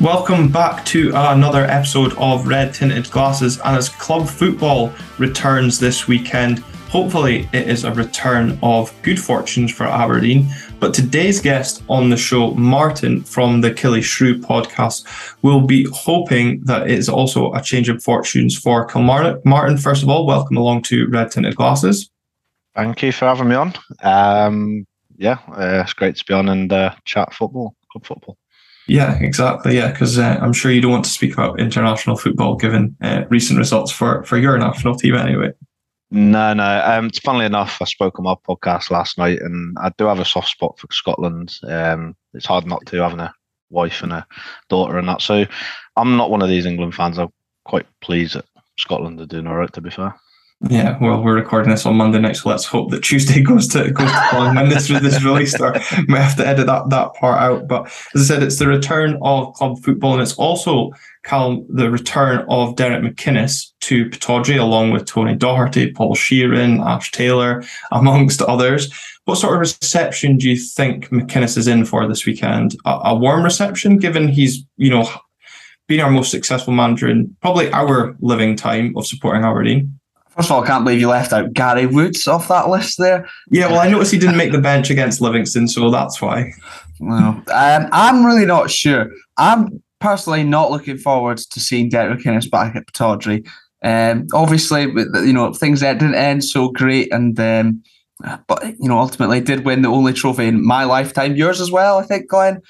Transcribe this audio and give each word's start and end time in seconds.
Welcome 0.00 0.48
back 0.48 0.84
to 0.86 1.12
another 1.14 1.64
episode 1.66 2.14
of 2.18 2.48
Red 2.48 2.74
Tinted 2.74 3.08
Glasses. 3.12 3.60
And 3.60 3.76
as 3.76 3.88
club 3.88 4.28
football 4.28 4.92
returns 5.18 5.78
this 5.78 6.08
weekend, 6.08 6.58
hopefully 6.90 7.48
it 7.52 7.68
is 7.68 7.84
a 7.84 7.94
return 7.94 8.58
of 8.62 8.92
good 9.02 9.20
fortunes 9.20 9.72
for 9.72 9.84
Aberdeen. 9.84 10.48
But 10.80 10.94
today's 10.94 11.40
guest 11.40 11.84
on 11.88 12.10
the 12.10 12.16
show, 12.16 12.50
Martin 12.54 13.22
from 13.22 13.60
the 13.60 13.70
Killie 13.70 14.02
Shrew 14.02 14.40
podcast, 14.40 15.06
will 15.42 15.60
be 15.60 15.86
hoping 15.92 16.64
that 16.64 16.90
it 16.90 16.98
is 16.98 17.08
also 17.08 17.52
a 17.54 17.62
change 17.62 17.88
of 17.88 18.02
fortunes 18.02 18.58
for 18.58 18.84
Kilmarnock. 18.86 19.46
Martin, 19.46 19.78
first 19.78 20.02
of 20.02 20.08
all, 20.08 20.26
welcome 20.26 20.56
along 20.56 20.82
to 20.82 21.06
Red 21.06 21.30
Tinted 21.30 21.54
Glasses. 21.54 22.10
Thank 22.74 23.00
you 23.02 23.12
for 23.12 23.26
having 23.26 23.48
me 23.48 23.54
on. 23.54 23.74
Um, 24.02 24.86
yeah, 25.16 25.38
uh, 25.48 25.82
it's 25.84 25.92
great 25.92 26.16
to 26.16 26.24
be 26.24 26.34
on 26.34 26.48
and 26.48 26.72
uh, 26.72 26.94
chat 27.04 27.32
football, 27.32 27.76
club 27.92 28.04
football. 28.04 28.36
Yeah, 28.86 29.18
exactly. 29.20 29.76
Yeah, 29.76 29.92
because 29.92 30.18
uh, 30.18 30.38
I'm 30.40 30.52
sure 30.52 30.70
you 30.70 30.80
don't 30.80 30.90
want 30.90 31.04
to 31.04 31.10
speak 31.10 31.32
about 31.32 31.58
international 31.58 32.16
football 32.16 32.56
given 32.56 32.96
uh, 33.00 33.24
recent 33.30 33.58
results 33.58 33.90
for, 33.90 34.22
for 34.24 34.36
your 34.36 34.58
national 34.58 34.96
team 34.96 35.14
anyway. 35.14 35.52
No, 36.10 36.52
no. 36.52 36.82
Um, 36.84 37.10
funnily 37.24 37.46
enough, 37.46 37.78
I 37.80 37.86
spoke 37.86 38.18
on 38.18 38.24
my 38.24 38.34
podcast 38.46 38.90
last 38.90 39.18
night, 39.18 39.40
and 39.40 39.76
I 39.80 39.90
do 39.96 40.04
have 40.04 40.20
a 40.20 40.24
soft 40.24 40.48
spot 40.48 40.78
for 40.78 40.86
Scotland. 40.92 41.54
Um, 41.66 42.14
it's 42.34 42.46
hard 42.46 42.66
not 42.66 42.84
to 42.86 43.02
having 43.02 43.20
a 43.20 43.34
wife 43.70 44.02
and 44.02 44.12
a 44.12 44.26
daughter 44.68 44.98
and 44.98 45.08
that. 45.08 45.22
So 45.22 45.44
I'm 45.96 46.16
not 46.16 46.30
one 46.30 46.42
of 46.42 46.48
these 46.48 46.66
England 46.66 46.94
fans. 46.94 47.18
I'm 47.18 47.32
quite 47.64 47.86
pleased 48.00 48.36
that 48.36 48.44
Scotland 48.78 49.20
are 49.20 49.26
doing 49.26 49.46
all 49.46 49.56
right. 49.56 49.72
To 49.72 49.80
be 49.80 49.90
fair. 49.90 50.14
Yeah, 50.70 50.96
well, 51.00 51.22
we're 51.22 51.34
recording 51.34 51.70
this 51.70 51.84
on 51.84 51.96
Monday 51.96 52.20
night, 52.20 52.36
so 52.36 52.48
let's 52.48 52.64
hope 52.64 52.90
that 52.90 53.02
Tuesday 53.02 53.42
goes 53.42 53.68
to 53.68 53.90
goes 53.90 54.10
to 54.10 54.26
plan 54.30 54.54
when 54.54 54.68
this 54.68 54.88
this 54.88 55.16
is 55.16 55.24
released. 55.24 55.60
Or 55.60 55.72
might 56.08 56.20
have 56.20 56.36
to 56.36 56.46
edit 56.46 56.66
that 56.66 56.88
that 56.90 57.14
part 57.14 57.40
out. 57.40 57.68
But 57.68 57.86
as 58.14 58.22
I 58.30 58.34
said, 58.34 58.42
it's 58.42 58.58
the 58.58 58.68
return 58.68 59.18
of 59.20 59.52
club 59.54 59.82
football, 59.82 60.14
and 60.14 60.22
it's 60.22 60.34
also 60.34 60.92
Cal 61.24 61.64
the 61.68 61.90
return 61.90 62.46
of 62.48 62.76
Derek 62.76 63.02
McInnes 63.02 63.72
to 63.80 64.06
Pittodrie, 64.06 64.58
along 64.58 64.92
with 64.92 65.04
Tony 65.04 65.36
Docherty, 65.36 65.94
Paul 65.94 66.14
Sheerin, 66.14 66.84
Ash 66.84 67.10
Taylor, 67.10 67.62
amongst 67.92 68.40
others. 68.40 68.92
What 69.26 69.36
sort 69.36 69.54
of 69.54 69.60
reception 69.60 70.38
do 70.38 70.48
you 70.48 70.56
think 70.56 71.08
McInnes 71.10 71.58
is 71.58 71.66
in 71.66 71.84
for 71.84 72.06
this 72.08 72.24
weekend? 72.24 72.76
A, 72.86 73.00
a 73.06 73.14
warm 73.14 73.42
reception, 73.42 73.98
given 73.98 74.28
he's 74.28 74.64
you 74.76 74.88
know 74.88 75.10
been 75.88 76.00
our 76.00 76.10
most 76.10 76.30
successful 76.30 76.72
manager 76.72 77.08
in 77.08 77.36
probably 77.42 77.70
our 77.72 78.16
living 78.20 78.56
time 78.56 78.96
of 78.96 79.06
supporting 79.06 79.44
Aberdeen. 79.44 79.98
First 80.36 80.50
of 80.50 80.56
all, 80.56 80.64
I 80.64 80.66
can't 80.66 80.84
believe 80.84 81.00
you 81.00 81.08
left 81.08 81.32
out 81.32 81.52
Gary 81.52 81.86
Woods 81.86 82.26
off 82.26 82.48
that 82.48 82.68
list 82.68 82.98
there. 82.98 83.28
Yeah, 83.50 83.68
well, 83.68 83.78
I 83.78 83.88
noticed 83.88 84.12
he 84.12 84.18
didn't 84.18 84.36
make 84.36 84.52
the 84.52 84.60
bench 84.60 84.90
against 84.90 85.20
Livingston, 85.20 85.68
so 85.68 85.90
that's 85.90 86.20
why. 86.20 86.52
Well, 86.98 87.42
um, 87.52 87.88
I'm 87.92 88.24
really 88.26 88.46
not 88.46 88.70
sure. 88.70 89.10
I'm 89.36 89.82
personally 90.00 90.42
not 90.42 90.70
looking 90.70 90.98
forward 90.98 91.38
to 91.38 91.60
seeing 91.60 91.88
Derek 91.88 92.20
McInnes 92.20 92.50
back 92.50 92.74
at 92.74 92.86
Pittodrie. 92.86 93.46
Um, 93.84 94.26
obviously, 94.34 94.82
you 94.82 95.32
know 95.32 95.52
things 95.52 95.80
that 95.80 95.98
didn't 95.98 96.16
end 96.16 96.42
so 96.42 96.68
great, 96.70 97.12
and 97.12 97.38
um, 97.38 97.82
but 98.48 98.64
you 98.64 98.88
know 98.88 98.98
ultimately 98.98 99.40
did 99.40 99.64
win 99.64 99.82
the 99.82 99.88
only 99.88 100.12
trophy 100.12 100.46
in 100.46 100.66
my 100.66 100.84
lifetime. 100.84 101.36
Yours 101.36 101.60
as 101.60 101.70
well, 101.70 101.98
I 101.98 102.02
think, 102.02 102.28
Glenn. 102.28 102.60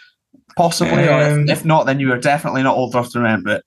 Possibly, 0.56 1.08
or 1.08 1.20
if, 1.20 1.32
um, 1.32 1.48
if 1.48 1.64
not, 1.64 1.86
then 1.86 1.98
you 1.98 2.12
are 2.12 2.18
definitely 2.18 2.62
not 2.62 2.76
old 2.76 2.94
enough 2.94 3.10
to 3.12 3.18
remember 3.18 3.56
it. 3.56 3.64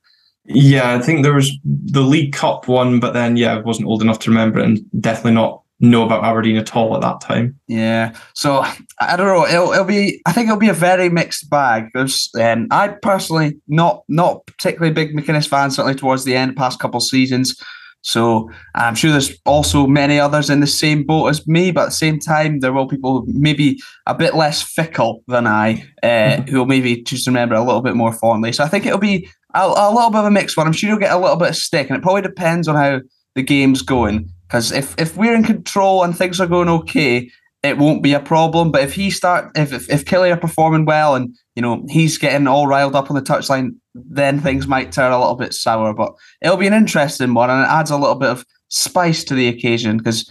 Yeah, 0.48 0.96
I 0.96 1.00
think 1.00 1.24
there 1.24 1.34
was 1.34 1.52
the 1.64 2.02
League 2.02 2.34
Cup 2.34 2.68
one, 2.68 3.00
but 3.00 3.14
then 3.14 3.38
yeah, 3.38 3.56
I 3.56 3.60
wasn't 3.60 3.88
old 3.88 4.02
enough 4.02 4.20
to 4.20 4.30
remember 4.30 4.60
it 4.60 4.66
and 4.66 4.80
definitely 5.02 5.34
not 5.34 5.62
know 5.80 6.04
about 6.04 6.24
Aberdeen 6.24 6.58
at 6.58 6.76
all 6.76 6.96
at 6.96 7.02
that 7.02 7.22
time. 7.22 7.60
Yeah, 7.68 8.16
so 8.34 8.64
I 9.00 9.16
don't 9.16 9.28
know. 9.28 9.46
It'll, 9.46 9.72
it'll 9.74 9.86
be. 9.86 10.22
I 10.26 10.32
think 10.32 10.48
it'll 10.48 10.60
be 10.60 10.70
a 10.70 10.74
very 10.74 11.10
mixed 11.10 11.50
bag. 11.50 11.90
There's, 11.94 12.30
um, 12.40 12.68
I 12.72 12.90
personally 13.02 13.58
not 13.68 14.04
not 14.08 14.46
particularly 14.46 14.94
big 14.94 15.16
McInnes 15.16 15.48
fan. 15.48 15.72
Certainly 15.72 15.96
towards 15.96 16.24
the 16.24 16.36
end, 16.36 16.56
past 16.56 16.80
couple 16.80 17.00
seasons. 17.00 17.62
So 18.02 18.50
I'm 18.74 18.96
sure 18.96 19.12
there's 19.12 19.38
also 19.46 19.86
many 19.86 20.18
others 20.18 20.50
in 20.50 20.62
the 20.62 20.68
same 20.68 21.04
boat 21.04 21.28
as 21.28 21.46
me, 21.46 21.72
but 21.72 21.82
at 21.82 21.86
the 21.88 21.92
same 21.92 22.20
time, 22.20 22.62
there 22.62 22.72
will 22.72 22.86
be 22.86 22.96
people 22.96 23.26
maybe 23.28 23.80
a 24.06 24.16
bit 24.16 24.34
less 24.34 24.62
fickle 24.62 25.24
than 25.28 25.46
I, 25.46 25.86
uh, 26.04 26.42
who 26.50 26.60
will 26.60 26.66
maybe 26.66 27.02
just 27.04 27.28
remember 27.28 27.56
a 27.56 27.64
little 27.64 27.82
bit 27.82 27.96
more 27.96 28.14
fondly. 28.14 28.54
So 28.54 28.64
I 28.64 28.70
think 28.70 28.86
it'll 28.86 28.98
be 28.98 29.28
a, 29.64 29.90
a 29.90 29.94
little 29.94 30.10
bit 30.10 30.20
of 30.20 30.26
a 30.26 30.32
mixed 30.32 30.58
one. 30.58 30.68
I'm 30.68 30.74
sure 30.74 30.90
you'll 30.90 31.00
get 31.00 31.14
a 31.14 31.18
little 31.18 31.36
bit 31.36 31.50
of 31.50 31.56
stick, 31.56 31.90
and 31.90 31.98
it 31.98 32.04
probably 32.04 32.22
depends 32.22 32.68
on 32.68 32.76
how 32.76 33.02
the 33.36 33.44
game's 33.44 33.82
going. 33.82 34.30
Because 34.48 34.72
if, 34.72 34.96
if 34.98 35.18
we're 35.18 35.36
in 35.36 35.44
control 35.44 36.04
and 36.04 36.18
things 36.18 36.40
are 36.40 36.48
going 36.48 36.70
okay, 36.70 37.30
it 37.64 37.78
won't 37.78 38.04
be 38.04 38.14
a 38.14 38.20
problem. 38.20 38.72
But 38.72 38.84
if 38.84 38.94
he 38.94 39.10
start 39.10 39.52
if 39.56 39.74
if, 39.74 39.90
if 39.90 40.06
Killie 40.06 40.32
are 40.32 40.40
performing 40.40 40.86
well 40.86 41.16
and 41.16 41.36
you 41.56 41.62
know 41.62 41.86
he's 41.90 42.18
getting 42.18 42.48
all 42.48 42.68
riled 42.68 42.96
up 42.96 43.10
on 43.10 43.16
the 43.16 43.22
touchline, 43.22 43.72
then 43.94 44.40
things 44.40 44.68
might 44.68 44.92
turn 44.92 45.12
a 45.12 45.20
little 45.20 45.36
bit 45.36 45.54
sour. 45.54 45.94
But 45.94 46.14
it'll 46.42 46.58
be 46.58 46.68
an 46.68 46.74
interesting 46.74 47.34
one, 47.34 47.50
and 47.50 47.62
it 47.62 47.70
adds 47.70 47.92
a 47.92 47.98
little 47.98 48.16
bit 48.16 48.30
of 48.30 48.46
spice 48.70 49.24
to 49.26 49.34
the 49.34 49.48
occasion 49.48 49.98
because 49.98 50.30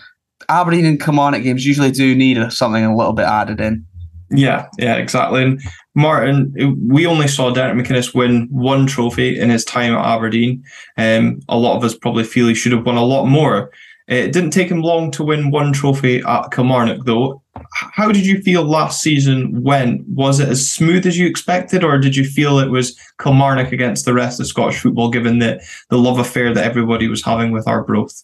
Aberdeen 0.48 0.84
and 0.84 1.00
Kilmarnock 1.00 1.42
games 1.42 1.66
usually 1.66 1.90
do 1.90 2.14
need 2.14 2.52
something 2.52 2.84
a 2.84 2.96
little 2.96 3.12
bit 3.12 3.26
added 3.26 3.60
in. 3.60 3.86
Yeah, 4.30 4.68
yeah, 4.78 4.96
exactly. 4.96 5.42
And 5.42 5.60
Martin, 5.94 6.52
we 6.88 7.06
only 7.06 7.28
saw 7.28 7.50
Derek 7.50 7.76
McInnes 7.76 8.14
win 8.14 8.48
one 8.50 8.86
trophy 8.86 9.38
in 9.38 9.50
his 9.50 9.64
time 9.64 9.94
at 9.94 10.04
Aberdeen. 10.04 10.64
Um, 10.96 11.40
a 11.48 11.56
lot 11.56 11.76
of 11.76 11.84
us 11.84 11.96
probably 11.96 12.24
feel 12.24 12.48
he 12.48 12.54
should 12.54 12.72
have 12.72 12.84
won 12.84 12.96
a 12.96 13.04
lot 13.04 13.26
more. 13.26 13.70
It 14.08 14.32
didn't 14.32 14.50
take 14.50 14.68
him 14.68 14.82
long 14.82 15.10
to 15.12 15.24
win 15.24 15.50
one 15.50 15.72
trophy 15.72 16.22
at 16.26 16.50
Kilmarnock, 16.52 17.04
though. 17.06 17.42
How 17.72 18.12
did 18.12 18.24
you 18.24 18.40
feel 18.42 18.62
last 18.62 19.02
season 19.02 19.62
went? 19.62 20.06
Was 20.08 20.38
it 20.38 20.48
as 20.48 20.70
smooth 20.70 21.06
as 21.06 21.18
you 21.18 21.26
expected, 21.26 21.82
or 21.82 21.98
did 21.98 22.14
you 22.14 22.24
feel 22.24 22.58
it 22.58 22.70
was 22.70 22.96
Kilmarnock 23.20 23.72
against 23.72 24.04
the 24.04 24.14
rest 24.14 24.38
of 24.38 24.46
Scottish 24.46 24.80
football, 24.80 25.10
given 25.10 25.38
the, 25.40 25.60
the 25.90 25.98
love 25.98 26.18
affair 26.18 26.54
that 26.54 26.64
everybody 26.64 27.08
was 27.08 27.24
having 27.24 27.50
with 27.50 27.66
Arbroath? 27.66 28.22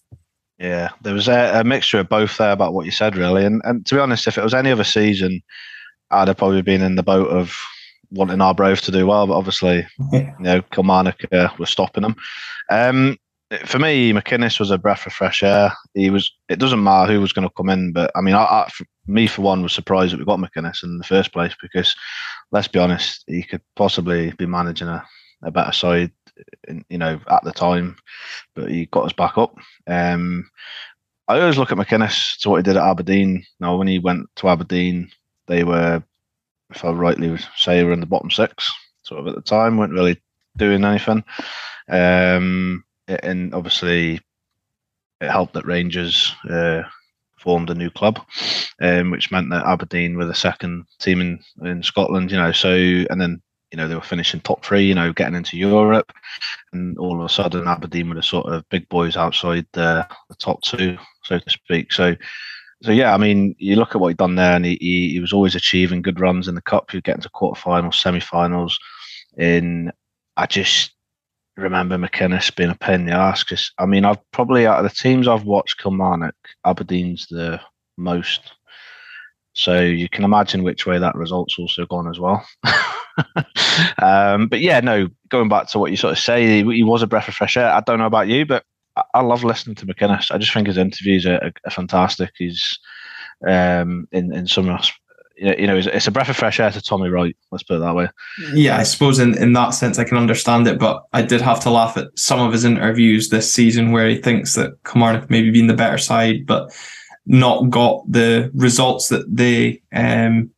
Yeah, 0.58 0.90
there 1.00 1.14
was 1.14 1.26
a, 1.26 1.60
a 1.60 1.64
mixture 1.64 1.98
of 1.98 2.08
both 2.08 2.36
there 2.36 2.52
about 2.52 2.74
what 2.74 2.86
you 2.86 2.92
said, 2.92 3.16
really. 3.16 3.44
And, 3.44 3.60
and 3.64 3.84
to 3.86 3.96
be 3.96 4.00
honest, 4.00 4.28
if 4.28 4.38
it 4.38 4.44
was 4.44 4.54
any 4.54 4.70
other 4.70 4.84
season, 4.84 5.42
I'd 6.12 6.28
have 6.28 6.37
probably 6.37 6.62
been 6.62 6.83
in 6.83 6.97
the 6.97 7.03
boat 7.03 7.28
of 7.28 7.56
wanting 8.11 8.41
our 8.41 8.49
Arbroath 8.49 8.83
to 8.83 8.93
do 8.93 9.06
well, 9.06 9.27
but 9.27 9.37
obviously, 9.37 9.87
you 10.12 10.34
know, 10.39 10.62
Kilmarnock 10.71 11.21
uh, 11.33 11.49
were 11.59 11.67
stopping 11.67 12.03
them. 12.03 12.17
Um, 12.71 13.17
for 13.67 13.78
me, 13.78 14.12
McInnes 14.12 14.59
was 14.59 14.71
a 14.71 14.78
breath 14.78 15.06
of 15.06 15.12
fresh 15.12 15.43
air. 15.43 15.73
He 15.95 16.11
was. 16.11 16.33
It 16.49 16.59
doesn't 16.59 16.83
matter 16.83 17.12
who 17.12 17.21
was 17.21 17.33
going 17.33 17.47
to 17.47 17.55
come 17.56 17.69
in, 17.69 17.93
but 17.93 18.11
I 18.15 18.21
mean, 18.21 18.34
I, 18.34 18.45
I, 18.45 18.69
for 18.73 18.87
me 19.06 19.27
for 19.27 19.43
one 19.43 19.62
was 19.62 19.73
surprised 19.73 20.12
that 20.12 20.19
we 20.19 20.25
got 20.25 20.39
McInnes 20.39 20.83
in 20.83 20.99
the 20.99 21.05
first 21.05 21.33
place 21.33 21.55
because, 21.61 21.95
let's 22.50 22.69
be 22.69 22.79
honest, 22.79 23.25
he 23.27 23.43
could 23.43 23.62
possibly 23.77 24.33
be 24.33 24.47
managing 24.47 24.89
a, 24.89 25.05
a 25.43 25.50
better 25.50 25.73
side, 25.73 26.12
in, 26.69 26.84
you 26.89 26.99
know, 26.99 27.21
at 27.29 27.44
the 27.44 27.53
time, 27.53 27.97
but 28.55 28.71
he 28.71 28.87
got 28.87 29.05
us 29.05 29.12
back 29.12 29.37
up. 29.37 29.56
Um, 29.87 30.50
I 31.29 31.41
always 31.41 31.59
look 31.59 31.73
at 31.73 31.79
McInnes 31.79 32.39
to 32.41 32.50
what 32.50 32.59
he 32.59 32.62
did 32.62 32.77
at 32.77 32.87
Aberdeen. 32.87 33.44
Now, 33.61 33.77
when 33.77 33.89
he 33.89 33.99
went 33.99 34.29
to 34.37 34.49
Aberdeen, 34.49 35.11
they 35.47 35.64
were, 35.64 36.03
if 36.70 36.84
I 36.84 36.91
rightly 36.91 37.36
say, 37.56 37.82
were 37.84 37.92
in 37.92 38.00
the 38.00 38.06
bottom 38.06 38.30
six, 38.30 38.72
sort 39.03 39.20
of 39.20 39.28
at 39.28 39.34
the 39.34 39.42
time, 39.42 39.76
weren't 39.76 39.92
really 39.92 40.20
doing 40.56 40.84
anything. 40.84 41.25
Um, 41.88 42.84
and 43.08 43.54
obviously, 43.54 44.20
it 45.20 45.31
helped 45.31 45.54
that 45.54 45.66
Rangers 45.66 46.34
uh, 46.48 46.82
formed 47.38 47.70
a 47.70 47.75
new 47.75 47.91
club, 47.91 48.20
um, 48.81 49.10
which 49.10 49.31
meant 49.31 49.50
that 49.50 49.66
Aberdeen 49.66 50.16
were 50.16 50.26
the 50.26 50.34
second 50.34 50.84
team 50.98 51.20
in, 51.20 51.41
in 51.62 51.82
Scotland, 51.82 52.31
you 52.31 52.38
know. 52.38 52.52
So, 52.52 52.72
and 52.72 53.20
then, 53.20 53.42
you 53.70 53.76
know, 53.76 53.88
they 53.88 53.94
were 53.94 54.00
finishing 54.00 54.41
top 54.41 54.64
three, 54.64 54.84
you 54.84 54.94
know, 54.94 55.12
getting 55.12 55.34
into 55.34 55.56
Europe. 55.56 56.12
And 56.72 56.97
all 56.98 57.19
of 57.19 57.25
a 57.25 57.28
sudden, 57.28 57.66
Aberdeen 57.66 58.08
were 58.08 58.14
the 58.14 58.22
sort 58.22 58.46
of 58.46 58.69
big 58.69 58.88
boys 58.88 59.17
outside 59.17 59.67
the, 59.72 60.06
the 60.28 60.37
top 60.37 60.62
two, 60.62 60.96
so 61.25 61.38
to 61.38 61.50
speak. 61.50 61.93
So, 61.93 62.14
so 62.82 62.90
yeah, 62.90 63.14
I 63.14 63.17
mean, 63.17 63.55
you 63.58 63.76
look 63.76 63.94
at 63.94 64.00
what 64.00 64.08
he'd 64.08 64.17
done 64.17 64.34
there, 64.34 64.56
and 64.56 64.64
he, 64.64 64.76
he, 64.81 65.11
he 65.12 65.20
was 65.20 65.32
always 65.32 65.55
achieving 65.55 66.02
good 66.02 66.20
runs 66.20 66.49
in 66.49 66.55
the 66.55 66.62
cup. 66.62 66.90
He'd 66.90 67.05
get 67.05 67.17
into 67.17 67.31
quarterfinals, 67.31 67.94
semi-finals. 67.94 68.79
In 69.38 69.93
I 70.37 70.46
just 70.46 70.93
remember 71.56 71.96
McInnes 71.96 72.55
being 72.55 72.70
a 72.70 72.75
pain 72.75 73.00
in 73.00 73.06
the 73.06 73.12
ass 73.12 73.44
because 73.44 73.73
I 73.79 73.87
mean, 73.87 74.05
I've 74.05 74.19
probably 74.32 74.67
out 74.67 74.84
of 74.84 74.90
the 74.90 74.96
teams 74.96 75.29
I've 75.29 75.44
watched 75.44 75.81
Kilmarnock, 75.81 76.34
Aberdeen's 76.67 77.26
the 77.31 77.61
most. 77.96 78.52
So 79.55 79.81
you 79.81 80.08
can 80.08 80.25
imagine 80.25 80.62
which 80.62 80.87
way 80.87 80.99
that 80.99 81.14
result's 81.14 81.58
also 81.58 81.84
gone 81.87 82.08
as 82.08 82.19
well. 82.19 82.44
um, 84.02 84.49
but 84.49 84.61
yeah, 84.61 84.81
no, 84.81 85.08
going 85.29 85.50
back 85.50 85.69
to 85.69 85.79
what 85.79 85.90
you 85.90 85.96
sort 85.96 86.12
of 86.12 86.19
say, 86.19 86.46
he, 86.46 86.76
he 86.76 86.82
was 86.82 87.02
a 87.02 87.06
breath 87.06 87.29
of 87.29 87.34
fresh 87.34 87.58
air. 87.58 87.70
I 87.70 87.81
don't 87.81 87.99
know 87.99 88.06
about 88.06 88.29
you, 88.29 88.46
but 88.46 88.64
I 89.15 89.21
love 89.21 89.44
listening 89.44 89.77
to 89.77 89.87
McInnes. 89.87 90.31
I 90.31 90.39
just 90.39 90.53
think 90.53 90.67
his 90.67 90.79
interviews 90.79 91.27
are, 91.27 91.53
are, 91.65 91.71
fantastic. 91.71 92.33
He's 92.37 92.79
um, 93.47 94.06
in 94.12 94.35
in 94.35 94.47
some 94.47 94.67
you 95.37 95.67
know 95.67 95.77
it's, 95.77 96.06
a 96.06 96.11
breath 96.11 96.29
of 96.29 96.37
fresh 96.37 96.61
air 96.61 96.71
to 96.71 96.81
Tommy 96.81 97.09
Wright. 97.09 97.37
Let's 97.50 97.65
put 97.65 97.77
it 97.77 97.81
that 97.81 97.94
way. 97.94 98.09
Yeah, 98.55 98.79
I 98.79 98.83
suppose 98.83 99.19
in, 99.19 99.37
in 99.39 99.55
that 99.55 99.71
sense 99.71 99.99
I 99.99 100.05
can 100.05 100.19
understand 100.19 100.67
it, 100.67 100.79
but 100.79 101.05
I 101.12 101.23
did 101.23 101.41
have 101.41 101.61
to 101.61 101.71
laugh 101.71 101.97
at 101.97 102.09
some 102.17 102.41
of 102.41 102.53
his 102.53 102.65
interviews 102.65 103.29
this 103.29 103.53
season 103.53 103.93
where 103.93 104.09
he 104.09 104.17
thinks 104.17 104.55
that 104.55 104.73
Kilmarnock 104.85 105.31
maybe 105.31 105.50
been 105.50 105.67
the 105.67 105.75
better 105.75 105.99
side, 105.99 106.47
but 106.47 106.71
not 107.27 107.71
got 107.71 108.05
the 108.11 108.50
results 108.55 109.09
that 109.09 109.25
they 109.35 109.83
um, 109.94 110.50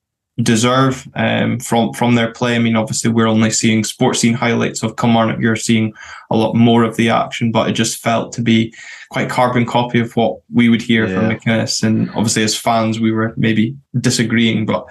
deserve 0.42 1.06
um, 1.14 1.60
from 1.60 1.92
from 1.92 2.14
their 2.14 2.32
play. 2.32 2.56
I 2.56 2.58
mean, 2.58 2.76
obviously, 2.76 3.10
we're 3.10 3.28
only 3.28 3.50
seeing 3.50 3.84
sports 3.84 4.20
scene 4.20 4.34
highlights 4.34 4.82
of 4.82 4.96
Kilmarnock. 4.96 5.40
You're 5.40 5.56
seeing 5.56 5.92
a 6.30 6.36
lot 6.36 6.54
more 6.54 6.82
of 6.82 6.96
the 6.96 7.10
action, 7.10 7.52
but 7.52 7.68
it 7.68 7.72
just 7.72 8.02
felt 8.02 8.32
to 8.32 8.42
be 8.42 8.74
quite 9.10 9.30
carbon 9.30 9.64
copy 9.64 10.00
of 10.00 10.14
what 10.16 10.40
we 10.52 10.68
would 10.68 10.82
hear 10.82 11.06
yeah. 11.06 11.14
from 11.14 11.30
McInnes. 11.30 11.82
And 11.82 12.10
obviously, 12.10 12.42
as 12.42 12.56
fans, 12.56 12.98
we 12.98 13.12
were 13.12 13.34
maybe 13.36 13.76
disagreeing, 14.00 14.66
but 14.66 14.84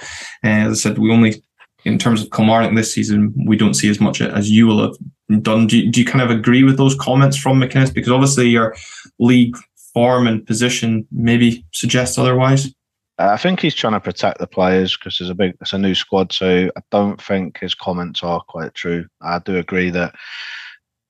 uh, 0.44 0.68
as 0.68 0.72
I 0.72 0.90
said, 0.90 0.98
we 0.98 1.12
only. 1.12 1.44
In 1.86 1.98
terms 1.98 2.22
of 2.22 2.31
Kilmarnock 2.31 2.74
this 2.75 2.94
season, 2.94 3.34
we 3.45 3.57
don't 3.57 3.74
see 3.74 3.90
as 3.90 4.00
much 4.00 4.22
as 4.22 4.50
you 4.50 4.68
will 4.68 4.81
have 4.81 5.44
done. 5.44 5.68
Do 5.68 5.78
you, 5.78 5.92
do 5.92 6.00
you 6.00 6.06
kind 6.06 6.22
of 6.22 6.31
agree 6.31 6.63
with 6.63 6.78
those 6.78 6.95
comments 6.95 7.36
from 7.36 7.60
McInnes? 7.60 7.94
Because 7.94 8.10
obviously 8.10 8.48
your 8.48 8.74
league 9.19 9.57
form 9.94 10.25
and 10.25 10.48
position 10.48 11.06
maybe 11.12 11.66
suggests 11.74 12.18
otherwise. 12.18 12.74
I 13.19 13.38
think 13.38 13.60
he's 13.60 13.75
trying 13.75 13.94
to 13.94 14.00
protect 14.00 14.39
the 14.39 14.48
players 14.48 14.98
because 14.98 15.18
there's 15.18 15.30
a 15.30 15.36
big, 15.36 15.54
it's 15.62 15.74
a 15.74 15.77
new 15.77 15.94
squad. 15.94 16.31
So 16.33 16.69
I 16.75 16.81
don't 16.92 17.21
think 17.21 17.60
his 17.60 17.75
comments 17.75 18.24
are 18.24 18.42
quite 18.42 18.74
true. 18.74 19.06
I 19.21 19.39
do 19.39 19.57
agree 19.57 19.92
that 19.92 20.15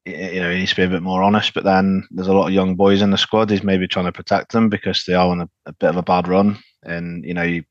you 0.05 0.41
know 0.41 0.51
he 0.51 0.59
needs 0.59 0.71
to 0.71 0.75
be 0.75 0.83
a 0.83 0.89
bit 0.89 1.01
more 1.01 1.23
honest. 1.23 1.53
But 1.53 1.63
then 1.63 2.05
there's 2.11 2.27
a 2.27 2.33
lot 2.33 2.47
of 2.47 2.53
young 2.53 2.75
boys 2.75 3.01
in 3.01 3.11
the 3.11 3.17
squad. 3.17 3.49
He's 3.49 3.63
maybe 3.63 3.87
trying 3.87 4.05
to 4.05 4.11
protect 4.11 4.51
them 4.51 4.69
because 4.69 5.05
they 5.05 5.13
are 5.13 5.29
on 5.29 5.41
a, 5.41 5.49
a 5.65 5.73
bit 5.73 5.89
of 5.89 5.97
a 5.97 6.03
bad 6.03 6.27
run. 6.27 6.59
And 6.83 7.23
you 7.23 7.33
know, 7.33 7.43
you, 7.43 7.63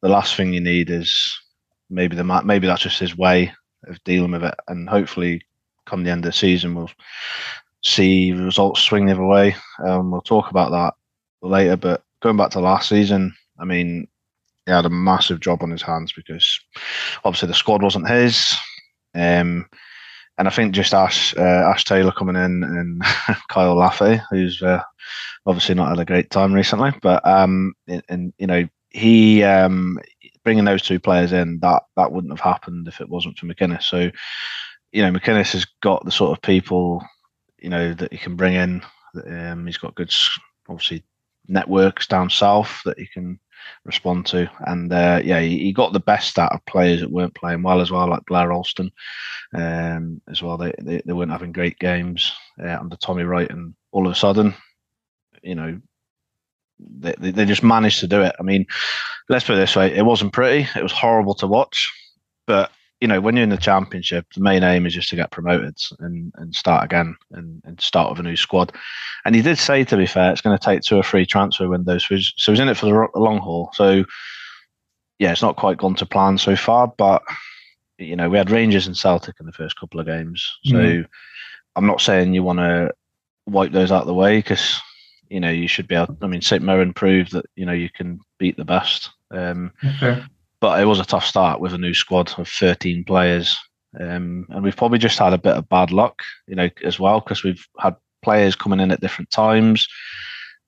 the 0.00 0.08
last 0.08 0.34
thing 0.34 0.54
you 0.54 0.60
need 0.60 0.88
is 0.88 1.38
maybe 1.90 2.16
the 2.16 2.24
maybe 2.24 2.66
that's 2.66 2.82
just 2.82 3.00
his 3.00 3.16
way 3.16 3.52
of 3.86 4.02
dealing 4.04 4.32
with 4.32 4.44
it. 4.44 4.54
And 4.68 4.88
hopefully, 4.88 5.42
come 5.84 6.04
the 6.04 6.10
end 6.10 6.24
of 6.24 6.30
the 6.30 6.36
season, 6.36 6.74
we'll 6.74 6.90
see 7.82 8.32
results 8.32 8.80
swing 8.80 9.06
the 9.06 9.12
other 9.12 9.26
way. 9.26 9.54
Um, 9.86 10.10
we'll 10.10 10.22
talk 10.22 10.50
about 10.50 10.70
that 10.70 10.94
later. 11.46 11.76
But 11.76 12.02
going 12.22 12.38
back 12.38 12.50
to 12.52 12.60
last 12.60 12.88
season, 12.88 13.34
I 13.58 13.64
mean, 13.64 14.08
he 14.66 14.72
had 14.72 14.86
a 14.86 14.90
massive 14.90 15.40
job 15.40 15.62
on 15.62 15.70
his 15.70 15.82
hands 15.82 16.12
because 16.12 16.60
obviously 17.24 17.48
the 17.48 17.54
squad 17.54 17.82
wasn't 17.82 18.08
his. 18.08 18.54
Um, 19.14 19.66
and 20.36 20.48
I 20.48 20.50
think 20.50 20.74
just 20.74 20.94
Ash 20.94 21.36
uh, 21.36 21.70
Ash 21.72 21.84
Taylor 21.84 22.12
coming 22.12 22.36
in 22.36 22.64
and 22.64 23.02
Kyle 23.48 23.76
Lafferty, 23.76 24.20
who's 24.30 24.60
uh, 24.62 24.82
obviously 25.46 25.74
not 25.74 25.90
had 25.90 26.00
a 26.00 26.04
great 26.04 26.30
time 26.30 26.52
recently, 26.52 26.92
but 27.02 27.24
um, 27.26 27.74
and, 27.86 28.02
and 28.08 28.32
you 28.38 28.46
know 28.46 28.68
he 28.90 29.42
um, 29.44 29.98
bringing 30.42 30.64
those 30.64 30.82
two 30.82 30.98
players 30.98 31.32
in 31.32 31.60
that 31.60 31.84
that 31.96 32.10
wouldn't 32.10 32.32
have 32.32 32.40
happened 32.40 32.88
if 32.88 33.00
it 33.00 33.08
wasn't 33.08 33.38
for 33.38 33.46
McInnes. 33.46 33.84
So 33.84 34.10
you 34.92 35.02
know 35.02 35.12
McInnes 35.12 35.52
has 35.52 35.66
got 35.82 36.04
the 36.04 36.12
sort 36.12 36.36
of 36.36 36.42
people 36.42 37.04
you 37.60 37.68
know 37.68 37.94
that 37.94 38.12
he 38.12 38.18
can 38.18 38.34
bring 38.34 38.54
in. 38.54 38.82
Um, 39.26 39.66
he's 39.66 39.78
got 39.78 39.94
good 39.94 40.12
obviously 40.68 41.04
networks 41.48 42.06
down 42.06 42.30
south 42.30 42.80
that 42.84 42.98
he 42.98 43.06
can 43.06 43.38
respond 43.84 44.26
to. 44.26 44.50
And 44.60 44.92
uh, 44.92 45.20
yeah, 45.24 45.40
he, 45.40 45.58
he, 45.58 45.72
got 45.72 45.92
the 45.92 46.00
best 46.00 46.38
out 46.38 46.52
of 46.52 46.64
players 46.66 47.00
that 47.00 47.10
weren't 47.10 47.34
playing 47.34 47.62
well 47.62 47.80
as 47.80 47.90
well, 47.90 48.08
like 48.08 48.24
Blair 48.26 48.52
Alston 48.52 48.90
um, 49.54 50.20
as 50.28 50.42
well. 50.42 50.56
They, 50.56 50.72
they, 50.80 51.02
they 51.04 51.12
weren't 51.12 51.32
having 51.32 51.52
great 51.52 51.78
games 51.78 52.32
uh, 52.62 52.78
under 52.78 52.96
Tommy 52.96 53.24
Wright, 53.24 53.50
and 53.50 53.74
all 53.92 54.06
of 54.06 54.12
a 54.12 54.16
sudden, 54.16 54.54
you 55.42 55.54
know, 55.54 55.80
they, 56.78 57.14
they 57.18 57.44
just 57.44 57.62
managed 57.62 58.00
to 58.00 58.06
do 58.06 58.22
it. 58.22 58.34
I 58.38 58.42
mean, 58.42 58.66
let's 59.28 59.44
put 59.44 59.54
it 59.54 59.60
this 59.60 59.76
way: 59.76 59.94
it 59.94 60.04
wasn't 60.04 60.32
pretty. 60.32 60.68
It 60.76 60.82
was 60.82 60.92
horrible 60.92 61.34
to 61.36 61.46
watch, 61.46 61.92
but 62.46 62.70
you 63.04 63.08
know, 63.08 63.20
when 63.20 63.36
you're 63.36 63.44
in 63.44 63.50
the 63.50 63.58
championship, 63.58 64.24
the 64.34 64.40
main 64.40 64.62
aim 64.62 64.86
is 64.86 64.94
just 64.94 65.10
to 65.10 65.16
get 65.16 65.30
promoted 65.30 65.76
and, 65.98 66.32
and 66.36 66.54
start 66.54 66.82
again 66.84 67.14
and, 67.32 67.60
and 67.66 67.78
start 67.78 68.08
with 68.08 68.18
a 68.18 68.22
new 68.22 68.34
squad. 68.34 68.72
And 69.26 69.34
he 69.34 69.42
did 69.42 69.58
say, 69.58 69.84
to 69.84 69.96
be 69.98 70.06
fair, 70.06 70.32
it's 70.32 70.40
going 70.40 70.56
to 70.56 70.64
take 70.64 70.80
two 70.80 70.96
or 70.96 71.02
three 71.02 71.26
transfer 71.26 71.68
windows. 71.68 72.06
So 72.06 72.14
he's, 72.14 72.32
so 72.38 72.52
he's 72.52 72.60
in 72.60 72.70
it 72.70 72.78
for 72.78 72.86
the 72.86 73.18
long 73.20 73.40
haul. 73.40 73.68
So, 73.74 74.06
yeah, 75.18 75.32
it's 75.32 75.42
not 75.42 75.56
quite 75.56 75.76
gone 75.76 75.94
to 75.96 76.06
plan 76.06 76.38
so 76.38 76.56
far, 76.56 76.94
but, 76.96 77.22
you 77.98 78.16
know, 78.16 78.30
we 78.30 78.38
had 78.38 78.50
Rangers 78.50 78.86
and 78.86 78.96
Celtic 78.96 79.34
in 79.38 79.44
the 79.44 79.52
first 79.52 79.78
couple 79.78 80.00
of 80.00 80.06
games. 80.06 80.50
So 80.64 80.76
mm. 80.76 81.06
I'm 81.76 81.86
not 81.86 82.00
saying 82.00 82.32
you 82.32 82.42
want 82.42 82.60
to 82.60 82.90
wipe 83.44 83.72
those 83.72 83.92
out 83.92 84.00
of 84.00 84.06
the 84.06 84.14
way 84.14 84.38
because, 84.38 84.80
you 85.28 85.40
know, 85.40 85.50
you 85.50 85.68
should 85.68 85.88
be 85.88 85.94
able, 85.94 86.16
I 86.22 86.26
mean, 86.26 86.40
St. 86.40 86.64
Mirren 86.64 86.94
proved 86.94 87.32
that, 87.32 87.44
you 87.54 87.66
know, 87.66 87.72
you 87.72 87.90
can 87.90 88.20
beat 88.38 88.56
the 88.56 88.64
best. 88.64 89.10
Um, 89.30 89.72
okay 90.00 90.24
but 90.64 90.80
it 90.80 90.86
was 90.86 90.98
a 90.98 91.04
tough 91.04 91.26
start 91.26 91.60
with 91.60 91.74
a 91.74 91.78
new 91.78 91.92
squad 91.92 92.32
of 92.38 92.48
13 92.48 93.04
players. 93.04 93.58
Um, 94.00 94.46
and 94.48 94.64
we've 94.64 94.74
probably 94.74 94.96
just 94.96 95.18
had 95.18 95.34
a 95.34 95.38
bit 95.38 95.52
of 95.52 95.68
bad 95.68 95.90
luck, 95.90 96.22
you 96.48 96.56
know, 96.56 96.70
as 96.82 96.98
well, 96.98 97.20
because 97.20 97.44
we've 97.44 97.62
had 97.78 97.94
players 98.22 98.56
coming 98.56 98.80
in 98.80 98.90
at 98.90 99.02
different 99.02 99.30
times. 99.30 99.86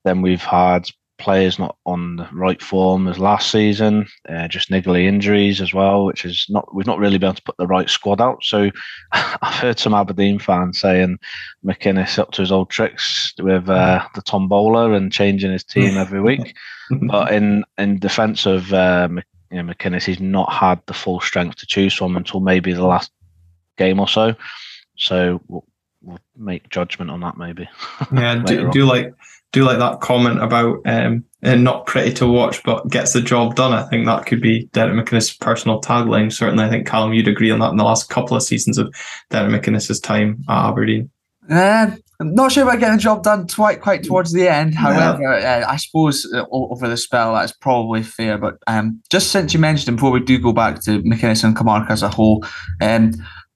Then 0.05 0.21
we've 0.21 0.43
had 0.43 0.87
players 1.19 1.59
not 1.59 1.79
on 1.87 2.17
the 2.17 2.29
right 2.35 2.61
form 2.61 3.09
as 3.09 3.19
last 3.19 3.51
season, 3.51 4.07
uh, 4.29 4.49
just 4.49 4.69
niggly 4.69 5.07
injuries 5.07 5.63
as 5.63 5.73
well, 5.73 6.05
which 6.05 6.27
is 6.27 6.45
not 6.51 6.69
we've 6.75 6.87
not 6.87 6.99
really 6.99 7.17
been 7.17 7.29
able 7.29 7.37
to 7.37 7.43
put 7.45 7.57
the 7.57 7.67
right 7.67 7.89
squad 7.89 8.21
out. 8.21 8.45
So 8.45 8.71
I've 9.13 9.55
heard 9.55 9.79
some 9.79 9.95
Aberdeen 9.95 10.39
fans 10.39 10.79
saying 10.79 11.19
McInnes 11.65 12.19
up 12.19 12.33
to 12.33 12.43
his 12.43 12.53
old 12.53 12.69
tricks 12.69 13.33
with 13.39 13.71
uh, 13.71 14.07
the 14.15 14.21
tombola 14.21 14.93
and 14.93 15.11
changing 15.11 15.53
his 15.53 15.65
team 15.65 15.97
every 15.97 16.21
week. 16.21 16.55
but 17.09 17.33
in 17.33 17.65
in 17.79 17.99
defence 17.99 18.45
of 18.45 18.75
uh, 18.75 19.09
you 19.56 19.62
know, 19.62 19.73
McInnes, 19.73 20.05
he's 20.05 20.20
not 20.20 20.53
had 20.53 20.81
the 20.87 20.94
full 20.94 21.20
strength 21.20 21.56
to 21.56 21.67
choose 21.67 21.94
from 21.94 22.17
until 22.17 22.41
maybe 22.41 22.73
the 22.73 22.87
last 22.87 23.11
game 23.79 23.99
or 23.99 24.08
so. 24.08 24.35
So 24.97 25.41
we'll, 25.49 25.64
we'll 26.03 26.19
make 26.37 26.69
judgment 26.69 27.11
on 27.11 27.20
that 27.20 27.38
maybe. 27.38 27.69
Yeah, 28.12 28.43
do, 28.44 28.70
do 28.70 28.85
like 28.85 29.14
do 29.53 29.64
like 29.64 29.79
that 29.79 30.00
comment 30.00 30.43
about 30.43 30.81
um, 30.85 31.25
and 31.41 31.64
not 31.64 31.87
pretty 31.87 32.12
to 32.14 32.26
watch, 32.26 32.62
but 32.64 32.88
gets 32.91 33.14
the 33.14 33.23
job 33.23 33.55
done. 33.55 33.73
I 33.73 33.88
think 33.88 34.05
that 34.05 34.26
could 34.26 34.43
be 34.43 34.67
Derek 34.73 34.94
McInnes' 34.94 35.38
personal 35.41 35.81
tagline. 35.81 36.31
Certainly, 36.31 36.64
I 36.64 36.69
think 36.69 36.87
Callum, 36.87 37.14
you'd 37.14 37.29
agree 37.29 37.50
on 37.50 37.61
that 37.61 37.70
in 37.70 37.76
the 37.76 37.85
last 37.85 38.11
couple 38.11 38.37
of 38.37 38.43
seasons 38.43 38.76
of 38.76 38.94
Derek 39.31 39.62
McInnes' 39.62 40.02
time 40.02 40.44
at 40.49 40.69
Aberdeen. 40.69 41.09
Uh, 41.49 41.93
I'm 42.19 42.35
not 42.35 42.53
sure 42.53 42.63
about 42.63 42.81
getting 42.81 42.97
the 42.97 43.03
job 43.03 43.23
done 43.23 43.47
quite 43.47 43.81
quite 43.81 44.03
towards 44.03 44.33
the 44.33 44.49
end. 44.49 44.75
However, 44.75 45.39
yeah. 45.39 45.65
uh, 45.67 45.71
I 45.71 45.77
suppose 45.77 46.31
uh, 46.33 46.45
over 46.51 46.89
the 46.89 46.97
spell 46.97 47.35
that's 47.35 47.53
probably 47.53 48.03
fair. 48.03 48.39
But 48.39 48.57
um, 48.67 49.03
just 49.11 49.31
since 49.31 49.53
you 49.53 49.61
mentioned 49.61 49.89
him, 49.89 49.97
before 49.97 50.13
we 50.13 50.21
do 50.21 50.39
go 50.39 50.53
back 50.53 50.81
to 50.83 51.03
McInnes 51.03 51.45
and 51.45 51.55
Kilmarnock 51.55 51.91
as 51.91 52.03
a 52.03 52.09
whole, 52.09 52.45
um, 52.81 53.13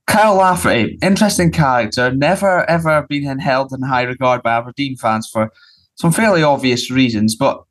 Kyle 0.06 0.34
Lafferty, 0.34 0.98
interesting 1.02 1.50
character, 1.50 2.12
never 2.14 2.68
ever 2.68 3.06
been 3.08 3.38
held 3.38 3.72
in 3.72 3.80
high 3.82 4.02
regard 4.02 4.42
by 4.42 4.52
Aberdeen 4.52 4.96
fans 4.96 5.28
for 5.30 5.50
some 5.94 6.12
fairly 6.12 6.42
obvious 6.42 6.90
reasons. 6.90 7.36
But 7.36 7.62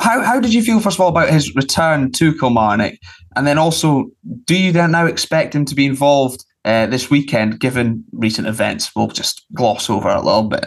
how 0.00 0.22
how 0.22 0.40
did 0.40 0.52
you 0.52 0.62
feel 0.62 0.80
first 0.80 0.96
of 0.96 1.02
all 1.02 1.08
about 1.08 1.30
his 1.30 1.54
return 1.54 2.10
to 2.12 2.34
Kilmarnock, 2.34 2.94
and 3.36 3.46
then 3.46 3.58
also 3.58 4.06
do 4.44 4.56
you 4.56 4.72
then 4.72 4.90
now 4.90 5.06
expect 5.06 5.54
him 5.54 5.64
to 5.66 5.74
be 5.76 5.86
involved? 5.86 6.44
Uh, 6.64 6.86
this 6.86 7.10
weekend, 7.10 7.60
given 7.60 8.04
recent 8.12 8.46
events, 8.46 8.94
we'll 8.94 9.08
just 9.08 9.44
gloss 9.54 9.88
over 9.88 10.08
a 10.08 10.20
little 10.20 10.44
bit. 10.48 10.66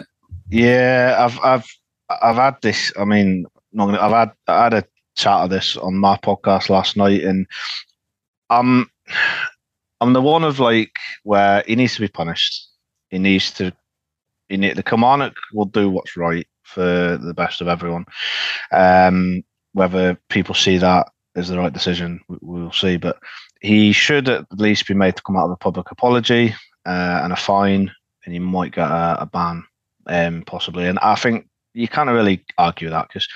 Yeah, 0.50 1.16
I've 1.18 1.38
I've 1.42 1.66
I've 2.22 2.36
had 2.36 2.56
this. 2.62 2.92
I 2.98 3.04
mean, 3.04 3.46
not 3.72 3.98
I've 3.98 4.12
had 4.12 4.32
I 4.46 4.64
had 4.64 4.74
a 4.74 4.84
chat 5.16 5.40
of 5.40 5.50
this 5.50 5.76
on 5.76 5.96
my 5.96 6.16
podcast 6.16 6.68
last 6.68 6.96
night, 6.96 7.22
and 7.22 7.46
I'm 8.50 8.90
I'm 10.00 10.12
the 10.12 10.22
one 10.22 10.44
of 10.44 10.58
like 10.58 10.96
where 11.22 11.62
he 11.66 11.76
needs 11.76 11.94
to 11.94 12.00
be 12.00 12.08
punished. 12.08 12.68
He 13.10 13.18
needs 13.18 13.50
to. 13.52 13.72
He 14.48 14.58
need, 14.58 14.76
the 14.76 14.82
Kilmarnock 14.82 15.36
will 15.54 15.64
do 15.64 15.88
what's 15.88 16.16
right 16.16 16.46
for 16.64 17.16
the 17.16 17.32
best 17.34 17.60
of 17.60 17.68
everyone. 17.68 18.04
Um, 18.72 19.42
whether 19.72 20.18
people 20.28 20.54
see 20.54 20.76
that 20.78 21.08
as 21.34 21.48
the 21.48 21.58
right 21.58 21.72
decision, 21.72 22.20
we'll 22.28 22.72
see. 22.72 22.96
But 22.96 23.16
he 23.64 23.92
should 23.92 24.28
at 24.28 24.46
least 24.52 24.86
be 24.86 24.94
made 24.94 25.16
to 25.16 25.22
come 25.22 25.36
out 25.36 25.46
of 25.46 25.52
a 25.52 25.56
public 25.56 25.90
apology 25.90 26.54
uh, 26.84 27.20
and 27.22 27.32
a 27.32 27.36
fine, 27.36 27.90
and 28.24 28.34
he 28.34 28.38
might 28.38 28.74
get 28.74 28.90
a, 28.90 29.22
a 29.22 29.26
ban, 29.26 29.64
um, 30.06 30.42
possibly. 30.46 30.86
And 30.86 30.98
I 30.98 31.14
think 31.14 31.48
you 31.72 31.88
can't 31.88 32.10
really 32.10 32.44
argue 32.58 32.90
that 32.90 33.08
because 33.08 33.26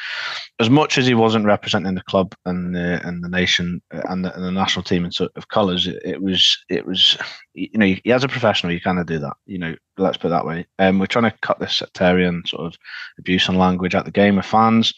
as 0.60 0.68
much 0.68 0.98
as 0.98 1.06
he 1.06 1.14
wasn't 1.14 1.46
representing 1.46 1.94
the 1.94 2.02
club 2.02 2.34
and 2.44 2.76
the 2.76 3.00
and 3.06 3.24
the 3.24 3.28
nation 3.28 3.80
uh, 3.92 4.02
and 4.10 4.22
the, 4.22 4.34
and 4.34 4.44
the 4.44 4.52
national 4.52 4.82
team 4.82 5.06
in 5.06 5.12
sort 5.12 5.32
of 5.34 5.48
colours, 5.48 5.86
it, 5.86 6.00
it, 6.04 6.22
was 6.22 6.62
it 6.68 6.86
was 6.86 7.16
you 7.54 7.70
know 7.74 7.86
he, 7.86 8.12
as 8.12 8.22
a 8.22 8.28
professional 8.28 8.72
you 8.72 8.82
kind 8.82 8.98
of 8.98 9.06
do 9.06 9.18
that. 9.18 9.36
You 9.46 9.58
know, 9.58 9.74
let's 9.96 10.18
put 10.18 10.28
it 10.28 10.30
that 10.30 10.46
way. 10.46 10.66
And 10.78 10.96
um, 10.96 10.98
we're 10.98 11.06
trying 11.06 11.30
to 11.30 11.38
cut 11.40 11.58
this 11.58 11.76
sectarian 11.76 12.42
sort 12.46 12.66
of 12.66 12.78
abuse 13.18 13.48
and 13.48 13.58
language 13.58 13.94
at 13.94 14.04
the 14.04 14.10
game 14.10 14.38
of 14.38 14.44
fans. 14.44 14.92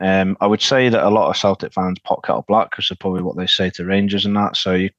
Um, 0.00 0.36
I 0.40 0.46
would 0.46 0.62
say 0.62 0.88
that 0.88 1.06
a 1.06 1.10
lot 1.10 1.28
of 1.28 1.36
Celtic 1.36 1.72
fans 1.72 1.98
pot 2.04 2.22
kettle 2.24 2.44
black 2.48 2.70
because 2.70 2.90
of 2.90 2.98
probably 2.98 3.22
what 3.22 3.36
they 3.36 3.46
say 3.46 3.70
to 3.70 3.84
Rangers 3.84 4.24
and 4.24 4.36
that. 4.36 4.56
So 4.56 4.74
you, 4.74 4.90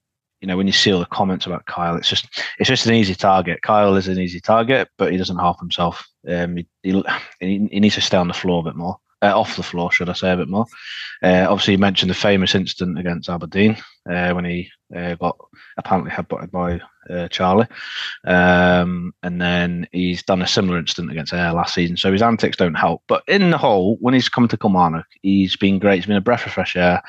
you 0.41 0.47
know, 0.47 0.57
when 0.57 0.67
you 0.67 0.73
see 0.73 0.91
all 0.91 0.99
the 0.99 1.05
comments 1.05 1.45
about 1.45 1.65
Kyle, 1.65 1.95
it's 1.95 2.09
just 2.09 2.27
it's 2.59 2.69
just 2.69 2.85
an 2.85 2.93
easy 2.93 3.15
target. 3.15 3.61
Kyle 3.61 3.95
is 3.95 4.07
an 4.07 4.19
easy 4.19 4.39
target, 4.39 4.89
but 4.97 5.11
he 5.11 5.17
doesn't 5.17 5.39
help 5.39 5.59
himself. 5.59 6.07
Um, 6.27 6.57
he, 6.57 6.67
he, 6.83 7.03
he 7.39 7.79
needs 7.79 7.95
to 7.95 8.01
stay 8.01 8.17
on 8.17 8.27
the 8.27 8.33
floor 8.33 8.59
a 8.59 8.63
bit 8.63 8.75
more, 8.75 8.97
uh, 9.21 9.39
off 9.39 9.55
the 9.55 9.63
floor, 9.63 9.91
should 9.91 10.09
I 10.09 10.13
say, 10.13 10.31
a 10.31 10.37
bit 10.37 10.47
more. 10.47 10.65
Uh, 11.21 11.45
obviously, 11.49 11.73
you 11.73 11.77
mentioned 11.77 12.09
the 12.09 12.15
famous 12.15 12.55
incident 12.55 12.97
against 12.97 13.29
Aberdeen 13.29 13.77
uh, 14.09 14.31
when 14.33 14.45
he 14.45 14.69
uh, 14.95 15.15
got 15.15 15.37
apparently 15.77 16.11
headbutted 16.11 16.51
by 16.51 16.81
uh, 17.09 17.27
Charlie. 17.27 17.67
Um, 18.25 19.13
and 19.23 19.41
then 19.41 19.87
he's 19.91 20.23
done 20.23 20.41
a 20.41 20.47
similar 20.47 20.79
incident 20.79 21.11
against 21.11 21.33
Ayr 21.33 21.53
last 21.53 21.73
season. 21.73 21.97
So 21.97 22.11
his 22.11 22.21
antics 22.21 22.57
don't 22.57 22.75
help. 22.75 23.03
But 23.07 23.23
in 23.27 23.51
the 23.51 23.57
whole, 23.57 23.97
when 23.99 24.13
he's 24.13 24.29
come 24.29 24.47
to 24.47 24.57
Kilmarnock, 24.57 25.05
he's 25.21 25.55
been 25.55 25.79
great. 25.79 25.97
He's 25.97 26.05
been 26.05 26.15
a 26.15 26.21
breath 26.21 26.45
of 26.45 26.53
fresh 26.53 26.75
air. 26.75 27.01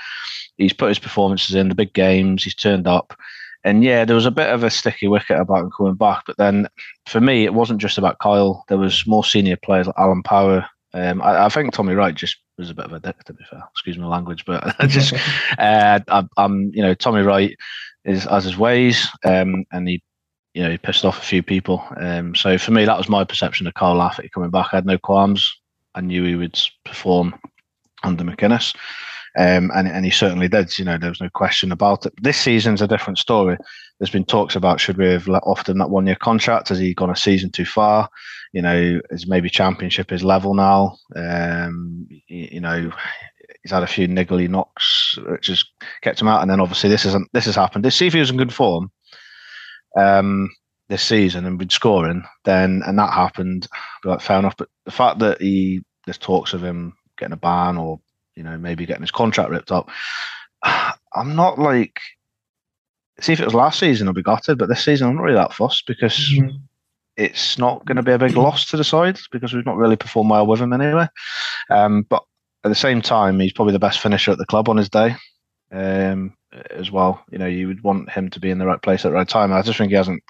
He's 0.58 0.72
put 0.72 0.88
his 0.88 0.98
performances 0.98 1.54
in 1.54 1.68
the 1.68 1.74
big 1.74 1.92
games. 1.94 2.44
He's 2.44 2.54
turned 2.54 2.86
up. 2.86 3.16
And 3.64 3.84
yeah, 3.84 4.04
there 4.04 4.16
was 4.16 4.26
a 4.26 4.32
bit 4.32 4.48
of 4.48 4.64
a 4.64 4.70
sticky 4.70 5.08
wicket 5.08 5.38
about 5.38 5.64
him 5.64 5.70
coming 5.70 5.94
back. 5.94 6.24
But 6.26 6.36
then 6.36 6.68
for 7.06 7.20
me, 7.20 7.44
it 7.44 7.54
wasn't 7.54 7.80
just 7.80 7.96
about 7.96 8.18
Kyle. 8.18 8.64
There 8.68 8.78
was 8.78 9.06
more 9.06 9.24
senior 9.24 9.56
players 9.56 9.86
like 9.86 9.98
Alan 9.98 10.22
Power. 10.22 10.66
Um, 10.94 11.22
I, 11.22 11.46
I, 11.46 11.48
think 11.48 11.72
Tommy 11.72 11.94
Wright 11.94 12.14
just 12.14 12.36
was 12.58 12.70
a 12.70 12.74
bit 12.74 12.84
of 12.84 12.92
a 12.92 13.00
dick, 13.00 13.22
to 13.24 13.32
be 13.32 13.44
fair. 13.50 13.62
Excuse 13.70 13.96
my 13.96 14.06
language, 14.06 14.44
but 14.44 14.74
I 14.78 14.86
just, 14.86 15.14
uh, 15.58 16.00
I, 16.08 16.24
am 16.36 16.70
you 16.74 16.82
know, 16.82 16.94
Tommy 16.94 17.22
Wright 17.22 17.56
is 18.04 18.26
as 18.26 18.44
his 18.44 18.58
ways, 18.58 19.08
um, 19.24 19.64
and 19.72 19.88
he, 19.88 20.02
you 20.54 20.62
know, 20.62 20.70
he 20.70 20.78
pissed 20.78 21.04
off 21.04 21.18
a 21.18 21.24
few 21.24 21.42
people. 21.42 21.82
Um, 21.96 22.34
so 22.34 22.58
for 22.58 22.72
me, 22.72 22.84
that 22.84 22.98
was 22.98 23.08
my 23.08 23.24
perception 23.24 23.66
of 23.66 23.74
Kyle 23.74 23.94
Lafferty 23.94 24.28
coming 24.28 24.50
back. 24.50 24.68
I 24.72 24.76
had 24.76 24.86
no 24.86 24.98
qualms. 24.98 25.50
I 25.94 26.02
knew 26.02 26.24
he 26.24 26.34
would 26.34 26.60
perform 26.84 27.34
under 28.02 28.24
McInnes. 28.24 28.74
Um, 29.38 29.70
and, 29.74 29.88
and 29.88 30.04
he 30.04 30.10
certainly 30.10 30.48
did. 30.48 30.78
You 30.78 30.84
know, 30.84 30.98
there 30.98 31.10
was 31.10 31.20
no 31.20 31.30
question 31.30 31.72
about 31.72 32.06
it. 32.06 32.12
This 32.20 32.36
season's 32.36 32.82
a 32.82 32.86
different 32.86 33.18
story. 33.18 33.56
There's 33.98 34.10
been 34.10 34.24
talks 34.24 34.56
about 34.56 34.80
should 34.80 34.98
we 34.98 35.06
have 35.06 35.28
let 35.28 35.42
off 35.44 35.68
him 35.68 35.78
that 35.78 35.90
one 35.90 36.06
year 36.06 36.16
contract? 36.16 36.68
Has 36.68 36.78
he 36.78 36.94
gone 36.94 37.10
a 37.10 37.16
season 37.16 37.50
too 37.50 37.64
far? 37.64 38.08
You 38.52 38.62
know, 38.62 39.00
is 39.10 39.26
maybe 39.26 39.48
championship 39.48 40.12
is 40.12 40.22
level 40.22 40.54
now? 40.54 40.98
Um, 41.16 42.06
you, 42.10 42.48
you 42.52 42.60
know, 42.60 42.92
he's 43.62 43.72
had 43.72 43.82
a 43.82 43.86
few 43.86 44.08
niggly 44.08 44.48
knocks, 44.48 45.16
which 45.28 45.46
has 45.46 45.64
kept 46.02 46.20
him 46.20 46.28
out. 46.28 46.42
And 46.42 46.50
then 46.50 46.60
obviously 46.60 46.90
this 46.90 47.04
isn't 47.06 47.28
this 47.32 47.46
has 47.46 47.56
happened. 47.56 47.90
See 47.92 48.06
If 48.06 48.12
he 48.12 48.20
was 48.20 48.30
in 48.30 48.36
good 48.36 48.52
form 48.52 48.90
um, 49.96 50.50
this 50.88 51.02
season 51.02 51.46
and 51.46 51.58
been 51.58 51.70
scoring, 51.70 52.22
then 52.44 52.82
and 52.86 52.98
that 52.98 53.12
happened, 53.12 53.68
like 54.04 54.20
fair 54.20 54.38
enough. 54.38 54.56
But 54.56 54.68
the 54.84 54.90
fact 54.90 55.20
that 55.20 55.40
he 55.40 55.80
there's 56.04 56.18
talks 56.18 56.52
of 56.52 56.62
him 56.64 56.94
getting 57.18 57.34
a 57.34 57.36
ban 57.36 57.78
or 57.78 58.00
you 58.36 58.42
know, 58.42 58.56
maybe 58.58 58.86
getting 58.86 59.02
his 59.02 59.10
contract 59.10 59.50
ripped 59.50 59.72
up. 59.72 59.90
I'm 60.62 61.36
not 61.36 61.58
like, 61.58 62.00
see 63.20 63.32
if 63.32 63.40
it 63.40 63.44
was 63.44 63.54
last 63.54 63.78
season, 63.78 64.08
I'd 64.08 64.14
be 64.14 64.22
gutted, 64.22 64.58
but 64.58 64.68
this 64.68 64.84
season 64.84 65.08
I'm 65.08 65.16
not 65.16 65.22
really 65.22 65.36
that 65.36 65.52
fussed 65.52 65.86
because 65.86 66.16
mm-hmm. 66.16 66.56
it's 67.16 67.58
not 67.58 67.84
going 67.84 67.96
to 67.96 68.02
be 68.02 68.12
a 68.12 68.18
big 68.18 68.36
loss 68.36 68.66
to 68.66 68.76
the 68.76 68.84
side 68.84 69.18
because 69.30 69.52
we've 69.52 69.66
not 69.66 69.76
really 69.76 69.96
performed 69.96 70.30
well 70.30 70.46
with 70.46 70.60
him 70.60 70.72
anyway. 70.72 71.06
Um, 71.70 72.06
but 72.08 72.22
at 72.64 72.68
the 72.68 72.74
same 72.74 73.02
time, 73.02 73.40
he's 73.40 73.52
probably 73.52 73.72
the 73.72 73.78
best 73.78 74.00
finisher 74.00 74.30
at 74.30 74.38
the 74.38 74.46
club 74.46 74.68
on 74.68 74.76
his 74.76 74.88
day. 74.88 75.16
Um, 75.70 76.34
as 76.70 76.90
well. 76.90 77.22
You 77.30 77.38
know, 77.38 77.46
you 77.46 77.66
would 77.68 77.82
want 77.82 78.10
him 78.10 78.30
to 78.30 78.40
be 78.40 78.50
in 78.50 78.58
the 78.58 78.66
right 78.66 78.80
place 78.80 79.04
at 79.04 79.08
the 79.08 79.14
right 79.14 79.28
time. 79.28 79.52
I 79.52 79.62
just 79.62 79.78
think 79.78 79.90
he 79.90 79.96
hasn't 79.96 80.22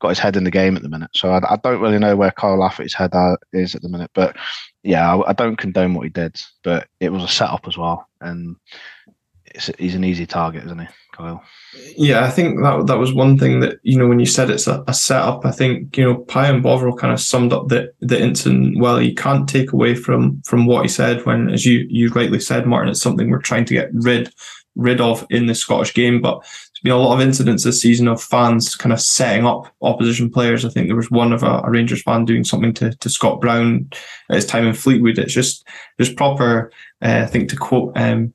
got 0.00 0.10
his 0.10 0.18
head 0.18 0.36
in 0.36 0.44
the 0.44 0.50
game 0.50 0.76
at 0.76 0.82
the 0.82 0.88
minute. 0.88 1.10
So 1.14 1.30
I, 1.30 1.40
I 1.52 1.56
don't 1.56 1.80
really 1.80 1.98
know 1.98 2.16
where 2.16 2.30
Kyle 2.30 2.58
Lafferty's 2.58 2.94
head 2.94 3.14
uh, 3.14 3.36
is 3.52 3.74
at 3.74 3.82
the 3.82 3.88
minute. 3.88 4.10
But 4.14 4.36
yeah, 4.82 5.14
I, 5.14 5.30
I, 5.30 5.32
don't 5.32 5.56
condone 5.56 5.94
what 5.94 6.04
he 6.04 6.10
did, 6.10 6.40
but 6.62 6.88
it 7.00 7.10
was 7.10 7.24
a 7.24 7.28
setup 7.28 7.66
as 7.66 7.76
well. 7.76 8.08
And 8.20 8.56
he's 9.78 9.94
an 9.94 10.04
easy 10.04 10.26
target, 10.26 10.64
isn't 10.64 10.78
he, 10.78 10.86
Kyle? 11.12 11.42
Yeah, 11.96 12.24
I 12.24 12.30
think 12.30 12.62
that 12.62 12.86
that 12.86 12.98
was 12.98 13.12
one 13.12 13.38
thing 13.38 13.60
that 13.60 13.78
you 13.82 13.98
know 13.98 14.08
when 14.08 14.20
you 14.20 14.26
said 14.26 14.50
it's 14.50 14.66
a, 14.66 14.84
a 14.86 14.94
setup. 14.94 15.44
I 15.44 15.50
think 15.50 15.96
you 15.96 16.04
know 16.04 16.16
Pie 16.16 16.58
Bovril 16.58 16.96
kind 16.96 17.12
of 17.12 17.20
summed 17.20 17.52
up 17.52 17.68
the 17.68 17.92
the 18.00 18.20
incident 18.20 18.78
well. 18.78 19.00
You 19.00 19.14
can't 19.14 19.48
take 19.48 19.72
away 19.72 19.94
from 19.94 20.42
from 20.42 20.66
what 20.66 20.82
he 20.82 20.88
said 20.88 21.24
when, 21.24 21.50
as 21.50 21.64
you 21.64 21.86
you 21.88 22.08
rightly 22.10 22.40
said, 22.40 22.66
Martin, 22.66 22.90
it's 22.90 23.02
something 23.02 23.30
we're 23.30 23.40
trying 23.40 23.64
to 23.66 23.74
get 23.74 23.90
rid 23.92 24.32
rid 24.76 25.00
of 25.00 25.26
in 25.30 25.46
the 25.46 25.54
Scottish 25.54 25.94
game. 25.94 26.20
But 26.20 26.40
there's 26.40 26.80
been 26.82 26.92
a 26.92 26.98
lot 26.98 27.14
of 27.14 27.20
incidents 27.20 27.64
this 27.64 27.80
season 27.80 28.06
of 28.08 28.22
fans 28.22 28.74
kind 28.76 28.92
of 28.92 29.00
setting 29.00 29.46
up 29.46 29.72
opposition 29.82 30.30
players. 30.30 30.64
I 30.64 30.68
think 30.68 30.86
there 30.86 30.96
was 30.96 31.10
one 31.10 31.32
of 31.32 31.42
a, 31.42 31.62
a 31.64 31.70
Rangers 31.70 32.02
fan 32.02 32.24
doing 32.24 32.44
something 32.44 32.74
to, 32.74 32.94
to 32.94 33.08
Scott 33.10 33.40
Brown 33.40 33.88
at 34.30 34.36
his 34.36 34.46
time 34.46 34.66
in 34.66 34.74
Fleetwood. 34.74 35.18
It's 35.18 35.34
just 35.34 35.66
just 35.98 36.16
proper. 36.16 36.70
Uh, 37.02 37.22
I 37.24 37.26
think 37.26 37.48
to 37.50 37.56
quote 37.56 37.96
um, 37.96 38.32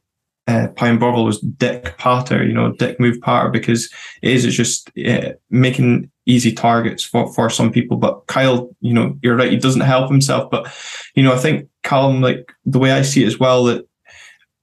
uh, 0.47 0.67
Pine 0.75 0.97
Bovril 0.97 1.25
was 1.25 1.39
Dick 1.39 1.95
Patter, 1.97 2.43
you 2.43 2.53
know, 2.53 2.73
Dick 2.73 2.99
move 2.99 3.21
Patter 3.21 3.49
because 3.49 3.89
it 4.21 4.31
is 4.31 4.45
it's 4.45 4.55
just 4.55 4.91
uh, 4.97 5.33
making 5.49 6.09
easy 6.25 6.51
targets 6.51 7.03
for, 7.03 7.31
for 7.33 7.49
some 7.49 7.71
people. 7.71 7.97
But 7.97 8.25
Kyle, 8.27 8.69
you 8.79 8.93
know, 8.93 9.17
you're 9.21 9.35
right, 9.35 9.51
he 9.51 9.57
doesn't 9.57 9.81
help 9.81 10.09
himself. 10.09 10.49
But, 10.51 10.71
you 11.15 11.23
know, 11.23 11.33
I 11.33 11.37
think 11.37 11.69
Callum, 11.83 12.21
like 12.21 12.51
the 12.65 12.79
way 12.79 12.91
I 12.91 13.01
see 13.01 13.23
it 13.23 13.27
as 13.27 13.39
well, 13.39 13.65
that 13.65 13.87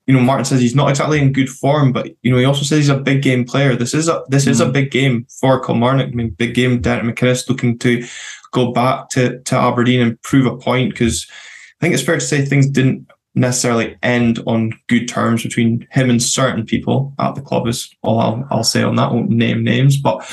you 0.09 0.15
know, 0.15 0.21
Martin 0.21 0.47
says 0.47 0.63
he's 0.63 0.75
not 0.75 0.89
exactly 0.89 1.21
in 1.21 1.35
good 1.35 1.51
form, 1.51 1.93
but 1.93 2.09
you 2.23 2.33
know, 2.33 2.39
he 2.39 2.45
also 2.47 2.63
says 2.63 2.79
he's 2.79 2.89
a 2.89 2.99
big 2.99 3.21
game 3.21 3.45
player. 3.45 3.77
This 3.77 3.93
is 3.93 4.09
a 4.09 4.25
this 4.29 4.47
mm. 4.47 4.49
is 4.49 4.61
a 4.61 4.65
mm. 4.65 4.73
big 4.73 4.91
game 4.91 5.27
for 5.39 5.61
Kilmarnock. 5.61 6.09
I 6.09 6.11
mean, 6.13 6.31
big 6.31 6.55
game. 6.55 6.81
Derek 6.81 7.05
McInnes 7.05 7.47
looking 7.47 7.79
to 7.81 8.03
go 8.53 8.73
back 8.73 9.11
to 9.11 9.39
to 9.41 9.55
Aberdeen 9.55 10.01
and 10.01 10.21
prove 10.23 10.47
a 10.47 10.57
point 10.57 10.93
because 10.93 11.27
I 11.31 11.85
think 11.85 11.93
it's 11.93 12.03
fair 12.03 12.15
to 12.15 12.23
say 12.23 12.43
things 12.43 12.67
didn't 12.71 13.07
necessarily 13.35 13.99
end 14.03 14.43
on 14.47 14.73
good 14.89 15.09
terms 15.09 15.43
between 15.43 15.87
him 15.91 16.09
and 16.09 16.23
certain 16.23 16.65
people 16.65 17.13
at 17.19 17.35
the 17.35 17.43
club. 17.43 17.69
Is 17.69 17.95
all 18.03 18.19
I'll, 18.19 18.47
I'll 18.51 18.65
say 18.65 18.83
on 18.83 18.97
that. 18.97 19.11
I 19.11 19.13
won't 19.13 19.29
name 19.29 19.63
names, 19.63 20.01
but 20.01 20.27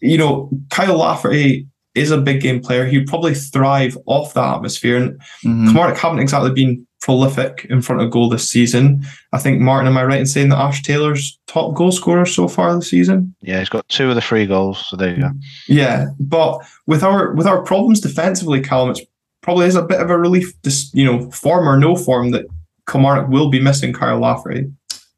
you 0.00 0.18
know, 0.18 0.50
Kyle 0.70 0.98
Lafferty 0.98 1.68
is 1.94 2.10
a 2.10 2.18
big 2.18 2.40
game 2.40 2.60
player. 2.60 2.86
He'd 2.86 3.06
probably 3.06 3.34
thrive 3.34 3.96
off 4.06 4.34
that 4.34 4.56
atmosphere. 4.56 4.96
And 4.96 5.20
mm-hmm. 5.44 5.66
Kilmarnock 5.66 5.98
haven't 5.98 6.18
exactly 6.18 6.50
been 6.50 6.86
prolific 7.02 7.66
in 7.68 7.82
front 7.82 8.00
of 8.00 8.10
goal 8.10 8.28
this 8.28 8.48
season. 8.48 9.04
I 9.32 9.38
think 9.38 9.60
Martin, 9.60 9.88
am 9.88 9.98
I 9.98 10.04
right 10.04 10.20
in 10.20 10.26
saying 10.26 10.48
that 10.48 10.58
Ash 10.58 10.82
Taylor's 10.82 11.38
top 11.46 11.74
goal 11.74 11.92
scorer 11.92 12.24
so 12.24 12.48
far 12.48 12.74
this 12.74 12.88
season? 12.88 13.34
Yeah, 13.42 13.58
he's 13.58 13.68
got 13.68 13.86
two 13.88 14.08
of 14.08 14.14
the 14.14 14.20
three 14.20 14.46
goals. 14.46 14.86
So 14.88 14.96
there 14.96 15.14
you 15.14 15.22
go. 15.22 15.30
Yeah, 15.66 16.06
but 16.18 16.60
with 16.86 17.02
our 17.02 17.34
with 17.34 17.46
our 17.46 17.62
problems 17.62 18.00
defensively, 18.00 18.60
Callum, 18.60 18.90
it's 18.90 19.02
probably 19.42 19.66
is 19.66 19.74
a 19.74 19.82
bit 19.82 20.00
of 20.00 20.10
a 20.10 20.18
relief. 20.18 20.54
This 20.62 20.90
you 20.94 21.04
know, 21.04 21.30
form 21.32 21.68
or 21.68 21.76
no 21.76 21.96
form, 21.96 22.30
that 22.30 22.46
Kilmarnock 22.88 23.28
will 23.28 23.50
be 23.50 23.60
missing 23.60 23.92
Kyle 23.92 24.18
Lafferty. 24.18 24.72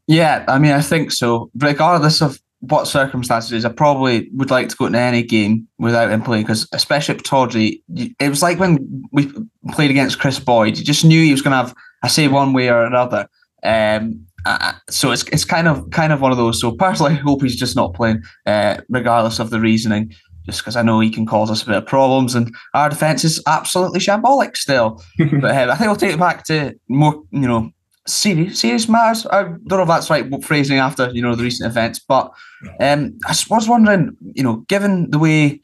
Yeah, 0.06 0.44
I 0.48 0.58
mean, 0.58 0.72
I 0.72 0.80
think 0.80 1.12
so. 1.12 1.50
Regardless 1.56 2.20
of 2.20 2.40
what 2.68 2.87
circumstances, 2.87 3.64
I 3.64 3.71
probably 3.71 4.28
would 4.33 4.50
like 4.50 4.68
to 4.68 4.76
go 4.76 4.88
to 4.88 4.99
any 4.99 5.23
game 5.23 5.68
without 5.78 6.11
him 6.11 6.23
playing 6.23 6.44
because, 6.44 6.68
especially 6.73 7.16
at 7.16 7.25
Tawdry, 7.25 7.83
it 7.94 8.28
was 8.28 8.42
like 8.42 8.59
when 8.59 9.02
we 9.12 9.33
played 9.73 9.90
against 9.90 10.18
Kris 10.18 10.38
Boyd. 10.38 10.78
You 10.78 10.85
just 10.85 11.04
knew 11.04 11.23
he 11.23 11.33
was 11.33 11.42
going 11.42 11.52
to 11.52 11.56
have, 11.56 11.75
I 12.02 12.09
say, 12.09 12.28
one 12.28 12.52
way 12.52 12.68
or 12.71 12.85
another. 12.85 13.28
Um, 13.62 14.26
uh, 14.47 14.75
so 14.90 15.11
it's 15.11 15.25
it's 15.28 15.44
kind 15.44 15.68
of 15.68 15.90
kind 15.90 16.12
of 16.12 16.21
one 16.21 16.30
of 16.30 16.37
those. 16.38 16.61
So 16.61 16.73
personally, 16.73 17.12
I 17.12 17.16
hope 17.16 17.42
he's 17.42 17.56
just 17.56 17.76
not 17.76 17.94
playing, 17.94 18.23
uh, 18.47 18.78
regardless 18.88 19.38
of 19.38 19.50
the 19.50 19.61
reasoning. 19.61 20.14
Just 20.44 20.61
because 20.61 20.76
I 20.76 20.83
know 20.83 21.00
he 21.00 21.09
can 21.09 21.25
cause 21.25 21.50
us 21.50 21.62
a 21.62 21.66
bit 21.66 21.76
of 21.76 21.87
problems, 21.87 22.35
and 22.35 22.54
our 22.75 22.90
defense 22.90 23.25
is 23.25 23.42
absolutely 23.47 24.00
shambolic 24.00 24.59
still. 24.59 25.02
but 25.18 25.44
uh, 25.44 25.73
I 25.73 25.76
think 25.76 25.88
we'll 25.88 25.97
take 25.97 26.12
it 26.12 26.21
back 26.21 26.44
to 26.44 26.75
more, 26.88 27.23
you 27.30 27.49
know, 27.49 27.71
serious 28.06 28.61
serious 28.61 28.88
matters. 28.88 29.26
I 29.26 29.44
don't 29.44 29.68
know 29.68 29.82
if 29.82 29.88
that's 29.88 30.11
right 30.11 30.26
phrasing 30.42 30.78
after 30.78 31.11
you 31.12 31.23
know 31.23 31.34
the 31.34 31.42
recent 31.42 31.70
events, 31.70 31.99
but 31.99 32.32
um, 32.80 33.18
I 33.26 33.34
was 33.50 33.68
wondering, 33.68 34.16
you 34.34 34.42
know, 34.42 34.64
given 34.68 35.11
the 35.11 35.18
way 35.18 35.61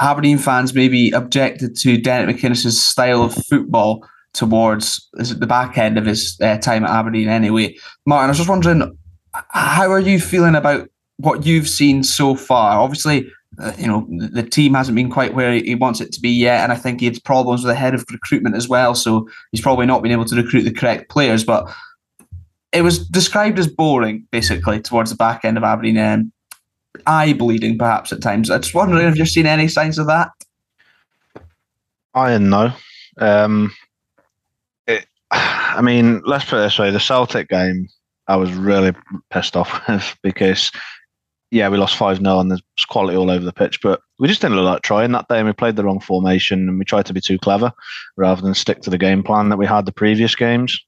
Aberdeen 0.00 0.38
fans 0.38 0.74
maybe 0.74 1.10
objected 1.10 1.76
to 1.78 2.00
Derek 2.00 2.36
McInnes's 2.36 2.80
style 2.80 3.22
of 3.22 3.34
football 3.46 4.06
towards 4.32 5.08
the 5.14 5.46
back 5.46 5.76
end 5.78 5.98
of 5.98 6.06
his 6.06 6.38
uh, 6.40 6.58
time 6.58 6.84
at 6.84 6.90
Aberdeen, 6.90 7.28
anyway, 7.28 7.76
Martin, 8.06 8.26
I 8.26 8.28
was 8.28 8.38
just 8.38 8.48
wondering, 8.48 8.96
how 9.50 9.90
are 9.90 10.00
you 10.00 10.20
feeling 10.20 10.54
about 10.54 10.88
what 11.16 11.44
you've 11.44 11.68
seen 11.68 12.04
so 12.04 12.34
far? 12.36 12.78
Obviously, 12.78 13.30
uh, 13.60 13.72
you 13.76 13.86
know, 13.86 14.06
the 14.08 14.42
team 14.42 14.74
hasn't 14.74 14.94
been 14.94 15.10
quite 15.10 15.34
where 15.34 15.52
he 15.52 15.74
wants 15.74 16.00
it 16.00 16.12
to 16.12 16.20
be 16.20 16.30
yet. 16.30 16.62
And 16.62 16.72
I 16.72 16.76
think 16.76 17.00
he 17.00 17.06
had 17.06 17.22
problems 17.24 17.62
with 17.62 17.70
the 17.70 17.78
head 17.78 17.94
of 17.94 18.04
recruitment 18.10 18.54
as 18.54 18.68
well. 18.68 18.94
So 18.94 19.28
he's 19.50 19.60
probably 19.60 19.86
not 19.86 20.02
been 20.02 20.12
able 20.12 20.26
to 20.26 20.36
recruit 20.36 20.62
the 20.62 20.72
correct 20.72 21.10
players. 21.10 21.44
But 21.44 21.68
it 22.72 22.82
was 22.82 23.06
described 23.08 23.58
as 23.58 23.66
boring, 23.66 24.26
basically, 24.30 24.80
towards 24.80 25.10
the 25.10 25.16
back 25.16 25.44
end 25.44 25.56
of 25.56 25.64
Aberdeen 25.64 25.96
and 25.96 26.32
eye 27.06 27.32
bleeding, 27.32 27.78
perhaps 27.78 28.12
at 28.12 28.22
times. 28.22 28.50
I 28.50 28.58
just 28.58 28.74
wondering 28.74 29.06
if 29.06 29.16
you've 29.16 29.28
seen 29.28 29.46
any 29.46 29.66
signs 29.66 29.98
of 29.98 30.06
that. 30.06 30.30
I 32.14 32.32
and 32.32 32.50
no. 32.50 32.72
Um, 33.18 33.74
it, 34.86 35.06
I 35.30 35.80
mean, 35.82 36.22
let's 36.24 36.44
put 36.44 36.58
it 36.58 36.62
this 36.62 36.78
way: 36.78 36.90
the 36.90 37.00
Celtic 37.00 37.48
game, 37.48 37.88
I 38.28 38.36
was 38.36 38.52
really 38.52 38.94
pissed 39.30 39.56
off 39.56 39.80
with 39.88 40.16
because 40.22 40.70
yeah, 41.50 41.68
we 41.68 41.78
lost 41.78 41.96
5 41.96 42.18
0 42.18 42.40
and 42.40 42.50
there's 42.50 42.62
quality 42.88 43.16
all 43.16 43.30
over 43.30 43.44
the 43.44 43.52
pitch, 43.52 43.80
but 43.80 44.00
we 44.18 44.28
just 44.28 44.40
didn't 44.40 44.56
look 44.56 44.64
like 44.64 44.82
trying 44.82 45.12
that 45.12 45.28
day 45.28 45.38
and 45.38 45.46
we 45.46 45.52
played 45.52 45.76
the 45.76 45.84
wrong 45.84 46.00
formation 46.00 46.68
and 46.68 46.78
we 46.78 46.84
tried 46.84 47.06
to 47.06 47.14
be 47.14 47.20
too 47.20 47.38
clever 47.38 47.72
rather 48.16 48.42
than 48.42 48.54
stick 48.54 48.82
to 48.82 48.90
the 48.90 48.98
game 48.98 49.22
plan 49.22 49.48
that 49.48 49.56
we 49.56 49.66
had 49.66 49.86
the 49.86 49.92
previous 49.92 50.34
games 50.34 50.78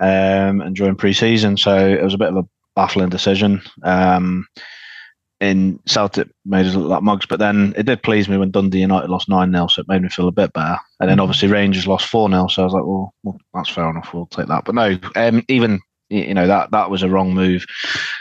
um, 0.00 0.60
and 0.60 0.76
during 0.76 0.96
pre 0.96 1.12
season. 1.12 1.56
So 1.56 1.76
it 1.76 2.02
was 2.02 2.14
a 2.14 2.18
bit 2.18 2.28
of 2.28 2.36
a 2.36 2.48
baffling 2.74 3.08
decision. 3.08 3.62
Um, 3.82 4.46
in 5.40 5.78
Celtic 5.86 6.28
made 6.46 6.64
us 6.64 6.74
look 6.74 6.88
like 6.88 7.02
mugs, 7.02 7.26
but 7.26 7.38
then 7.38 7.74
it 7.76 7.84
did 7.84 8.02
please 8.02 8.28
me 8.28 8.38
when 8.38 8.50
Dundee 8.50 8.80
United 8.80 9.10
lost 9.10 9.28
9 9.28 9.52
0, 9.52 9.66
so 9.66 9.80
it 9.80 9.88
made 9.88 10.02
me 10.02 10.08
feel 10.08 10.28
a 10.28 10.32
bit 10.32 10.52
better. 10.52 10.78
And 10.98 11.10
then 11.10 11.16
mm-hmm. 11.16 11.22
obviously 11.22 11.48
Rangers 11.48 11.86
lost 11.86 12.08
4 12.08 12.30
0, 12.30 12.46
so 12.48 12.62
I 12.62 12.64
was 12.64 12.72
like, 12.72 12.84
well, 12.84 13.14
well, 13.22 13.38
that's 13.52 13.68
fair 13.68 13.88
enough, 13.90 14.14
we'll 14.14 14.26
take 14.26 14.46
that. 14.46 14.64
But 14.64 14.74
no, 14.74 14.98
um, 15.14 15.42
even 15.48 15.80
you 16.08 16.34
know 16.34 16.46
that 16.46 16.70
that 16.70 16.90
was 16.90 17.02
a 17.02 17.08
wrong 17.08 17.34
move. 17.34 17.66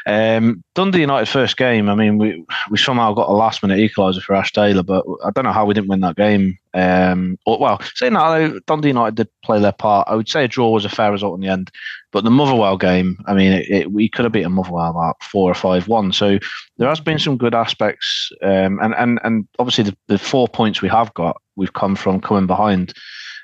Um, 0.05 0.63
Dundee 0.73 1.01
United 1.01 1.27
first 1.27 1.57
game. 1.57 1.89
I 1.89 1.95
mean, 1.95 2.17
we 2.17 2.43
we 2.69 2.77
somehow 2.77 3.13
got 3.13 3.29
a 3.29 3.33
last 3.33 3.61
minute 3.61 3.79
equaliser 3.79 4.21
for 4.21 4.35
Ash 4.35 4.51
Taylor, 4.51 4.83
but 4.83 5.05
I 5.23 5.31
don't 5.31 5.45
know 5.45 5.51
how 5.51 5.65
we 5.65 5.73
didn't 5.73 5.89
win 5.89 6.01
that 6.01 6.15
game. 6.15 6.57
Um, 6.73 7.37
or, 7.45 7.57
well, 7.57 7.81
saying 7.93 8.13
that 8.13 8.65
Dundee 8.65 8.89
United 8.89 9.15
did 9.15 9.29
play 9.43 9.59
their 9.59 9.71
part. 9.71 10.07
I 10.09 10.15
would 10.15 10.27
say 10.27 10.43
a 10.43 10.47
draw 10.47 10.69
was 10.71 10.83
a 10.83 10.89
fair 10.89 11.11
result 11.11 11.35
in 11.35 11.41
the 11.41 11.47
end. 11.47 11.71
But 12.11 12.23
the 12.23 12.31
Motherwell 12.31 12.77
game, 12.77 13.17
I 13.27 13.33
mean, 13.33 13.51
it, 13.51 13.69
it, 13.69 13.91
we 13.91 14.09
could 14.09 14.25
have 14.25 14.31
beaten 14.31 14.53
Motherwell 14.53 14.91
about 14.91 15.21
four 15.23 15.49
or 15.51 15.55
five 15.55 15.87
one. 15.87 16.11
So 16.11 16.39
there 16.77 16.89
has 16.89 16.99
been 16.99 17.19
some 17.19 17.37
good 17.37 17.53
aspects, 17.53 18.31
um, 18.41 18.79
and 18.81 18.95
and 18.95 19.19
and 19.23 19.47
obviously 19.59 19.85
the, 19.85 19.97
the 20.07 20.17
four 20.17 20.47
points 20.47 20.81
we 20.81 20.89
have 20.89 21.13
got, 21.13 21.41
we've 21.55 21.73
come 21.73 21.95
from 21.95 22.21
coming 22.21 22.47
behind 22.47 22.93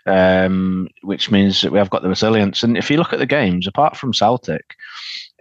um, 0.05 0.87
which 1.01 1.31
means 1.31 1.61
that 1.61 1.71
we 1.71 1.77
have 1.77 1.89
got 1.89 2.01
the 2.01 2.09
resilience. 2.09 2.63
And 2.63 2.77
if 2.77 2.89
you 2.89 2.97
look 2.97 3.13
at 3.13 3.19
the 3.19 3.25
games, 3.25 3.67
apart 3.67 3.95
from 3.97 4.13
Celtic, 4.13 4.75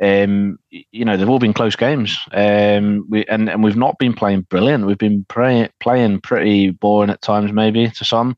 um, 0.00 0.58
you 0.70 1.04
know 1.04 1.16
they've 1.16 1.28
all 1.28 1.38
been 1.38 1.52
close 1.52 1.76
games. 1.76 2.18
Um, 2.32 3.06
we 3.08 3.24
and, 3.26 3.48
and 3.48 3.62
we've 3.62 3.76
not 3.76 3.98
been 3.98 4.14
playing 4.14 4.42
brilliant. 4.42 4.86
We've 4.86 4.98
been 4.98 5.26
playing 5.28 6.20
pretty 6.22 6.70
boring 6.70 7.10
at 7.10 7.22
times, 7.22 7.52
maybe 7.52 7.90
to 7.90 8.04
some. 8.04 8.34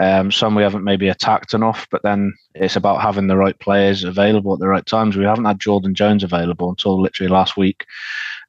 Um, 0.00 0.32
some 0.32 0.54
we 0.54 0.62
haven't 0.62 0.84
maybe 0.84 1.08
attacked 1.08 1.54
enough, 1.54 1.86
but 1.90 2.02
then 2.02 2.34
it's 2.54 2.76
about 2.76 3.00
having 3.00 3.28
the 3.28 3.36
right 3.36 3.58
players 3.58 4.02
available 4.02 4.54
at 4.54 4.60
the 4.60 4.68
right 4.68 4.86
times. 4.86 5.16
We 5.16 5.24
haven't 5.24 5.44
had 5.44 5.60
Jordan 5.60 5.94
Jones 5.94 6.24
available 6.24 6.70
until 6.70 7.00
literally 7.00 7.30
last 7.30 7.56
week, 7.56 7.84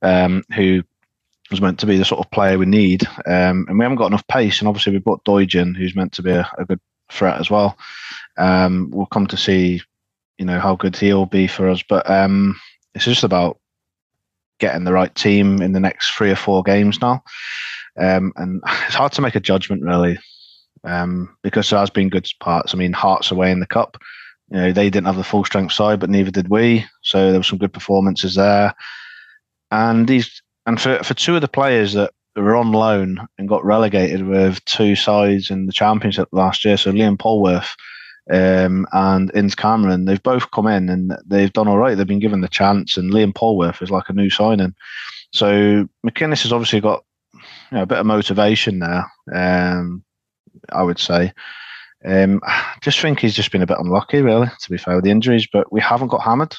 um, 0.02 0.44
who 0.56 0.82
was 1.52 1.62
meant 1.62 1.80
to 1.80 1.86
be 1.86 1.98
the 1.98 2.06
sort 2.06 2.26
of 2.26 2.32
player 2.32 2.58
we 2.58 2.66
need, 2.66 3.06
um, 3.28 3.66
and 3.68 3.78
we 3.78 3.84
haven't 3.84 4.00
got 4.00 4.08
enough 4.08 4.26
pace. 4.28 4.60
And 4.60 4.68
obviously 4.68 4.94
we 4.94 5.00
brought 5.00 5.24
Doidge 5.24 5.60
in, 5.60 5.76
who's 5.76 5.96
meant 5.96 6.14
to 6.14 6.24
be 6.24 6.32
a, 6.32 6.50
a 6.58 6.66
good 6.66 6.80
threat 7.12 7.40
as 7.40 7.50
well. 7.50 7.78
Um, 8.38 8.90
we'll 8.92 9.06
come 9.08 9.28
to 9.28 9.38
see, 9.38 9.82
you 10.38 10.46
know, 10.46 10.60
how 10.60 10.76
good 10.76 10.96
he'll 10.96 11.26
be 11.26 11.48
for 11.48 11.70
us. 11.70 11.84
But 11.88 12.10
um, 12.10 12.60
it's 12.94 13.06
just 13.06 13.24
about 13.24 13.60
getting 14.60 14.84
the 14.84 14.94
right 14.94 15.14
team 15.16 15.62
in 15.62 15.74
the 15.74 15.80
next 15.80 16.12
three 16.12 16.32
or 16.32 16.36
four 16.36 16.64
games 16.64 17.02
now. 17.02 17.24
Um, 17.98 18.34
and 18.36 18.62
it's 18.86 18.96
hard 18.96 19.12
to 19.14 19.22
make 19.22 19.36
a 19.36 19.40
judgment 19.40 19.84
really, 19.84 20.18
um, 20.84 21.36
because 21.42 21.70
there 21.70 21.80
has 21.80 21.90
been 21.90 22.10
good 22.10 22.30
parts. 22.40 22.74
I 22.74 22.78
mean, 22.78 22.94
Hearts 22.94 23.32
away 23.32 23.52
in 23.52 23.60
the 23.60 23.68
cup. 23.68 23.98
You 24.52 24.58
know, 24.58 24.72
they 24.72 24.90
didn't 24.90 25.08
have 25.08 25.16
the 25.16 25.24
full 25.24 25.44
strength 25.44 25.74
side, 25.74 26.00
but 26.00 26.10
neither 26.10 26.30
did 26.30 26.50
we. 26.50 26.86
So 27.04 27.32
there 27.32 27.40
were 27.40 27.44
some 27.44 27.58
good 27.58 27.74
performances 27.74 28.36
there. 28.36 28.76
And 29.72 30.08
these, 30.08 30.42
and 30.68 30.80
for 30.80 31.04
for 31.04 31.16
two 31.16 31.36
of 31.36 31.42
the 31.42 31.48
players 31.48 31.94
that 31.94 32.12
were 32.42 32.56
on 32.56 32.72
loan 32.72 33.28
and 33.38 33.48
got 33.48 33.66
relegated 33.66 34.28
with 34.28 34.64
two 34.66 34.96
sides 34.96 35.50
in 35.50 35.66
the 35.66 35.74
championship 35.74 36.28
last 36.32 36.66
year. 36.66 36.78
So 36.78 36.92
Liam 36.92 37.18
Polworth 37.18 37.76
um, 38.32 38.86
and 38.92 39.32
Innes 39.34 39.56
Cameron, 39.56 40.06
they've 40.06 40.22
both 40.22 40.52
come 40.52 40.68
in 40.68 40.90
and 40.90 41.18
they've 41.26 41.54
done 41.54 41.68
all 41.68 41.78
right. 41.78 41.96
They've 41.96 42.08
been 42.08 42.20
given 42.20 42.42
the 42.42 42.48
chance, 42.48 42.98
and 42.98 43.14
Liam 43.14 43.34
Polworth 43.34 43.82
is 43.82 43.92
like 43.92 44.10
a 44.10 44.14
new 44.14 44.30
signing. 44.30 44.74
So 45.34 45.88
McInnes 46.06 46.44
has 46.44 46.54
obviously 46.54 46.82
got 46.82 47.04
you 47.34 47.42
know, 47.72 47.84
a 47.84 47.86
bit 47.86 48.00
of 48.00 48.06
motivation 48.06 48.80
there. 48.80 49.06
Um, 49.34 50.04
I 50.72 50.84
would 50.84 51.00
say. 51.00 51.34
Um, 52.04 52.42
just 52.82 53.00
think 53.00 53.20
he's 53.20 53.36
just 53.36 53.52
been 53.52 53.62
a 53.62 53.68
bit 53.68 53.80
unlucky, 53.80 54.22
really, 54.22 54.48
to 54.48 54.70
be 54.70 54.78
fair 54.78 54.96
with 54.96 55.04
the 55.04 55.12
injuries. 55.12 55.48
But 55.52 55.72
we 55.72 55.82
haven't 55.82 56.10
got 56.10 56.22
hammered. 56.22 56.56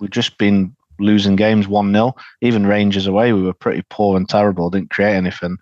We've 0.00 0.10
just 0.10 0.38
been 0.38 0.75
losing 0.98 1.36
games 1.36 1.68
1 1.68 1.92
0. 1.92 2.14
Even 2.42 2.66
Rangers 2.66 3.06
away, 3.06 3.32
we 3.32 3.42
were 3.42 3.52
pretty 3.52 3.82
poor 3.90 4.16
and 4.16 4.28
terrible, 4.28 4.70
didn't 4.70 4.90
create 4.90 5.14
anything, 5.14 5.56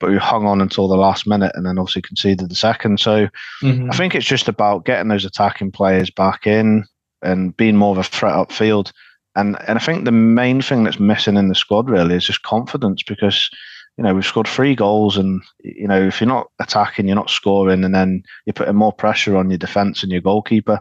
but 0.00 0.10
we 0.10 0.16
hung 0.16 0.46
on 0.46 0.60
until 0.60 0.88
the 0.88 0.96
last 0.96 1.26
minute 1.26 1.52
and 1.54 1.66
then 1.66 1.78
obviously 1.78 2.02
conceded 2.02 2.48
the 2.48 2.54
second. 2.54 3.00
So 3.00 3.28
mm-hmm. 3.62 3.90
I 3.90 3.96
think 3.96 4.14
it's 4.14 4.26
just 4.26 4.48
about 4.48 4.84
getting 4.84 5.08
those 5.08 5.24
attacking 5.24 5.72
players 5.72 6.10
back 6.10 6.46
in 6.46 6.84
and 7.22 7.56
being 7.56 7.76
more 7.76 7.92
of 7.92 7.98
a 7.98 8.04
threat 8.04 8.34
upfield. 8.34 8.92
And, 9.34 9.56
and 9.66 9.78
I 9.78 9.80
think 9.80 10.04
the 10.04 10.12
main 10.12 10.60
thing 10.60 10.84
that's 10.84 11.00
missing 11.00 11.36
in 11.36 11.48
the 11.48 11.54
squad 11.54 11.88
really 11.88 12.16
is 12.16 12.26
just 12.26 12.42
confidence 12.42 13.02
because 13.02 13.48
you 13.96 14.04
know, 14.04 14.14
we've 14.14 14.24
scored 14.24 14.48
three 14.48 14.74
goals, 14.74 15.16
and 15.16 15.42
you 15.62 15.86
know, 15.86 16.00
if 16.00 16.20
you're 16.20 16.28
not 16.28 16.48
attacking, 16.58 17.06
you're 17.06 17.16
not 17.16 17.30
scoring, 17.30 17.84
and 17.84 17.94
then 17.94 18.22
you're 18.46 18.54
putting 18.54 18.74
more 18.74 18.92
pressure 18.92 19.36
on 19.36 19.50
your 19.50 19.58
defence 19.58 20.02
and 20.02 20.10
your 20.10 20.22
goalkeeper, 20.22 20.80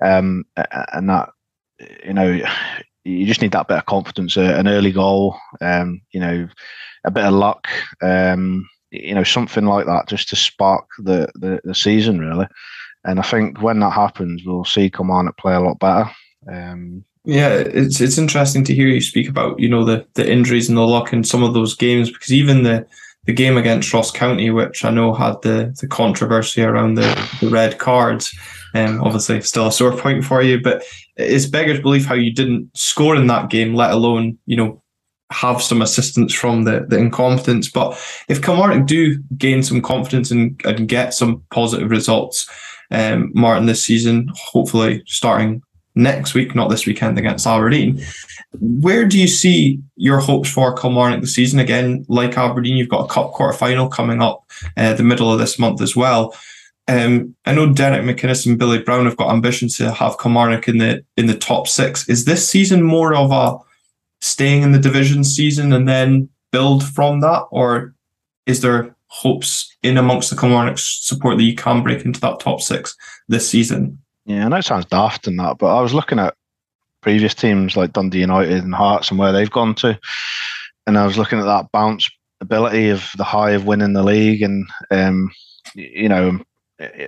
um, 0.00 0.44
and 0.92 1.08
that, 1.08 1.30
you 2.04 2.14
know, 2.14 2.40
you 3.06 3.26
just 3.26 3.40
need 3.40 3.52
that 3.52 3.68
bit 3.68 3.78
of 3.78 3.86
confidence, 3.86 4.36
uh, 4.36 4.54
an 4.58 4.66
early 4.66 4.92
goal, 4.92 5.36
um, 5.60 6.00
you 6.10 6.20
know, 6.20 6.48
a 7.04 7.10
bit 7.10 7.24
of 7.24 7.34
luck, 7.34 7.68
um, 8.02 8.68
you 8.90 9.14
know, 9.14 9.22
something 9.22 9.64
like 9.64 9.86
that, 9.86 10.08
just 10.08 10.28
to 10.30 10.36
spark 10.36 10.86
the, 10.98 11.28
the, 11.34 11.60
the 11.62 11.74
season 11.74 12.18
really. 12.18 12.46
And 13.04 13.20
I 13.20 13.22
think 13.22 13.62
when 13.62 13.78
that 13.80 13.92
happens, 13.92 14.42
we'll 14.44 14.64
see 14.64 14.90
Kilmarnock 14.90 15.38
play 15.38 15.54
a 15.54 15.60
lot 15.60 15.78
better. 15.78 16.10
Um, 16.52 17.04
yeah, 17.24 17.50
it's 17.50 18.00
it's 18.00 18.18
interesting 18.18 18.62
to 18.64 18.74
hear 18.74 18.86
you 18.86 19.00
speak 19.00 19.28
about 19.28 19.58
you 19.58 19.68
know 19.68 19.84
the 19.84 20.06
the 20.14 20.30
injuries 20.30 20.68
and 20.68 20.78
the 20.78 20.86
luck 20.86 21.12
in 21.12 21.24
some 21.24 21.42
of 21.42 21.54
those 21.54 21.74
games 21.74 22.08
because 22.10 22.32
even 22.32 22.62
the 22.62 22.86
the 23.26 23.32
game 23.32 23.56
against 23.56 23.92
Ross 23.92 24.10
County, 24.10 24.50
which 24.50 24.84
I 24.84 24.90
know 24.90 25.12
had 25.12 25.42
the 25.42 25.76
the 25.80 25.88
controversy 25.88 26.62
around 26.62 26.94
the, 26.94 27.28
the 27.40 27.48
red 27.48 27.78
cards, 27.78 28.36
um, 28.74 29.02
obviously 29.02 29.40
still 29.42 29.66
a 29.66 29.72
sore 29.72 29.96
point 29.96 30.24
for 30.24 30.42
you, 30.42 30.60
but 30.60 30.84
it's 31.16 31.46
beggars 31.46 31.80
belief 31.80 32.06
how 32.06 32.14
you 32.14 32.32
didn't 32.32 32.70
score 32.76 33.16
in 33.16 33.26
that 33.26 33.50
game, 33.50 33.74
let 33.74 33.90
alone 33.90 34.38
you 34.46 34.56
know 34.56 34.82
have 35.32 35.60
some 35.60 35.82
assistance 35.82 36.32
from 36.32 36.64
the 36.64 36.86
the 36.88 36.98
incompetence. 36.98 37.68
But 37.68 37.92
if 38.28 38.42
Kilmarnock 38.42 38.86
do 38.86 39.22
gain 39.36 39.62
some 39.62 39.82
confidence 39.82 40.30
and, 40.30 40.60
and 40.64 40.88
get 40.88 41.14
some 41.14 41.42
positive 41.50 41.90
results, 41.90 42.48
um, 42.90 43.32
Martin 43.34 43.66
this 43.66 43.84
season, 43.84 44.30
hopefully 44.34 45.02
starting 45.06 45.62
next 45.96 46.34
week, 46.34 46.54
not 46.54 46.68
this 46.68 46.86
weekend 46.86 47.18
against 47.18 47.46
Aberdeen. 47.46 48.00
Where 48.58 49.04
do 49.04 49.18
you 49.18 49.28
see 49.28 49.80
your 49.96 50.18
hopes 50.18 50.50
for 50.50 50.74
Kilmarnock 50.74 51.20
this 51.20 51.34
season? 51.34 51.58
Again, 51.58 52.06
like 52.08 52.38
Aberdeen, 52.38 52.76
you've 52.76 52.88
got 52.88 53.04
a 53.04 53.08
cup 53.12 53.32
quarter 53.32 53.56
final 53.56 53.88
coming 53.88 54.22
up 54.22 54.44
uh, 54.76 54.94
the 54.94 55.02
middle 55.02 55.32
of 55.32 55.38
this 55.38 55.58
month 55.58 55.80
as 55.82 55.94
well. 55.94 56.34
Um, 56.88 57.34
I 57.44 57.52
know 57.52 57.72
Derek 57.72 58.04
McInnes 58.04 58.46
and 58.46 58.58
Billy 58.58 58.78
Brown 58.78 59.06
have 59.06 59.16
got 59.16 59.32
ambitions 59.32 59.76
to 59.78 59.90
have 59.90 60.18
Kilmarnock 60.18 60.68
in 60.68 60.78
the 60.78 61.04
in 61.16 61.26
the 61.26 61.36
top 61.36 61.66
six. 61.66 62.08
Is 62.08 62.24
this 62.24 62.48
season 62.48 62.82
more 62.82 63.14
of 63.14 63.32
a 63.32 63.58
staying 64.20 64.62
in 64.62 64.72
the 64.72 64.78
division 64.78 65.24
season 65.24 65.72
and 65.72 65.88
then 65.88 66.28
build 66.52 66.84
from 66.84 67.20
that, 67.20 67.42
or 67.50 67.94
is 68.46 68.60
there 68.60 68.94
hopes 69.08 69.74
in 69.82 69.98
amongst 69.98 70.30
the 70.30 70.36
Kilmarnock 70.36 70.78
support 70.78 71.36
that 71.38 71.44
you 71.44 71.56
can 71.56 71.82
break 71.82 72.04
into 72.04 72.20
that 72.20 72.38
top 72.40 72.60
six 72.60 72.96
this 73.28 73.48
season? 73.48 73.98
Yeah, 74.24 74.46
I 74.46 74.48
know 74.48 74.56
it 74.56 74.64
sounds 74.64 74.86
daft 74.86 75.26
in 75.26 75.36
that, 75.36 75.58
but 75.58 75.74
I 75.76 75.80
was 75.80 75.94
looking 75.94 76.18
at 76.18 76.35
previous 77.06 77.34
teams 77.34 77.76
like 77.76 77.92
Dundee 77.92 78.18
United 78.18 78.64
and 78.64 78.74
Hearts 78.74 79.10
and 79.10 79.18
where 79.18 79.30
they've 79.30 79.48
gone 79.48 79.76
to, 79.76 79.96
and 80.88 80.98
I 80.98 81.06
was 81.06 81.16
looking 81.16 81.38
at 81.38 81.44
that 81.44 81.70
bounce 81.70 82.10
ability 82.40 82.88
of 82.88 83.08
the 83.16 83.22
high 83.22 83.52
of 83.52 83.64
winning 83.64 83.92
the 83.92 84.02
league, 84.02 84.42
and 84.42 84.66
um, 84.90 85.30
you 85.76 86.08
know, 86.08 86.40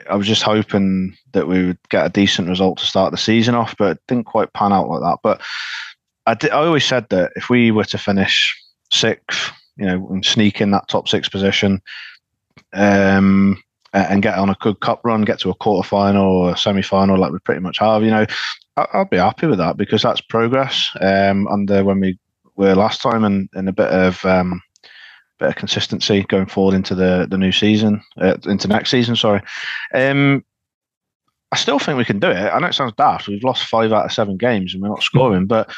I 0.09 0.15
was 0.15 0.29
just 0.29 0.45
hoping 0.45 1.17
that 1.33 1.49
we 1.49 1.67
would 1.67 1.79
get 1.89 2.07
a 2.07 2.11
decent 2.11 2.49
result 2.49 2.79
to 2.79 2.87
start 2.87 3.11
the 3.11 3.19
season 3.19 3.57
off, 3.57 3.75
but 3.77 3.97
it 3.97 4.03
didn't 4.07 4.27
quite 4.27 4.53
pan 4.53 4.73
out 4.73 4.89
like 4.89 5.01
that. 5.01 5.19
But 5.25 5.43
I, 6.27 6.35
did, 6.35 6.53
I 6.53 6.65
always 6.65 6.85
said 6.85 7.09
that 7.09 7.33
if 7.35 7.51
we 7.51 7.73
were 7.73 7.85
to 7.87 7.99
finish 7.99 8.57
sixth, 8.93 9.51
you 9.77 9.87
know, 9.87 10.07
and 10.11 10.25
sneak 10.25 10.61
in 10.61 10.71
that 10.71 10.87
top 10.87 11.09
six 11.09 11.29
position, 11.29 11.83
um, 12.73 13.61
and 13.93 14.23
get 14.23 14.39
on 14.39 14.51
a 14.51 14.57
good 14.61 14.81
cup 14.81 15.01
run, 15.05 15.23
get 15.23 15.41
to 15.41 15.51
a 15.51 15.55
quarter 15.55 15.87
final 15.87 16.27
or 16.27 16.57
semi 16.57 16.83
final 16.83 17.19
like 17.19 17.33
we 17.33 17.39
pretty 17.41 17.61
much 17.61 17.79
have, 17.79 18.03
you 18.03 18.11
know, 18.11 18.27
I'll 18.77 19.07
be 19.07 19.17
happy 19.17 19.47
with 19.47 19.59
that 19.59 19.77
because 19.77 20.03
that's 20.03 20.21
progress 20.21 20.91
um, 21.01 21.49
under 21.49 21.85
when 21.85 22.01
we 22.01 22.19
were 22.57 22.75
last 22.75 23.01
time 23.01 23.25
and, 23.25 23.49
and 23.55 23.69
a 23.69 23.73
bit 23.73 23.89
of 23.89 24.25
um, 24.25 24.63
bit 25.39 25.49
of 25.49 25.57
consistency 25.57 26.25
going 26.25 26.47
forward 26.47 26.75
into 26.75 26.95
the 26.95 27.27
the 27.29 27.39
new 27.39 27.53
season, 27.53 28.03
uh, 28.21 28.37
into 28.45 28.69
next 28.69 28.91
season. 28.91 29.17
Sorry. 29.17 29.41
Um, 29.95 30.45
I 31.51 31.57
still 31.57 31.79
think 31.79 31.97
we 31.97 32.05
can 32.05 32.19
do 32.19 32.31
it. 32.31 32.37
I 32.37 32.59
know 32.59 32.67
it 32.67 32.75
sounds 32.75 32.93
daft. 32.99 33.27
We've 33.27 33.43
lost 33.43 33.65
five 33.65 33.93
out 33.93 34.05
of 34.05 34.13
seven 34.13 34.37
games 34.37 34.75
and 34.75 34.83
we're 34.83 34.91
not 34.91 35.03
scoring, 35.03 35.47
but 35.47 35.73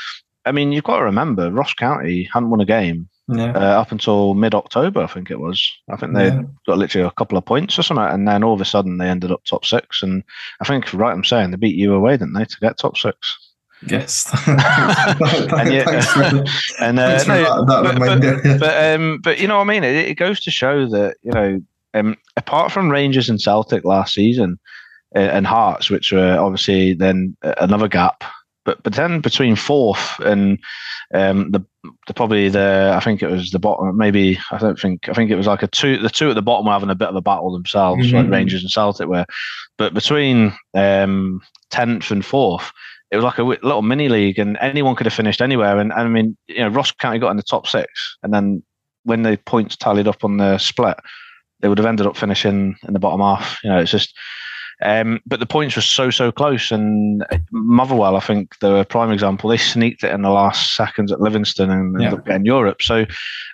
I 0.44 0.52
mean, 0.52 0.72
you've 0.72 0.84
got 0.84 0.98
to 0.98 1.04
remember 1.04 1.50
Ross 1.52 1.74
County 1.74 2.28
hadn't 2.32 2.50
won 2.50 2.60
a 2.60 2.64
game 2.64 3.08
yeah. 3.30 3.52
uh, 3.52 3.80
up 3.80 3.92
until 3.92 4.34
mid 4.34 4.54
October, 4.54 5.00
I 5.00 5.06
think 5.06 5.30
it 5.30 5.40
was. 5.40 5.70
I 5.88 5.96
think 5.96 6.14
they 6.14 6.26
yeah. 6.26 6.42
got 6.66 6.78
literally 6.78 7.06
a 7.06 7.12
couple 7.12 7.38
of 7.38 7.44
points 7.44 7.78
or 7.78 7.82
something, 7.82 8.04
and 8.04 8.26
then 8.26 8.42
all 8.42 8.54
of 8.54 8.60
a 8.60 8.64
sudden 8.64 8.98
they 8.98 9.08
ended 9.08 9.30
up 9.30 9.44
top 9.44 9.64
six. 9.64 10.02
And 10.02 10.22
I 10.60 10.64
think, 10.64 10.92
right, 10.92 11.12
I'm 11.12 11.24
saying 11.24 11.50
they 11.50 11.56
beat 11.56 11.76
you 11.76 11.94
away, 11.94 12.12
didn't 12.12 12.34
they, 12.34 12.44
to 12.44 12.60
get 12.60 12.78
top 12.78 12.96
six? 12.96 13.38
Yes. 13.86 14.28
and 14.46 15.72
yeah, 15.72 16.44
and 16.80 16.98
uh, 16.98 17.24
no, 17.24 17.64
but, 17.66 17.98
but, 17.98 18.60
but, 18.60 18.94
um, 18.94 19.20
but 19.22 19.38
you 19.38 19.48
know 19.48 19.56
what 19.56 19.64
I 19.64 19.68
mean. 19.68 19.84
It, 19.84 20.08
it 20.08 20.14
goes 20.14 20.40
to 20.40 20.50
show 20.50 20.86
that 20.88 21.16
you 21.22 21.32
know, 21.32 21.62
um, 21.94 22.16
apart 22.36 22.72
from 22.72 22.90
Rangers 22.90 23.28
and 23.28 23.40
Celtic 23.40 23.84
last 23.84 24.14
season, 24.14 24.58
uh, 25.14 25.18
and 25.18 25.46
Hearts, 25.46 25.90
which 25.90 26.12
were 26.12 26.36
obviously 26.38 26.94
then 26.94 27.36
another 27.42 27.88
gap 27.88 28.24
but 28.70 28.83
but 28.85 28.94
then 28.94 29.20
between 29.20 29.56
fourth 29.56 30.20
and 30.20 30.59
um, 31.12 31.50
the, 31.50 31.61
the 32.06 32.14
probably 32.14 32.48
the 32.48 32.92
I 32.94 33.00
think 33.00 33.20
it 33.20 33.28
was 33.28 33.50
the 33.50 33.59
bottom 33.59 33.96
maybe 33.96 34.38
I 34.52 34.59
don't 34.59 34.78
think 34.78 35.09
I 35.09 35.12
think 35.12 35.33
it 35.33 35.37
was 35.37 35.48
like 35.48 35.64
a 35.64 35.66
two 35.66 35.98
the 35.98 36.09
two 36.09 36.28
at 36.30 36.37
the 36.37 36.42
bottom 36.42 36.66
were 36.66 36.72
having 36.72 36.88
a 36.88 36.94
bit 36.94 37.09
of 37.09 37.16
a 37.16 37.20
battle 37.20 37.52
themselves 37.52 38.06
mm-hmm. 38.06 38.16
like 38.16 38.30
Rangers 38.30 38.62
and 38.62 38.70
Celtic 38.70 39.09
were 39.09 39.26
but 39.76 39.92
between 39.92 40.56
um, 40.74 41.40
tenth 41.70 42.12
and 42.12 42.24
fourth 42.24 42.70
it 43.11 43.16
was 43.16 43.24
like 43.24 43.38
a 43.38 43.42
little 43.42 43.83
mini 43.83 44.09
league, 44.09 44.38
and 44.38 44.56
anyone 44.61 44.94
could 44.94 45.06
have 45.06 45.12
finished 45.12 45.42
anywhere. 45.42 45.80
And, 45.80 45.90
and 45.90 46.00
I 46.00 46.06
mean, 46.06 46.37
you 46.46 46.61
know, 46.61 46.68
Ross 46.68 46.92
County 46.92 47.18
got 47.18 47.33
in 47.33 47.37
the 47.37 47.42
top 47.42 47.66
six, 47.66 48.16
and 48.22 48.33
then 48.33 48.62
when 49.02 49.22
the 49.22 49.37
points 49.46 49.76
tallied 49.76 50.06
up 50.06 50.22
on 50.22 50.37
the 50.37 50.59
split, 50.59 50.96
they 51.59 51.68
would 51.68 51.78
have 51.78 51.88
ended 51.88 52.06
up 52.06 52.16
finishing 52.16 52.76
in 52.87 52.92
the 52.92 53.00
bottom 53.00 53.20
half. 53.20 53.59
You 53.64 53.70
know, 53.70 53.78
it's 53.78 53.90
just. 53.90 54.14
Um, 54.82 55.20
but 55.26 55.40
the 55.40 55.46
points 55.46 55.76
were 55.76 55.82
so 55.82 56.10
so 56.10 56.32
close, 56.32 56.70
and 56.70 57.24
Motherwell, 57.50 58.16
I 58.16 58.20
think, 58.20 58.58
they're 58.60 58.80
a 58.80 58.84
prime 58.84 59.10
example. 59.10 59.50
They 59.50 59.58
sneaked 59.58 60.04
it 60.04 60.12
in 60.12 60.22
the 60.22 60.30
last 60.30 60.74
seconds 60.74 61.12
at 61.12 61.20
Livingston 61.20 61.70
and 61.70 61.94
ended 61.94 62.12
yeah. 62.12 62.18
up 62.18 62.26
getting 62.26 62.46
Europe. 62.46 62.80
So, 62.82 63.04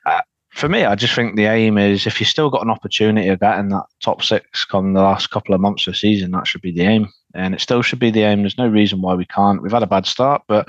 uh, 0.07 0.21
for 0.51 0.69
me, 0.69 0.85
I 0.85 0.95
just 0.95 1.15
think 1.15 1.37
the 1.37 1.47
aim 1.47 1.79
is 1.79 2.07
if 2.07 2.21
you 2.21 2.27
still 2.27 2.49
got 2.49 2.63
an 2.63 2.71
opportunity 2.71 3.29
of 3.29 3.41
getting 3.41 3.69
that 3.71 3.87
top 4.01 4.23
six 4.23 4.65
come 4.65 4.95
the 4.95 5.03
last 5.03 5.31
couple 5.31 5.55
of 5.55 5.61
months 5.61 5.87
of 5.87 5.95
the 5.95 5.99
season, 5.99 6.31
that 6.31 6.47
should 6.47 6.63
be 6.63 6.73
the 6.73 6.83
aim, 6.83 7.09
and 7.35 7.55
it 7.55 7.61
still 7.61 7.83
should 7.83 7.99
be 7.99 8.11
the 8.11 8.23
aim. 8.23 8.43
There's 8.43 8.59
no 8.59 8.69
reason 8.69 9.03
why 9.03 9.15
we 9.15 9.27
can't. 9.27 9.63
We've 9.63 9.73
had 9.73 9.83
a 9.83 9.89
bad 9.89 10.07
start, 10.07 10.43
but 10.47 10.69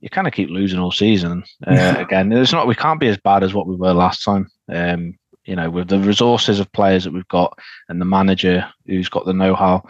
you 0.00 0.08
kind 0.08 0.26
of 0.26 0.32
keep 0.32 0.48
losing 0.48 0.80
all 0.80 0.92
season. 0.92 1.44
Uh, 1.66 1.94
again, 1.98 2.32
it's 2.32 2.52
not 2.52 2.66
we 2.66 2.74
can't 2.74 3.00
be 3.00 3.08
as 3.08 3.18
bad 3.18 3.44
as 3.44 3.52
what 3.52 3.66
we 3.66 3.76
were 3.76 3.92
last 3.92 4.24
time. 4.24 4.48
Um, 4.72 5.18
you 5.44 5.56
know, 5.56 5.70
with 5.70 5.88
the 5.88 5.98
resources 5.98 6.60
of 6.60 6.72
players 6.72 7.04
that 7.04 7.12
we've 7.12 7.28
got 7.28 7.58
and 7.88 8.00
the 8.00 8.04
manager 8.04 8.70
who's 8.86 9.08
got 9.08 9.24
the 9.24 9.32
know-how, 9.32 9.82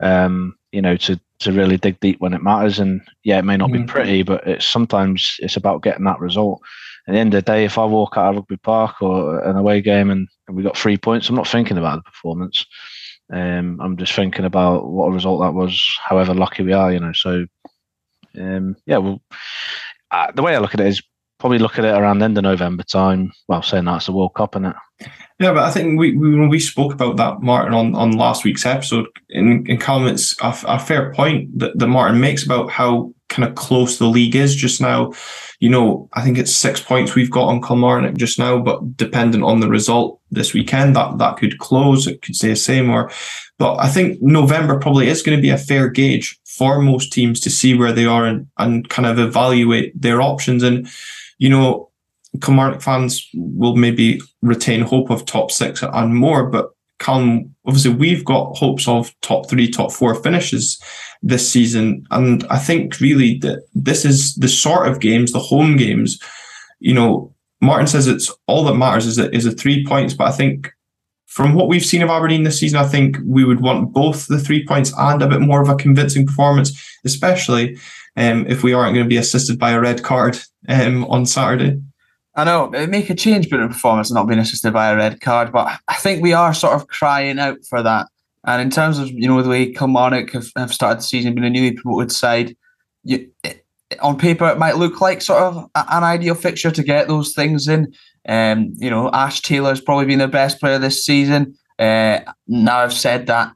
um, 0.00 0.56
you 0.72 0.82
know, 0.82 0.96
to 0.96 1.18
to 1.40 1.52
really 1.52 1.78
dig 1.78 1.98
deep 2.00 2.20
when 2.20 2.34
it 2.34 2.42
matters. 2.42 2.78
And 2.78 3.00
yeah, 3.24 3.38
it 3.38 3.44
may 3.44 3.56
not 3.56 3.70
mm-hmm. 3.70 3.82
be 3.82 3.88
pretty, 3.88 4.22
but 4.22 4.46
it's 4.46 4.66
sometimes 4.66 5.36
it's 5.38 5.56
about 5.56 5.82
getting 5.82 6.04
that 6.04 6.20
result. 6.20 6.60
At 7.08 7.12
the 7.12 7.18
end 7.18 7.34
of 7.34 7.42
the 7.42 7.50
day, 7.50 7.64
if 7.64 7.78
I 7.78 7.84
walk 7.86 8.18
out 8.18 8.30
of 8.30 8.36
rugby 8.36 8.58
park 8.58 9.00
or 9.00 9.42
an 9.42 9.56
away 9.56 9.80
game 9.80 10.10
and, 10.10 10.28
and 10.46 10.56
we 10.56 10.62
got 10.62 10.76
three 10.76 10.98
points, 10.98 11.28
I'm 11.28 11.34
not 11.34 11.48
thinking 11.48 11.78
about 11.78 11.96
the 11.96 12.02
performance. 12.02 12.66
Um, 13.32 13.80
I'm 13.80 13.96
just 13.96 14.12
thinking 14.12 14.44
about 14.44 14.86
what 14.86 15.06
a 15.06 15.12
result 15.12 15.40
that 15.40 15.54
was, 15.54 15.82
however 16.04 16.34
lucky 16.34 16.62
we 16.62 16.72
are, 16.72 16.92
you 16.92 17.00
know. 17.00 17.12
So, 17.14 17.46
um, 18.38 18.76
yeah, 18.86 18.98
well, 18.98 19.22
uh, 20.10 20.30
the 20.32 20.42
way 20.42 20.54
I 20.54 20.58
look 20.58 20.74
at 20.74 20.80
it 20.80 20.86
is 20.88 21.02
probably 21.40 21.58
look 21.58 21.78
at 21.78 21.84
it 21.84 21.94
around 21.94 22.18
the 22.18 22.26
end 22.26 22.38
of 22.38 22.44
November 22.44 22.84
time. 22.84 23.32
Well, 23.48 23.62
saying 23.62 23.86
that's 23.86 24.06
the 24.06 24.12
World 24.12 24.34
Cup, 24.34 24.54
isn't 24.54 24.66
it? 24.66 24.76
Yeah, 25.40 25.54
but 25.54 25.62
I 25.62 25.70
think 25.70 25.98
we, 25.98 26.14
we 26.14 26.46
we 26.46 26.60
spoke 26.60 26.92
about 26.92 27.16
that, 27.16 27.40
Martin, 27.40 27.72
on, 27.72 27.94
on 27.94 28.12
last 28.12 28.44
week's 28.44 28.66
episode, 28.66 29.06
in, 29.30 29.66
in 29.66 29.78
it's 29.80 30.36
a, 30.42 30.54
a 30.66 30.78
fair 30.78 31.14
point 31.14 31.58
that, 31.58 31.78
that 31.78 31.86
Martin 31.86 32.20
makes 32.20 32.44
about 32.44 32.70
how 32.70 33.14
kind 33.30 33.48
of 33.48 33.54
close 33.54 33.96
the 33.96 34.06
league 34.06 34.36
is 34.36 34.54
just 34.54 34.82
now. 34.82 35.12
You 35.60 35.70
know, 35.70 36.10
I 36.12 36.22
think 36.22 36.36
it's 36.36 36.54
six 36.54 36.80
points 36.80 37.14
we've 37.14 37.30
got 37.30 37.48
on 37.48 37.62
Kilmarnock 37.62 38.16
just 38.16 38.38
now, 38.38 38.58
but 38.58 38.96
dependent 38.98 39.42
on 39.42 39.60
the 39.60 39.68
result 39.68 40.20
this 40.30 40.52
weekend, 40.52 40.94
that 40.96 41.16
that 41.16 41.38
could 41.38 41.58
close. 41.58 42.06
It 42.06 42.20
could 42.20 42.36
stay 42.36 42.48
the 42.48 42.56
same. 42.56 42.90
Or, 42.90 43.10
but 43.58 43.76
I 43.76 43.88
think 43.88 44.20
November 44.20 44.78
probably 44.78 45.08
is 45.08 45.22
going 45.22 45.38
to 45.38 45.42
be 45.42 45.50
a 45.50 45.56
fair 45.56 45.88
gauge 45.88 46.38
for 46.44 46.82
most 46.82 47.12
teams 47.12 47.40
to 47.40 47.50
see 47.50 47.74
where 47.74 47.92
they 47.92 48.04
are 48.04 48.26
and, 48.26 48.46
and 48.58 48.88
kind 48.90 49.06
of 49.06 49.18
evaluate 49.18 49.98
their 49.98 50.20
options. 50.20 50.62
And 50.62 50.86
you 51.40 51.48
know, 51.48 51.90
Kilmarnock 52.40 52.82
fans 52.82 53.28
will 53.34 53.74
maybe 53.74 54.20
retain 54.42 54.82
hope 54.82 55.10
of 55.10 55.24
top 55.24 55.50
six 55.50 55.82
and 55.82 56.14
more, 56.14 56.48
but 56.48 56.70
come 56.98 57.52
obviously 57.66 57.92
we've 57.92 58.24
got 58.26 58.56
hopes 58.56 58.86
of 58.86 59.12
top 59.22 59.48
three, 59.48 59.68
top 59.68 59.90
four 59.90 60.14
finishes 60.14 60.80
this 61.22 61.50
season. 61.50 62.04
And 62.10 62.46
I 62.50 62.58
think 62.58 63.00
really 63.00 63.38
that 63.38 63.62
this 63.74 64.04
is 64.04 64.34
the 64.34 64.48
sort 64.48 64.86
of 64.86 65.00
games, 65.00 65.32
the 65.32 65.38
home 65.38 65.76
games, 65.76 66.20
you 66.78 66.94
know, 66.94 67.34
Martin 67.62 67.86
says 67.86 68.06
it's 68.06 68.32
all 68.46 68.64
that 68.64 68.74
matters 68.74 69.06
is 69.06 69.16
that 69.16 69.34
is 69.34 69.44
the 69.44 69.52
three 69.52 69.84
points, 69.84 70.14
but 70.14 70.28
I 70.28 70.32
think 70.32 70.70
from 71.26 71.54
what 71.54 71.68
we've 71.68 71.84
seen 71.84 72.02
of 72.02 72.10
Aberdeen 72.10 72.42
this 72.42 72.58
season, 72.58 72.78
I 72.78 72.86
think 72.86 73.16
we 73.24 73.44
would 73.44 73.60
want 73.60 73.92
both 73.92 74.26
the 74.26 74.38
three 74.38 74.66
points 74.66 74.92
and 74.98 75.22
a 75.22 75.28
bit 75.28 75.40
more 75.40 75.62
of 75.62 75.68
a 75.68 75.76
convincing 75.76 76.26
performance, 76.26 76.98
especially 77.04 77.78
um, 78.16 78.46
if 78.46 78.62
we 78.62 78.72
aren't 78.72 78.94
going 78.94 79.04
to 79.04 79.08
be 79.08 79.16
assisted 79.16 79.58
by 79.58 79.70
a 79.70 79.80
red 79.80 80.02
card 80.02 80.38
um, 80.68 81.04
on 81.06 81.26
Saturday. 81.26 81.80
I 82.34 82.44
know 82.44 82.72
it 82.72 82.88
make 82.88 83.10
a 83.10 83.14
change 83.14 83.50
but 83.50 83.60
in 83.60 83.68
performance 83.68 84.10
not 84.10 84.28
being 84.28 84.38
assisted 84.38 84.72
by 84.72 84.90
a 84.90 84.96
red 84.96 85.20
card, 85.20 85.52
but 85.52 85.78
I 85.88 85.94
think 85.96 86.22
we 86.22 86.32
are 86.32 86.54
sort 86.54 86.74
of 86.74 86.86
crying 86.86 87.38
out 87.38 87.58
for 87.68 87.82
that. 87.82 88.06
And 88.46 88.62
in 88.62 88.70
terms 88.70 88.98
of 88.98 89.10
you 89.10 89.28
know 89.28 89.42
the 89.42 89.48
way 89.48 89.72
Kilmarnock 89.72 90.30
have, 90.30 90.46
have 90.56 90.72
started 90.72 91.00
the 91.00 91.04
season 91.04 91.34
being 91.34 91.46
a 91.46 91.50
newly 91.50 91.72
promoted 91.72 92.12
side, 92.12 92.56
you, 93.04 93.30
it, 93.44 93.66
on 94.00 94.16
paper 94.16 94.48
it 94.48 94.58
might 94.58 94.76
look 94.76 95.00
like 95.00 95.20
sort 95.20 95.42
of 95.42 95.68
an 95.74 96.04
ideal 96.04 96.34
fixture 96.34 96.70
to 96.70 96.82
get 96.82 97.08
those 97.08 97.34
things 97.34 97.68
in. 97.68 97.92
Um, 98.28 98.72
you 98.76 98.90
know, 98.90 99.10
Ash 99.12 99.42
Taylor's 99.42 99.80
probably 99.80 100.06
been 100.06 100.20
the 100.20 100.28
best 100.28 100.60
player 100.60 100.78
this 100.78 101.04
season. 101.04 101.54
Uh, 101.78 102.20
now 102.46 102.78
I've 102.78 102.92
said 102.92 103.26
that 103.26 103.52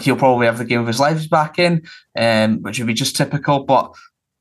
he'll 0.00 0.16
probably 0.16 0.46
have 0.46 0.58
the 0.58 0.64
game 0.64 0.80
of 0.80 0.86
his 0.86 1.00
life 1.00 1.28
back 1.30 1.58
in, 1.58 1.82
um, 2.18 2.62
which 2.62 2.78
would 2.78 2.86
be 2.86 2.94
just 2.94 3.16
typical. 3.16 3.64
But 3.64 3.94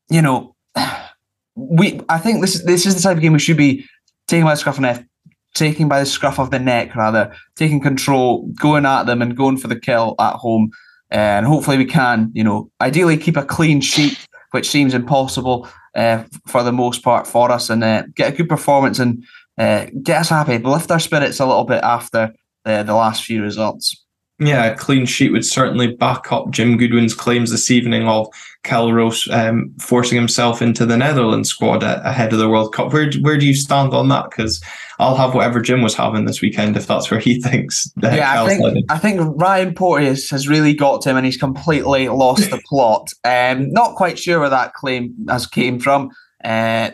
you 0.10 0.22
know, 0.22 0.56
we 1.56 2.02
I 2.10 2.18
think 2.18 2.42
this 2.42 2.64
this 2.64 2.86
is 2.86 2.96
the 2.96 3.02
type 3.02 3.18
of 3.18 3.22
game 3.22 3.34
we 3.34 3.40
should 3.40 3.58
be 3.58 3.86
taking 4.28 4.46
by 4.46 4.54
the 4.54 4.58
scruff 4.58 4.80
of 4.80 5.06
taking 5.54 5.88
by 5.88 6.00
the 6.00 6.06
scruff 6.06 6.40
of 6.40 6.52
the 6.52 6.60
neck 6.60 6.96
rather, 6.96 7.34
taking 7.56 7.80
control, 7.80 8.48
going 8.60 8.86
at 8.86 9.04
them 9.04 9.22
and 9.22 9.38
going 9.38 9.58
for 9.58 9.68
the 9.68 9.80
kill 9.80 10.16
at 10.20 10.34
home. 10.36 10.72
And 11.12 11.46
hopefully 11.46 11.78
we 11.78 11.86
can, 11.86 12.32
you 12.34 12.44
know, 12.44 12.72
ideally 12.82 13.18
keep 13.18 13.38
a 13.38 13.46
clean 13.46 13.82
sheet, 13.82 14.28
which 14.52 14.68
seems 14.68 14.96
impossible 14.96 15.70
uh, 15.94 16.24
for 16.48 16.64
the 16.64 16.72
most 16.72 17.04
part 17.04 17.28
for 17.28 17.52
us, 17.52 17.70
and 17.70 17.84
uh, 17.84 18.04
get 18.16 18.34
a 18.34 18.36
good 18.36 18.50
performance 18.50 18.98
and 18.98 19.24
uh, 19.60 19.86
get 20.02 20.22
us 20.22 20.30
happy, 20.30 20.58
lift 20.58 20.90
our 20.90 21.00
spirits 21.00 21.40
a 21.40 21.46
little 21.46 21.66
bit 21.66 21.84
after 21.84 22.34
uh, 22.66 22.82
the 22.82 22.96
last 22.96 23.24
few 23.24 23.44
results. 23.44 24.03
Yeah, 24.46 24.66
a 24.66 24.76
clean 24.76 25.06
sheet 25.06 25.32
would 25.32 25.46
certainly 25.46 25.96
back 25.96 26.32
up 26.32 26.50
Jim 26.52 26.78
Goodwin's 26.78 27.14
claims 27.14 27.52
this 27.52 27.72
evening 27.72 28.08
of 28.08 28.28
Kelle 28.64 28.94
Roos 28.94 29.28
um, 29.30 29.74
forcing 29.80 30.18
himself 30.18 30.62
into 30.62 30.86
the 30.86 30.98
Netherlands 30.98 31.50
squad 31.50 31.84
ahead 31.84 32.34
of 32.34 32.40
the 32.40 32.50
World 32.50 32.74
Cup. 32.74 32.94
Where 32.94 33.12
where 33.22 33.38
do 33.38 33.46
you 33.46 33.54
stand 33.54 33.94
on 33.94 34.10
that? 34.10 34.30
Because 34.30 34.64
I'll 35.00 35.16
have 35.16 35.34
whatever 35.34 35.60
Jim 35.62 35.82
was 35.82 35.96
having 35.96 36.26
this 36.26 36.42
weekend 36.42 36.78
if 36.78 36.88
that's 36.88 37.12
where 37.12 37.20
he 37.20 37.42
thinks. 37.42 37.92
yeah, 38.02 38.44
I 38.44 38.48
think 38.48 38.86
I 38.90 38.98
think 38.98 39.22
Ryan 39.36 39.74
Porteous 39.74 40.30
has 40.30 40.48
really 40.48 40.74
got 40.74 41.02
to 41.02 41.10
him 41.10 41.18
and 41.18 41.26
he's 41.26 41.38
completely 41.38 42.10
lost 42.10 42.50
the 42.50 42.62
plot. 42.66 43.10
Um, 43.26 43.72
not 43.72 43.96
quite 43.96 44.20
sure 44.20 44.40
where 44.40 44.50
that 44.50 44.74
claim 44.74 45.14
has 45.28 45.48
came 45.48 45.80
from. 45.80 46.12
Uh, 46.44 46.92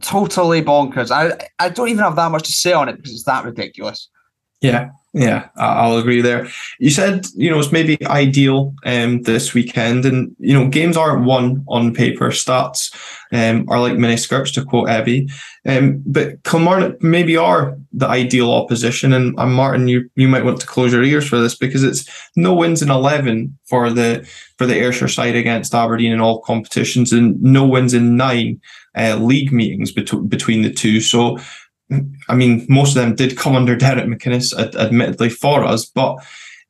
totally 0.00 0.62
bonkers. 0.62 1.10
I 1.10 1.36
I 1.58 1.68
don't 1.68 1.88
even 1.88 2.02
have 2.02 2.16
that 2.16 2.30
much 2.30 2.44
to 2.44 2.52
say 2.52 2.72
on 2.72 2.88
it 2.88 2.96
because 2.96 3.12
it's 3.12 3.24
that 3.24 3.44
ridiculous. 3.44 4.08
Yeah, 4.60 4.90
yeah, 5.12 5.48
I'll 5.56 5.96
agree 5.96 6.20
there. 6.20 6.48
You 6.78 6.90
said, 6.90 7.26
you 7.34 7.50
know, 7.50 7.58
it's 7.58 7.72
maybe 7.72 7.98
ideal 8.06 8.74
um, 8.84 9.22
this 9.22 9.54
weekend, 9.54 10.04
and 10.04 10.36
you 10.38 10.54
know, 10.54 10.68
games 10.68 10.96
aren't 10.96 11.24
won 11.24 11.64
on 11.66 11.94
paper. 11.94 12.28
Stats 12.28 12.94
um, 13.32 13.64
are 13.68 13.80
like 13.80 13.96
mini 13.98 14.16
skirts, 14.16 14.52
to 14.52 14.64
quote 14.64 14.88
Abby. 14.88 15.28
Um, 15.66 16.02
but 16.06 16.42
Kilmarnock 16.44 17.02
maybe 17.02 17.36
are 17.36 17.76
the 17.92 18.06
ideal 18.06 18.52
opposition, 18.52 19.12
and, 19.12 19.34
and 19.38 19.52
Martin, 19.52 19.88
you 19.88 20.08
you 20.14 20.28
might 20.28 20.44
want 20.44 20.60
to 20.60 20.66
close 20.66 20.92
your 20.92 21.02
ears 21.02 21.26
for 21.26 21.40
this 21.40 21.56
because 21.56 21.82
it's 21.82 22.08
no 22.36 22.54
wins 22.54 22.82
in 22.82 22.90
eleven 22.90 23.58
for 23.64 23.90
the 23.90 24.28
for 24.58 24.66
the 24.66 24.76
Ayrshire 24.76 25.08
side 25.08 25.34
against 25.34 25.74
Aberdeen 25.74 26.12
in 26.12 26.20
all 26.20 26.42
competitions, 26.42 27.12
and 27.12 27.40
no 27.42 27.66
wins 27.66 27.94
in 27.94 28.16
nine 28.16 28.60
uh, 28.96 29.16
league 29.16 29.52
meetings 29.52 29.90
bet- 29.90 30.28
between 30.28 30.62
the 30.62 30.72
two. 30.72 31.00
So 31.00 31.38
I 32.28 32.34
mean, 32.34 32.66
most 32.68 32.96
of 32.96 33.02
them 33.02 33.14
did 33.14 33.36
come 33.36 33.56
under 33.56 33.76
Derek 33.76 34.06
McInnes, 34.06 34.56
ad- 34.58 34.76
admittedly 34.76 35.30
for 35.30 35.64
us, 35.64 35.84
but 35.84 36.16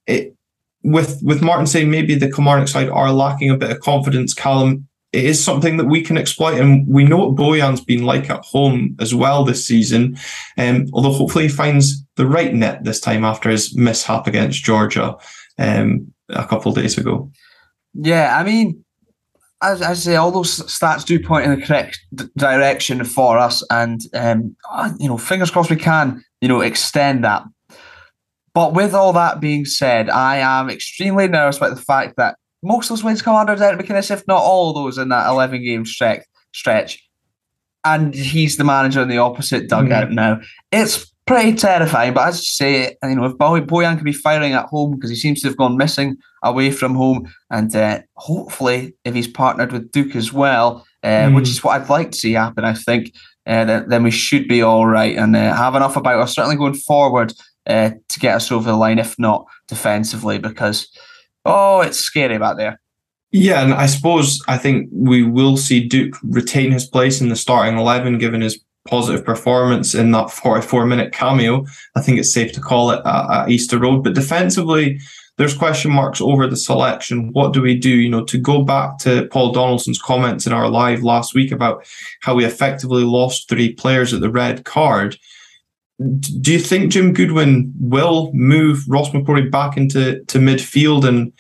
it, 0.07 0.35
with 0.83 1.21
with 1.23 1.43
Martin 1.43 1.67
saying 1.67 1.91
maybe 1.91 2.15
the 2.15 2.31
Kilmarnock 2.31 2.69
side 2.69 2.89
are 2.89 3.13
lacking 3.13 3.51
a 3.51 3.57
bit 3.57 3.71
of 3.71 3.81
confidence, 3.81 4.33
Callum, 4.33 4.89
it 5.13 5.25
is 5.25 5.43
something 5.43 5.77
that 5.77 5.87
we 5.87 6.03
can 6.03 6.17
exploit, 6.17 6.59
and 6.59 6.87
we 6.87 7.05
know 7.05 7.19
what 7.19 7.37
Bojan's 7.37 7.85
been 7.85 8.05
like 8.05 8.31
at 8.31 8.45
home 8.45 8.97
as 9.01 9.15
well 9.15 9.45
this 9.45 9.67
season. 9.67 10.17
Um, 10.57 10.87
although 10.93 11.13
hopefully 11.13 11.45
he 11.45 11.51
finds 11.51 12.03
the 12.17 12.27
right 12.27 12.55
net 12.55 12.85
this 12.85 13.01
time 13.01 13.25
after 13.25 13.51
his 13.51 13.77
mishap 13.77 14.27
against 14.27 14.63
Georgia 14.63 15.17
um, 15.59 16.13
a 16.29 16.47
couple 16.47 16.71
of 16.71 16.79
days 16.79 16.97
ago. 16.97 17.31
Yeah, 17.95 18.39
I 18.39 18.45
mean, 18.45 18.85
as 19.63 19.83
I 19.83 19.93
say, 19.95 20.17
all 20.17 20.31
those 20.31 20.61
stats 20.61 21.05
do 21.05 21.21
point 21.21 21.45
in 21.45 21.59
the 21.59 21.67
correct 21.67 22.01
d- 22.15 22.25
direction 22.37 23.05
for 23.05 23.39
us, 23.39 23.63
and 23.71 24.01
um, 24.15 24.57
you 24.99 25.09
know, 25.09 25.19
fingers 25.19 25.51
crossed 25.51 25.71
we 25.71 25.77
can, 25.77 26.25
you 26.41 26.49
know, 26.49 26.61
extend 26.61 27.25
that. 27.25 27.45
But 28.55 28.75
with 28.75 28.95
all 28.95 29.13
that 29.13 29.41
being 29.41 29.65
said, 29.65 30.09
I 30.11 30.39
am 30.39 30.71
extremely 30.71 31.29
nervous 31.29 31.59
about 31.59 31.77
the 31.77 31.83
fact 31.83 32.17
that 32.17 32.37
most 32.63 32.91
of 32.91 32.97
those 32.97 33.05
wins 33.05 33.23
come 33.23 33.37
under 33.37 33.55
Derek 33.55 33.81
McInnes, 33.81 34.11
if 34.11 34.27
not 34.27 34.43
all 34.43 34.73
those 34.73 34.99
in 34.99 35.09
that 35.11 35.29
11 35.29 35.63
game 35.63 35.87
stretch. 35.87 36.25
Stretch, 36.53 37.09
and 37.85 38.15
he's 38.15 38.57
the 38.57 38.65
manager 38.65 39.03
in 39.03 39.09
the 39.09 39.19
opposite 39.19 39.69
dugout 39.69 40.09
mm. 40.09 40.15
now. 40.15 40.41
It's 40.73 41.10
pretty 41.27 41.55
terrifying. 41.55 42.15
But 42.15 42.29
as 42.29 42.41
you 42.41 42.47
say, 42.47 42.97
you 43.03 43.15
know, 43.15 43.25
if 43.25 43.35
Bojan 43.35 43.97
can 43.97 44.05
be 44.05 44.13
firing 44.13 44.53
at 44.53 44.67
home 44.67 44.95
because 44.95 45.11
he 45.11 45.17
seems 45.17 45.41
to 45.43 45.49
have 45.49 45.57
gone 45.57 45.77
missing 45.77 46.17
away 46.43 46.71
from 46.71 46.95
home, 46.95 47.33
and 47.51 47.75
uh, 47.75 48.01
hopefully 48.17 48.95
if 49.05 49.15
he's 49.15 49.29
partnered 49.29 49.73
with 49.73 49.93
Duke 49.93 50.17
as 50.17 50.33
well, 50.33 50.87
uh, 51.03 51.07
mm. 51.07 51.35
which 51.35 51.49
is 51.49 51.63
what 51.63 51.81
I'd 51.81 51.89
like 51.89 52.13
to 52.13 52.19
see 52.19 52.33
happen, 52.33 52.65
I 52.65 52.75
think. 52.75 53.15
Uh, 53.47 53.65
then, 53.65 53.89
then, 53.89 54.03
we 54.03 54.11
should 54.11 54.47
be 54.47 54.61
all 54.61 54.87
right 54.87 55.17
and 55.17 55.35
uh, 55.35 55.55
have 55.57 55.75
enough 55.75 55.97
about 55.97 56.21
us 56.21 56.35
certainly 56.35 56.57
going 56.57 56.75
forward 56.75 57.33
uh, 57.67 57.91
to 58.09 58.21
get 58.21 58.37
us 58.37 58.53
over 58.53 58.71
the 58.71 58.77
line, 58.77 58.99
if 58.99 59.19
not 59.19 59.47
defensively, 59.67 60.39
because 60.39 60.89
oh, 61.45 61.81
it's 61.81 61.99
scary 61.99 62.39
back 62.39 62.59
there. 62.59 62.81
Yeah, 63.33 63.63
and 63.63 63.73
I 63.73 63.87
suppose 63.87 64.43
I 64.49 64.59
think 64.59 64.89
we 64.93 65.23
will 65.23 65.57
see 65.57 65.87
Duke 65.87 66.17
retain 66.23 66.73
his 66.73 66.87
place 66.87 67.21
in 67.21 67.29
the 67.29 67.37
starting 67.37 67.79
eleven, 67.79 68.19
given 68.19 68.41
his 68.41 68.63
positive 68.89 69.25
performance 69.25 69.95
in 69.95 70.11
that 70.13 70.31
forty-four 70.31 70.87
minute 70.87 71.13
cameo. 71.13 71.67
I 71.95 72.01
think 72.01 72.19
it's 72.19 72.33
safe 72.33 72.53
to 72.53 72.61
call 72.61 72.91
it 72.91 73.01
at, 73.05 73.49
Easter 73.49 73.79
Road. 73.79 74.03
But 74.03 74.15
defensively, 74.15 74.99
there's 75.37 75.57
question 75.57 75.91
marks 75.91 76.21
over 76.21 76.47
the 76.47 76.57
selection. 76.57 77.33
What 77.33 77.53
do 77.53 77.63
we 77.63 77.75
do? 77.75 77.91
You 77.91 78.09
know, 78.09 78.25
to 78.25 78.39
go 78.39 78.63
back 78.63 78.99
to 78.99 79.27
Paul 79.29 79.53
Donaldson's 79.53 80.01
comments 80.01 80.47
in 80.47 80.53
our 80.53 80.69
live 80.69 81.03
last 81.03 81.35
week 81.35 81.53
about 81.53 81.87
how 82.21 82.35
we 82.35 82.45
effectively 82.45 83.05
lost 83.05 83.49
three 83.49 83.73
players 83.73 84.13
at 84.13 84.21
the 84.21 84.31
red 84.31 84.65
card. 84.65 85.17
Do 85.99 86.53
you 86.53 86.59
think 86.59 86.91
Jim 86.91 87.13
Goodwin 87.13 87.75
will 87.79 88.31
move 88.33 88.85
Ross 88.89 89.11
McCrorie 89.11 89.51
back 89.51 89.77
into 89.77 90.25
to 90.25 90.39
midfield 90.39 91.05
and 91.07 91.33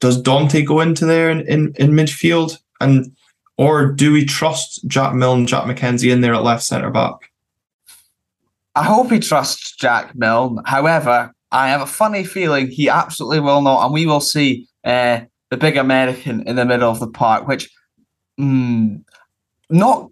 does 0.00 0.20
Dante 0.20 0.62
go 0.62 0.80
into 0.80 1.04
there 1.04 1.30
in, 1.30 1.40
in, 1.48 1.72
in 1.76 1.90
midfield? 1.90 2.58
And 2.80 3.16
or 3.58 3.86
do 3.86 4.12
we 4.12 4.24
trust 4.24 4.86
Jack 4.86 5.14
Milne, 5.14 5.46
Jack 5.46 5.64
McKenzie 5.64 6.12
in 6.12 6.20
there 6.20 6.34
at 6.34 6.44
left 6.44 6.62
centre 6.62 6.90
back? 6.90 7.30
I 8.76 8.84
hope 8.84 9.10
he 9.10 9.18
trusts 9.18 9.74
Jack 9.76 10.14
Milne. 10.14 10.60
However, 10.64 11.32
I 11.50 11.68
have 11.68 11.80
a 11.80 11.86
funny 11.86 12.22
feeling 12.22 12.68
he 12.68 12.88
absolutely 12.88 13.40
will 13.40 13.60
not, 13.60 13.84
and 13.84 13.92
we 13.92 14.06
will 14.06 14.20
see 14.20 14.68
uh, 14.84 15.20
the 15.50 15.56
big 15.56 15.76
American 15.76 16.42
in 16.46 16.54
the 16.56 16.64
middle 16.64 16.88
of 16.88 17.00
the 17.00 17.08
park, 17.08 17.48
which 17.48 17.68
mm, 18.40 19.02
not. 19.68 20.10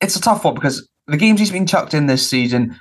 It's 0.00 0.16
a 0.16 0.20
tough 0.20 0.44
one 0.44 0.54
because 0.54 0.88
the 1.06 1.18
games 1.18 1.38
he's 1.38 1.50
been 1.50 1.66
chucked 1.66 1.92
in 1.92 2.06
this 2.06 2.28
season 2.28 2.80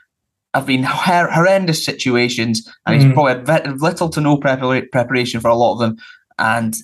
have 0.54 0.66
been 0.66 0.84
horrendous 0.84 1.84
situations, 1.84 2.66
and 2.86 2.96
mm-hmm. 2.96 3.08
he's 3.08 3.14
probably 3.14 3.52
had 3.52 3.82
little 3.82 4.08
to 4.10 4.22
no 4.22 4.38
preparation 4.38 5.42
for 5.42 5.50
a 5.50 5.56
lot 5.56 5.74
of 5.74 5.80
them. 5.80 5.98
And 6.40 6.76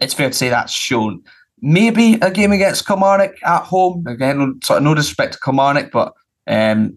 it's 0.00 0.14
fair 0.14 0.28
to 0.28 0.34
say 0.34 0.48
that's 0.48 0.72
shown. 0.72 1.22
Maybe 1.60 2.14
a 2.14 2.30
game 2.30 2.52
against 2.52 2.86
Kilmarnock 2.86 3.34
at 3.44 3.62
home. 3.62 4.06
Again, 4.06 4.60
sort 4.62 4.78
of 4.78 4.82
no 4.84 4.94
disrespect 4.94 5.34
to 5.34 5.40
Kilmarnock, 5.40 5.90
but 5.90 6.14
um, 6.46 6.96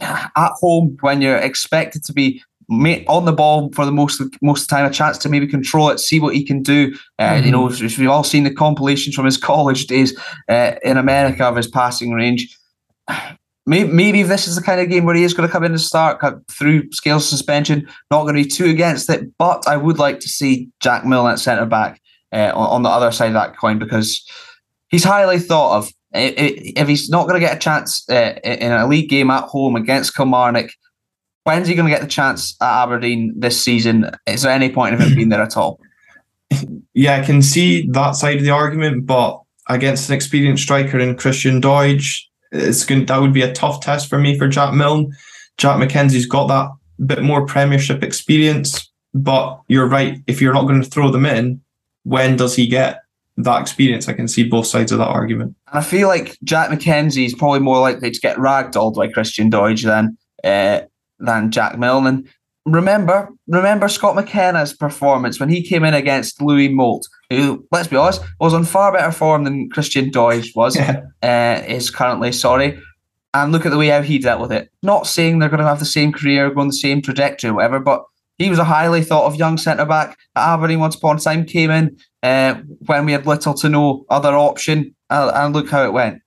at 0.00 0.52
home 0.60 0.96
when 1.00 1.20
you're 1.20 1.36
expected 1.36 2.04
to 2.04 2.12
be 2.12 2.42
on 2.70 3.24
the 3.24 3.32
ball 3.32 3.70
for 3.72 3.84
the 3.84 3.90
most 3.90 4.22
most 4.42 4.62
of 4.62 4.68
the 4.68 4.74
time, 4.76 4.86
a 4.86 4.90
chance 4.90 5.18
to 5.18 5.28
maybe 5.28 5.46
control 5.46 5.90
it, 5.90 5.98
see 5.98 6.20
what 6.20 6.34
he 6.34 6.44
can 6.44 6.62
do. 6.62 6.94
Uh, 7.18 7.30
mm-hmm. 7.30 7.46
You 7.46 7.52
know, 7.52 7.66
we've 7.66 8.08
all 8.08 8.24
seen 8.24 8.44
the 8.44 8.54
compilations 8.54 9.14
from 9.14 9.24
his 9.24 9.36
college 9.50 9.86
days 9.86 10.16
uh, 10.48 10.76
in 10.84 10.96
America 10.96 11.44
of 11.44 11.56
his 11.56 11.66
passing 11.66 12.12
range 12.12 12.56
maybe, 13.66 13.90
maybe 13.92 14.22
this 14.22 14.48
is 14.48 14.56
the 14.56 14.62
kind 14.62 14.80
of 14.80 14.88
game 14.88 15.04
where 15.04 15.14
he 15.14 15.24
is 15.24 15.34
going 15.34 15.48
to 15.48 15.52
come 15.52 15.64
in 15.64 15.72
and 15.72 15.80
start 15.80 16.20
through 16.50 16.90
scale 16.92 17.20
suspension, 17.20 17.88
not 18.10 18.22
going 18.22 18.34
to 18.34 18.42
be 18.42 18.48
too 18.48 18.66
against 18.66 19.08
it. 19.10 19.36
But 19.38 19.66
I 19.66 19.76
would 19.76 19.98
like 19.98 20.20
to 20.20 20.28
see 20.28 20.68
Jack 20.80 21.06
Milne 21.06 21.30
at 21.30 21.38
centre 21.38 21.66
back 21.66 21.99
uh, 22.32 22.52
on, 22.54 22.68
on, 22.68 22.82
the 22.82 22.88
other 22.88 23.12
side 23.12 23.28
of 23.28 23.34
that 23.34 23.56
coin 23.56 23.78
because 23.78 24.24
he's 24.88 25.04
highly 25.04 25.38
thought 25.38 25.78
of. 25.78 25.92
If 26.12 26.88
he's 26.88 27.08
not 27.08 27.28
going 27.28 27.40
to 27.40 27.46
get 27.46 27.56
a 27.56 27.60
chance 27.60 28.08
uh, 28.10 28.34
in 28.42 28.72
a 28.72 28.88
league 28.88 29.08
game 29.08 29.30
at 29.30 29.44
home 29.44 29.76
against 29.76 30.16
Kilmarnock, 30.16 30.70
when's 31.44 31.68
he 31.68 31.74
going 31.74 31.86
to 31.86 31.94
get 31.94 32.02
the 32.02 32.08
chance 32.08 32.56
at 32.60 32.82
Aberdeen 32.82 33.32
this 33.36 33.62
season? 33.62 34.10
Is 34.26 34.42
there 34.42 34.52
any 34.52 34.70
point 34.70 34.94
of 34.94 35.00
him 35.00 35.14
being 35.14 35.28
there 35.28 35.42
at 35.42 35.56
all? 35.56 35.80
Yeah, 36.92 37.20
I 37.20 37.24
can 37.24 37.40
see 37.40 37.88
that 37.92 38.16
side 38.16 38.38
of 38.38 38.42
the 38.42 38.50
argument, 38.50 39.06
but 39.06 39.40
against 39.68 40.08
an 40.08 40.16
experienced 40.16 40.64
striker 40.64 40.98
in 40.98 41.16
Christian 41.16 41.60
Doidge, 41.60 42.20
it's 42.50 42.84
going 42.84 43.06
that 43.06 43.20
would 43.20 43.32
be 43.32 43.42
a 43.42 43.52
tough 43.52 43.80
test 43.80 44.08
for 44.08 44.18
me 44.18 44.36
for 44.36 44.48
Jack 44.48 44.74
Milne. 44.74 45.12
Jack 45.56 45.76
McKenzie's 45.76 46.26
got 46.26 46.48
that 46.48 46.68
bit 47.06 47.22
more 47.22 47.46
Premiership 47.46 48.02
experience, 48.02 48.90
but 49.14 49.60
you're 49.68 49.86
right. 49.86 50.18
If 50.26 50.40
you're 50.42 50.52
not 50.52 50.66
going 50.66 50.82
to 50.82 50.90
throw 50.90 51.10
them 51.10 51.26
in, 51.26 51.60
when 52.04 52.36
does 52.36 52.56
he 52.56 52.66
get 52.66 53.00
that 53.36 53.60
experience? 53.60 54.08
I 54.08 54.12
can 54.12 54.28
see 54.28 54.48
both 54.48 54.66
sides 54.66 54.92
of 54.92 54.98
that 54.98 55.08
argument. 55.08 55.56
And 55.68 55.78
I 55.78 55.82
feel 55.82 56.08
like 56.08 56.38
Jack 56.44 56.70
McKenzie 56.70 57.26
is 57.26 57.34
probably 57.34 57.60
more 57.60 57.80
likely 57.80 58.10
to 58.10 58.20
get 58.20 58.36
ragdolled 58.36 58.96
by 58.96 59.08
Christian 59.08 59.50
Doidge 59.50 59.84
than 59.84 60.16
uh, 60.44 60.86
than 61.18 61.50
Jack 61.50 61.78
Milne. 61.78 62.28
Remember, 62.66 63.28
remember 63.46 63.88
Scott 63.88 64.14
McKenna's 64.14 64.74
performance 64.74 65.40
when 65.40 65.48
he 65.48 65.62
came 65.62 65.84
in 65.84 65.94
against 65.94 66.42
Louis 66.42 66.68
Moult 66.68 67.06
who, 67.30 67.64
let's 67.70 67.88
be 67.88 67.96
honest, 67.96 68.22
was 68.40 68.52
on 68.52 68.64
far 68.64 68.92
better 68.92 69.12
form 69.12 69.44
than 69.44 69.70
Christian 69.70 70.10
Doidge 70.10 70.54
was, 70.54 70.76
yeah. 70.76 71.02
uh, 71.22 71.62
is 71.66 71.90
currently, 71.90 72.32
sorry. 72.32 72.78
And 73.32 73.52
look 73.52 73.64
at 73.64 73.70
the 73.70 73.78
way 73.78 73.88
how 73.88 74.02
he 74.02 74.18
dealt 74.18 74.40
with 74.40 74.50
it. 74.50 74.70
Not 74.82 75.06
saying 75.06 75.38
they're 75.38 75.48
going 75.48 75.60
to 75.60 75.66
have 75.66 75.78
the 75.78 75.84
same 75.84 76.12
career, 76.12 76.50
go 76.50 76.60
on 76.60 76.66
the 76.66 76.72
same 76.72 77.00
trajectory, 77.00 77.50
or 77.50 77.54
whatever, 77.54 77.78
but 77.78 78.02
he 78.40 78.48
was 78.48 78.58
a 78.58 78.64
highly 78.64 79.02
thought 79.02 79.26
of 79.26 79.36
young 79.36 79.58
centre 79.58 79.84
back 79.84 80.18
at 80.34 80.54
Aberdeen 80.54 80.80
once 80.80 80.96
upon 80.96 81.18
a 81.18 81.20
time, 81.20 81.44
came 81.44 81.70
in 81.70 81.98
uh, 82.22 82.54
when 82.86 83.04
we 83.04 83.12
had 83.12 83.26
little 83.26 83.52
to 83.52 83.68
no 83.68 84.06
other 84.08 84.34
option, 84.34 84.94
uh, 85.10 85.30
and 85.34 85.54
look 85.54 85.68
how 85.68 85.84
it 85.84 85.92
went. 85.92 86.22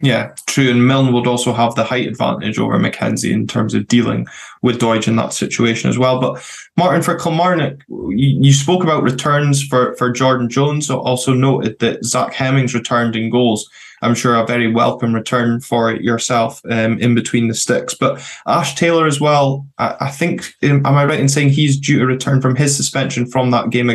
Yeah, 0.00 0.32
true. 0.46 0.70
And 0.70 0.86
Milne 0.86 1.12
would 1.12 1.26
also 1.26 1.52
have 1.52 1.74
the 1.74 1.82
height 1.82 2.06
advantage 2.06 2.58
over 2.58 2.78
McKenzie 2.78 3.32
in 3.32 3.48
terms 3.48 3.74
of 3.74 3.88
dealing 3.88 4.26
with 4.62 4.78
Doidge 4.78 5.08
in 5.08 5.16
that 5.16 5.32
situation 5.32 5.90
as 5.90 5.98
well. 5.98 6.20
But 6.20 6.40
Martin, 6.76 7.02
for 7.02 7.18
Kilmarnock, 7.18 7.82
you, 7.88 8.52
spoke 8.52 8.84
about 8.84 9.02
returns 9.02 9.62
for, 9.64 9.96
for 9.96 10.12
Jordan 10.12 10.48
Jones. 10.48 10.86
So 10.86 11.00
also 11.00 11.34
noted 11.34 11.80
that 11.80 12.04
Zach 12.04 12.32
Hemming's 12.32 12.74
returned 12.74 13.16
in 13.16 13.30
goals. 13.30 13.68
I'm 14.02 14.14
sure 14.14 14.34
a 14.34 14.46
very 14.46 14.72
welcome 14.72 15.14
return 15.14 15.60
for 15.60 15.94
yourself 15.94 16.60
um, 16.70 16.98
in 16.98 17.14
between 17.14 17.48
the 17.48 17.54
sticks. 17.54 17.94
But 17.94 18.20
Ash 18.46 18.74
Taylor 18.74 19.06
as 19.06 19.20
well, 19.20 19.66
I, 19.78 19.96
I 20.00 20.10
think, 20.10 20.54
am 20.62 20.84
I 20.86 21.04
right 21.04 21.20
in 21.20 21.28
saying 21.28 21.50
he's 21.50 21.78
due 21.78 21.98
to 21.98 22.06
return 22.06 22.40
from 22.40 22.56
his 22.56 22.76
suspension 22.76 23.26
from 23.26 23.50
that 23.50 23.70
game 23.70 23.90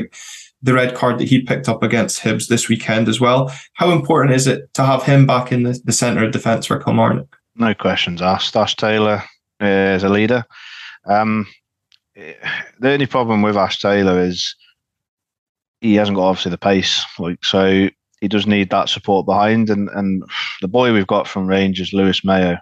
the 0.64 0.74
red 0.74 0.96
card 0.96 1.18
that 1.20 1.28
he 1.28 1.42
picked 1.42 1.68
up 1.68 1.84
against 1.84 2.22
Hibs 2.22 2.48
this 2.48 2.70
weekend 2.70 3.08
as 3.08 3.20
well. 3.20 3.52
How 3.74 3.92
important 3.92 4.36
is 4.36 4.48
it 4.48 4.72
to 4.76 4.86
have 4.86 5.04
him 5.04 5.26
back 5.26 5.52
in 5.52 5.64
the, 5.64 5.80
the 5.84 5.92
centre 5.92 6.24
of 6.24 6.32
defence 6.32 6.68
for 6.68 6.80
Kilmarnock? 6.80 7.36
No 7.56 7.74
questions 7.74 8.22
asked. 8.22 8.56
Ash 8.56 8.76
Taylor 8.76 9.24
is 9.60 10.04
a 10.04 10.10
leader. 10.10 10.46
Um, 11.06 11.48
the 12.16 12.92
only 12.92 13.08
problem 13.08 13.42
with 13.42 13.58
Ash 13.58 13.80
Taylor 13.80 14.22
is 14.22 14.56
he 15.82 15.96
hasn't 15.96 16.16
got 16.16 16.28
obviously 16.28 16.52
the 16.52 16.58
pace. 16.58 17.04
Like 17.18 17.44
so, 17.44 17.90
he 18.22 18.28
does 18.28 18.48
need 18.48 18.70
that 18.70 18.88
support 18.88 19.26
behind. 19.26 19.70
And 19.70 19.90
and 19.90 20.24
the 20.62 20.68
boy 20.68 20.94
we've 20.94 21.08
got 21.08 21.28
from 21.28 21.48
Rangers, 21.48 21.94
Lewis 21.94 22.24
Mayo, 22.24 22.58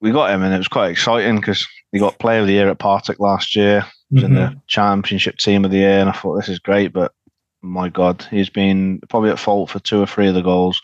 we 0.00 0.12
got 0.12 0.30
him, 0.30 0.42
and 0.42 0.54
it 0.54 0.58
was 0.58 0.68
quite 0.68 0.90
exciting 0.90 1.36
because 1.36 1.66
he 1.92 1.98
got 1.98 2.18
Player 2.18 2.40
of 2.40 2.46
the 2.46 2.54
Year 2.54 2.70
at 2.70 2.78
Partick 2.78 3.18
last 3.20 3.54
year 3.54 3.84
was 4.10 4.22
mm-hmm. 4.22 4.32
in 4.32 4.34
the 4.34 4.48
mm-hmm. 4.48 4.58
championship 4.66 5.36
team 5.38 5.64
of 5.64 5.70
the 5.70 5.78
year, 5.78 5.98
and 5.98 6.08
I 6.08 6.12
thought 6.12 6.36
this 6.36 6.48
is 6.48 6.58
great. 6.58 6.92
But 6.92 7.12
my 7.62 7.88
God, 7.88 8.26
he's 8.30 8.50
been 8.50 9.00
probably 9.08 9.30
at 9.30 9.38
fault 9.38 9.70
for 9.70 9.78
two 9.80 10.00
or 10.00 10.06
three 10.06 10.28
of 10.28 10.34
the 10.34 10.42
goals. 10.42 10.80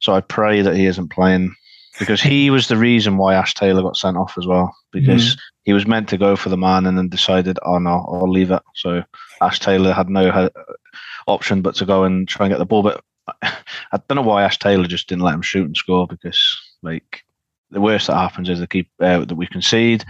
So 0.00 0.14
I 0.14 0.20
pray 0.20 0.62
that 0.62 0.76
he 0.76 0.86
isn't 0.86 1.10
playing 1.10 1.54
because 1.98 2.20
he 2.20 2.50
was 2.50 2.68
the 2.68 2.76
reason 2.76 3.16
why 3.16 3.34
Ash 3.34 3.54
Taylor 3.54 3.82
got 3.82 3.96
sent 3.96 4.16
off 4.16 4.38
as 4.38 4.46
well. 4.46 4.74
Because 4.92 5.32
mm-hmm. 5.32 5.40
he 5.64 5.72
was 5.72 5.86
meant 5.86 6.08
to 6.10 6.16
go 6.16 6.36
for 6.36 6.48
the 6.48 6.56
man 6.56 6.86
and 6.86 6.96
then 6.96 7.08
decided, 7.08 7.58
oh 7.64 7.78
no, 7.78 8.06
I'll 8.08 8.30
leave 8.30 8.50
it. 8.50 8.62
So 8.74 9.02
Ash 9.40 9.58
Taylor 9.58 9.92
had 9.92 10.08
no 10.08 10.30
option 11.28 11.62
but 11.62 11.74
to 11.76 11.86
go 11.86 12.04
and 12.04 12.26
try 12.28 12.46
and 12.46 12.52
get 12.52 12.58
the 12.58 12.66
ball. 12.66 12.82
But 12.82 13.02
I 13.42 14.00
don't 14.08 14.16
know 14.16 14.22
why 14.22 14.42
Ash 14.42 14.58
Taylor 14.58 14.86
just 14.86 15.08
didn't 15.08 15.24
let 15.24 15.34
him 15.34 15.42
shoot 15.42 15.66
and 15.66 15.76
score 15.76 16.06
because 16.06 16.40
like 16.82 17.22
the 17.70 17.80
worst 17.80 18.06
that 18.06 18.16
happens 18.16 18.48
is 18.48 18.58
the 18.58 18.66
keep 18.66 18.90
uh, 19.00 19.24
that 19.24 19.34
we 19.34 19.46
concede 19.46 20.04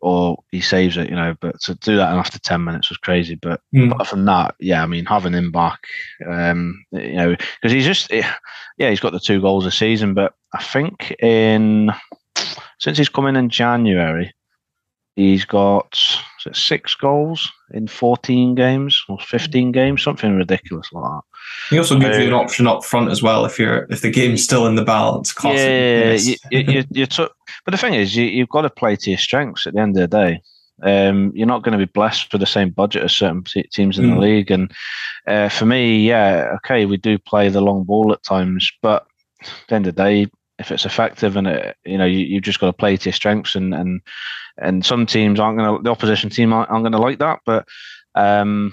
or 0.00 0.42
he 0.50 0.60
saves 0.60 0.96
it, 0.96 1.10
you 1.10 1.16
know. 1.16 1.36
But 1.40 1.60
to 1.62 1.74
do 1.74 1.96
that 1.96 2.12
after 2.12 2.38
ten 2.38 2.64
minutes 2.64 2.88
was 2.88 2.98
crazy. 2.98 3.34
But 3.34 3.60
mm. 3.74 3.90
apart 3.90 4.08
from 4.08 4.24
that, 4.26 4.54
yeah, 4.60 4.82
I 4.82 4.86
mean, 4.86 5.04
having 5.04 5.32
him 5.32 5.50
back, 5.50 5.80
um, 6.26 6.84
you 6.92 7.14
know, 7.14 7.30
because 7.30 7.72
he's 7.72 7.84
just, 7.84 8.10
yeah, 8.12 8.90
he's 8.90 9.00
got 9.00 9.12
the 9.12 9.20
two 9.20 9.40
goals 9.40 9.66
a 9.66 9.70
season. 9.70 10.14
But 10.14 10.34
I 10.54 10.62
think 10.62 11.14
in 11.20 11.90
since 12.78 12.98
he's 12.98 13.08
come 13.08 13.26
in 13.26 13.36
in 13.36 13.50
January, 13.50 14.32
he's 15.18 15.44
got 15.44 15.98
six 16.52 16.94
goals 16.94 17.50
in 17.72 17.88
14 17.88 18.54
games 18.54 19.04
or 19.08 19.18
15 19.18 19.72
games, 19.72 20.02
something 20.02 20.36
ridiculous 20.36 20.88
like 20.92 21.02
that. 21.02 21.20
He 21.70 21.78
also 21.78 21.98
gives 21.98 22.18
you 22.18 22.28
an 22.28 22.34
option 22.34 22.66
up 22.66 22.84
front 22.84 23.10
as 23.10 23.22
well 23.22 23.44
if 23.44 23.58
you're 23.58 23.86
if 23.90 24.00
the 24.00 24.10
game's 24.10 24.44
still 24.44 24.66
in 24.66 24.76
the 24.76 24.84
balance. 24.84 25.34
Yeah, 25.44 26.12
you, 26.12 26.36
you, 26.50 26.84
you 26.90 27.06
took, 27.06 27.34
but 27.64 27.72
the 27.72 27.78
thing 27.78 27.94
is, 27.94 28.14
you, 28.14 28.40
have 28.40 28.48
got 28.48 28.62
to 28.62 28.70
play 28.70 28.94
to 28.96 29.10
your 29.10 29.18
strengths 29.18 29.66
at 29.66 29.74
the 29.74 29.80
end 29.80 29.96
of 29.96 30.08
the 30.08 30.16
day. 30.16 30.40
Um, 30.80 31.32
you're 31.34 31.48
not 31.48 31.64
going 31.64 31.76
to 31.76 31.84
be 31.84 31.90
blessed 31.92 32.32
with 32.32 32.40
the 32.40 32.46
same 32.46 32.70
budget 32.70 33.02
as 33.02 33.12
certain 33.12 33.42
teams 33.72 33.98
in 33.98 34.04
mm. 34.04 34.14
the 34.14 34.20
league. 34.20 34.50
And 34.52 34.72
uh, 35.26 35.48
for 35.48 35.66
me, 35.66 36.06
yeah, 36.06 36.52
okay, 36.56 36.86
we 36.86 36.96
do 36.96 37.18
play 37.18 37.48
the 37.48 37.60
long 37.60 37.82
ball 37.82 38.12
at 38.12 38.22
times, 38.22 38.70
but 38.80 39.04
at 39.42 39.50
the 39.68 39.74
end 39.74 39.86
of 39.88 39.96
the 39.96 40.02
day, 40.02 40.26
if 40.58 40.72
it's 40.72 40.84
effective 40.84 41.36
and 41.36 41.46
it, 41.46 41.76
you 41.84 41.98
know 41.98 42.04
you, 42.04 42.18
you've 42.18 42.42
just 42.42 42.60
got 42.60 42.66
to 42.66 42.72
play 42.72 42.96
to 42.96 43.08
your 43.08 43.12
strengths 43.12 43.54
and 43.54 43.74
and 43.74 44.00
and 44.58 44.84
some 44.84 45.06
teams 45.06 45.38
aren't 45.38 45.58
going 45.58 45.76
to 45.76 45.82
the 45.82 45.90
opposition 45.90 46.30
team 46.30 46.52
aren't, 46.52 46.70
aren't 46.70 46.82
going 46.82 46.92
to 46.92 46.98
like 46.98 47.18
that 47.18 47.40
but 47.46 47.66
um, 48.14 48.72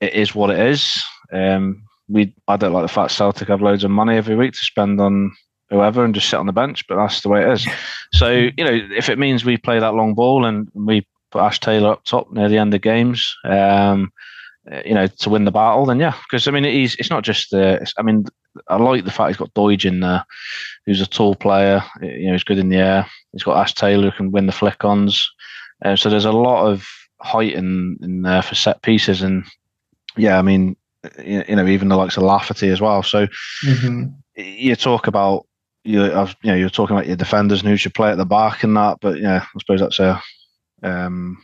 it 0.00 0.12
is 0.14 0.34
what 0.34 0.50
it 0.50 0.58
is 0.58 1.02
um, 1.32 1.82
we 2.08 2.34
I 2.48 2.56
don't 2.56 2.72
like 2.72 2.84
the 2.84 2.92
fact 2.92 3.12
Celtic 3.12 3.48
have 3.48 3.62
loads 3.62 3.84
of 3.84 3.90
money 3.90 4.16
every 4.16 4.36
week 4.36 4.52
to 4.52 4.58
spend 4.58 5.00
on 5.00 5.32
whoever 5.70 6.04
and 6.04 6.14
just 6.14 6.28
sit 6.28 6.38
on 6.38 6.46
the 6.46 6.52
bench 6.52 6.86
but 6.88 6.96
that's 6.96 7.22
the 7.22 7.28
way 7.28 7.42
it 7.42 7.52
is 7.52 7.66
so 8.12 8.30
you 8.30 8.64
know 8.64 8.78
if 8.96 9.08
it 9.08 9.18
means 9.18 9.44
we 9.44 9.56
play 9.56 9.78
that 9.78 9.94
long 9.94 10.14
ball 10.14 10.44
and 10.44 10.68
we 10.74 11.06
put 11.30 11.42
Ash 11.42 11.58
Taylor 11.58 11.92
up 11.92 12.04
top 12.04 12.30
near 12.32 12.48
the 12.48 12.58
end 12.58 12.74
of 12.74 12.82
games 12.82 13.34
um, 13.44 14.12
you 14.84 14.94
know, 14.94 15.06
to 15.06 15.30
win 15.30 15.44
the 15.44 15.50
battle, 15.50 15.86
then 15.86 16.00
yeah, 16.00 16.16
because 16.24 16.48
I 16.48 16.50
mean, 16.50 16.64
he's 16.64 16.94
it's 16.96 17.10
not 17.10 17.22
just 17.22 17.50
the. 17.50 17.86
I 17.98 18.02
mean, 18.02 18.24
I 18.68 18.76
like 18.76 19.04
the 19.04 19.10
fact 19.10 19.28
he's 19.28 19.36
got 19.36 19.54
Doidge 19.54 19.84
in 19.84 20.00
there, 20.00 20.24
who's 20.86 21.00
a 21.00 21.06
tall 21.06 21.34
player. 21.34 21.82
You 22.00 22.26
know, 22.26 22.32
he's 22.32 22.44
good 22.44 22.58
in 22.58 22.68
the 22.68 22.76
air. 22.76 23.06
He's 23.32 23.42
got 23.42 23.58
Ash 23.58 23.74
Taylor 23.74 24.10
who 24.10 24.16
can 24.16 24.32
win 24.32 24.46
the 24.46 24.52
flick-ons. 24.52 25.30
Uh, 25.84 25.96
so 25.96 26.08
there's 26.08 26.24
a 26.24 26.32
lot 26.32 26.66
of 26.66 26.88
height 27.20 27.54
in 27.54 27.98
in 28.02 28.22
there 28.22 28.42
for 28.42 28.54
set 28.54 28.82
pieces, 28.82 29.22
and 29.22 29.44
yeah, 30.16 30.38
I 30.38 30.42
mean, 30.42 30.76
you 31.24 31.56
know, 31.56 31.66
even 31.66 31.88
the 31.88 31.96
likes 31.96 32.16
of 32.16 32.22
Lafferty 32.22 32.68
as 32.68 32.80
well. 32.80 33.02
So 33.02 33.26
mm-hmm. 33.64 34.06
you 34.36 34.76
talk 34.76 35.06
about 35.06 35.46
you, 35.84 36.04
you 36.04 36.10
know, 36.44 36.54
you're 36.54 36.70
talking 36.70 36.96
about 36.96 37.06
your 37.06 37.16
defenders 37.16 37.60
and 37.60 37.68
who 37.68 37.76
should 37.76 37.94
play 37.94 38.10
at 38.10 38.16
the 38.16 38.24
back 38.24 38.62
and 38.62 38.76
that, 38.76 38.98
but 39.00 39.20
yeah, 39.20 39.44
I 39.44 39.58
suppose 39.58 39.80
that's 39.80 39.98
a 39.98 40.22
um, 40.82 41.38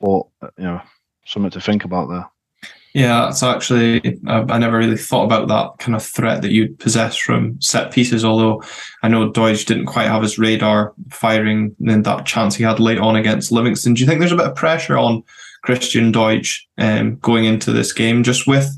or 0.00 0.26
you 0.58 0.64
know, 0.64 0.80
something 1.26 1.50
to 1.50 1.60
think 1.60 1.84
about 1.84 2.08
there. 2.08 2.26
Yeah, 2.92 3.26
that's 3.26 3.42
actually, 3.44 4.18
uh, 4.26 4.44
I 4.48 4.58
never 4.58 4.76
really 4.76 4.96
thought 4.96 5.24
about 5.24 5.46
that 5.46 5.78
kind 5.78 5.94
of 5.94 6.02
threat 6.02 6.42
that 6.42 6.50
you'd 6.50 6.78
possess 6.80 7.16
from 7.16 7.60
set 7.60 7.92
pieces. 7.92 8.24
Although 8.24 8.64
I 9.02 9.08
know 9.08 9.30
Doidge 9.30 9.66
didn't 9.66 9.86
quite 9.86 10.08
have 10.08 10.22
his 10.22 10.38
radar 10.38 10.92
firing 11.10 11.76
in 11.80 12.02
that 12.02 12.26
chance 12.26 12.56
he 12.56 12.64
had 12.64 12.80
late 12.80 12.98
on 12.98 13.14
against 13.14 13.52
Livingston. 13.52 13.94
Do 13.94 14.00
you 14.00 14.08
think 14.08 14.18
there's 14.18 14.32
a 14.32 14.36
bit 14.36 14.48
of 14.48 14.56
pressure 14.56 14.98
on 14.98 15.22
Christian 15.62 16.12
Doidge 16.12 16.62
um, 16.78 17.16
going 17.16 17.44
into 17.44 17.72
this 17.72 17.92
game, 17.92 18.24
just 18.24 18.48
with 18.48 18.68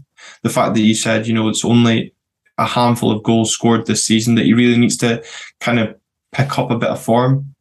the 0.43 0.51
fact 0.51 0.75
that 0.75 0.81
you 0.81 0.95
said, 0.95 1.27
you 1.27 1.33
know, 1.33 1.49
it's 1.49 1.65
only 1.65 2.13
a 2.59 2.67
handful 2.67 3.11
of 3.13 3.23
goals 3.23 3.51
scored 3.51 3.87
this 3.87 4.05
season 4.05 4.35
that 4.35 4.45
he 4.45 4.53
really 4.53 4.77
needs 4.77 4.99
to 4.99 5.25
kind 5.61 5.79
of 5.79 5.95
pick 6.33 6.59
up 6.59 6.71
a 6.71 6.77
bit 6.77 6.91
of 6.91 7.01
form? 7.01 7.52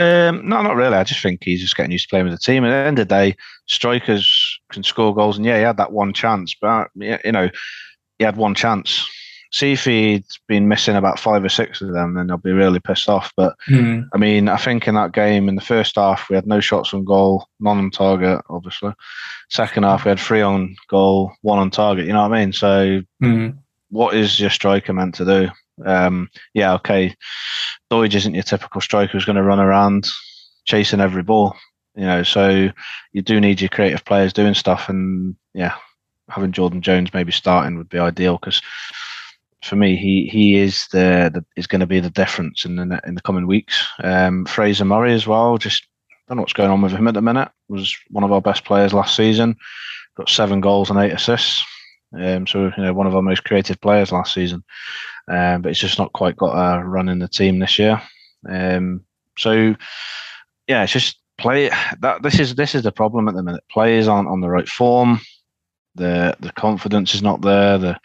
Um, 0.00 0.48
no, 0.48 0.62
not 0.62 0.76
really. 0.76 0.96
I 0.96 1.04
just 1.04 1.22
think 1.22 1.44
he's 1.44 1.60
just 1.60 1.76
getting 1.76 1.92
used 1.92 2.08
to 2.08 2.10
playing 2.10 2.24
with 2.24 2.32
the 2.32 2.38
team. 2.38 2.64
At 2.64 2.70
the 2.70 2.74
end 2.74 2.98
of 2.98 3.06
the 3.06 3.14
day, 3.14 3.36
strikers 3.66 4.58
can 4.72 4.82
score 4.82 5.14
goals. 5.14 5.36
And 5.36 5.44
yeah, 5.44 5.58
he 5.58 5.62
had 5.62 5.76
that 5.76 5.92
one 5.92 6.14
chance, 6.14 6.56
but 6.58 6.88
you 6.94 7.32
know, 7.32 7.50
he 8.18 8.24
had 8.24 8.38
one 8.38 8.54
chance. 8.54 9.06
See 9.52 9.72
if 9.72 9.84
he'd 9.84 10.24
been 10.46 10.68
missing 10.68 10.96
about 10.96 11.18
five 11.18 11.44
or 11.44 11.48
six 11.48 11.82
of 11.82 11.92
them, 11.92 12.14
then 12.14 12.30
I'll 12.30 12.38
be 12.38 12.52
really 12.52 12.80
pissed 12.80 13.08
off. 13.08 13.32
But 13.36 13.56
mm. 13.68 14.08
I 14.14 14.16
mean, 14.16 14.48
I 14.48 14.56
think 14.56 14.88
in 14.88 14.94
that 14.94 15.12
game 15.12 15.48
in 15.48 15.56
the 15.56 15.60
first 15.60 15.96
half 15.96 16.30
we 16.30 16.36
had 16.36 16.46
no 16.46 16.60
shots 16.60 16.94
on 16.94 17.04
goal, 17.04 17.46
none 17.58 17.78
on 17.78 17.90
target, 17.90 18.40
obviously. 18.48 18.92
Second 19.50 19.82
half 19.82 20.04
we 20.04 20.10
had 20.10 20.20
three 20.20 20.40
on 20.40 20.76
goal, 20.88 21.32
one 21.42 21.58
on 21.58 21.70
target. 21.70 22.06
You 22.06 22.12
know 22.14 22.22
what 22.22 22.32
I 22.32 22.40
mean? 22.40 22.52
So, 22.52 23.02
mm. 23.22 23.58
what 23.90 24.14
is 24.14 24.40
your 24.40 24.50
striker 24.50 24.92
meant 24.92 25.16
to 25.16 25.24
do? 25.24 25.50
Um, 25.84 26.30
yeah, 26.54 26.74
okay. 26.74 27.14
Doidge 27.90 28.14
isn't 28.14 28.34
your 28.34 28.42
typical 28.42 28.80
striker 28.80 29.12
who's 29.12 29.24
going 29.24 29.36
to 29.36 29.42
run 29.42 29.60
around 29.60 30.08
chasing 30.64 31.00
every 31.00 31.22
ball. 31.22 31.56
You 31.96 32.06
know, 32.06 32.22
so 32.22 32.68
you 33.12 33.22
do 33.22 33.40
need 33.40 33.60
your 33.60 33.68
creative 33.68 34.04
players 34.04 34.32
doing 34.32 34.54
stuff, 34.54 34.88
and 34.88 35.34
yeah, 35.54 35.74
having 36.28 36.52
Jordan 36.52 36.82
Jones 36.82 37.12
maybe 37.12 37.32
starting 37.32 37.76
would 37.76 37.88
be 37.88 37.98
ideal 37.98 38.38
because 38.38 38.62
for 39.62 39.76
me, 39.76 39.96
he 39.96 40.28
he 40.30 40.56
is 40.56 40.86
the, 40.92 41.30
the 41.32 41.44
is 41.56 41.66
going 41.66 41.80
to 41.80 41.86
be 41.86 42.00
the 42.00 42.10
difference 42.10 42.64
in 42.64 42.76
the 42.76 43.00
in 43.06 43.14
the 43.14 43.22
coming 43.22 43.46
weeks. 43.46 43.86
Um, 44.02 44.46
Fraser 44.46 44.84
Murray 44.84 45.12
as 45.12 45.26
well. 45.26 45.58
Just 45.58 45.86
don't 46.28 46.36
know 46.36 46.42
what's 46.42 46.52
going 46.52 46.70
on 46.70 46.80
with 46.80 46.92
him 46.92 47.08
at 47.08 47.14
the 47.14 47.22
minute. 47.22 47.50
Was 47.68 47.94
one 48.08 48.24
of 48.24 48.32
our 48.32 48.40
best 48.40 48.64
players 48.64 48.94
last 48.94 49.16
season. 49.16 49.56
Got 50.16 50.28
seven 50.28 50.60
goals 50.60 50.90
and 50.90 50.98
eight 50.98 51.12
assists. 51.12 51.62
Um, 52.18 52.46
so 52.46 52.72
you 52.76 52.82
know, 52.82 52.92
one 52.92 53.06
of 53.06 53.14
our 53.14 53.22
most 53.22 53.44
creative 53.44 53.80
players 53.80 54.12
last 54.12 54.32
season 54.34 54.64
um, 55.30 55.62
but 55.62 55.70
it's 55.70 55.80
just 55.80 55.98
not 55.98 56.12
quite 56.12 56.36
got 56.36 56.52
a 56.52 56.84
run 56.84 57.08
in 57.08 57.20
the 57.20 57.28
team 57.28 57.60
this 57.60 57.78
year. 57.78 58.02
Um, 58.48 59.04
so 59.38 59.76
yeah, 60.66 60.82
it's 60.82 60.92
just 60.92 61.18
play 61.38 61.70
that 62.00 62.22
this 62.22 62.38
is 62.38 62.56
this 62.56 62.74
is 62.74 62.82
the 62.82 62.92
problem 62.92 63.28
at 63.28 63.34
the 63.34 63.42
minute. 63.42 63.64
Players 63.70 64.08
aren't 64.08 64.28
on 64.28 64.40
the 64.40 64.48
right 64.48 64.68
form. 64.68 65.20
The 65.94 66.36
the 66.40 66.52
confidence 66.52 67.14
is 67.14 67.22
not 67.22 67.42
there. 67.42 67.78
The 67.78 67.98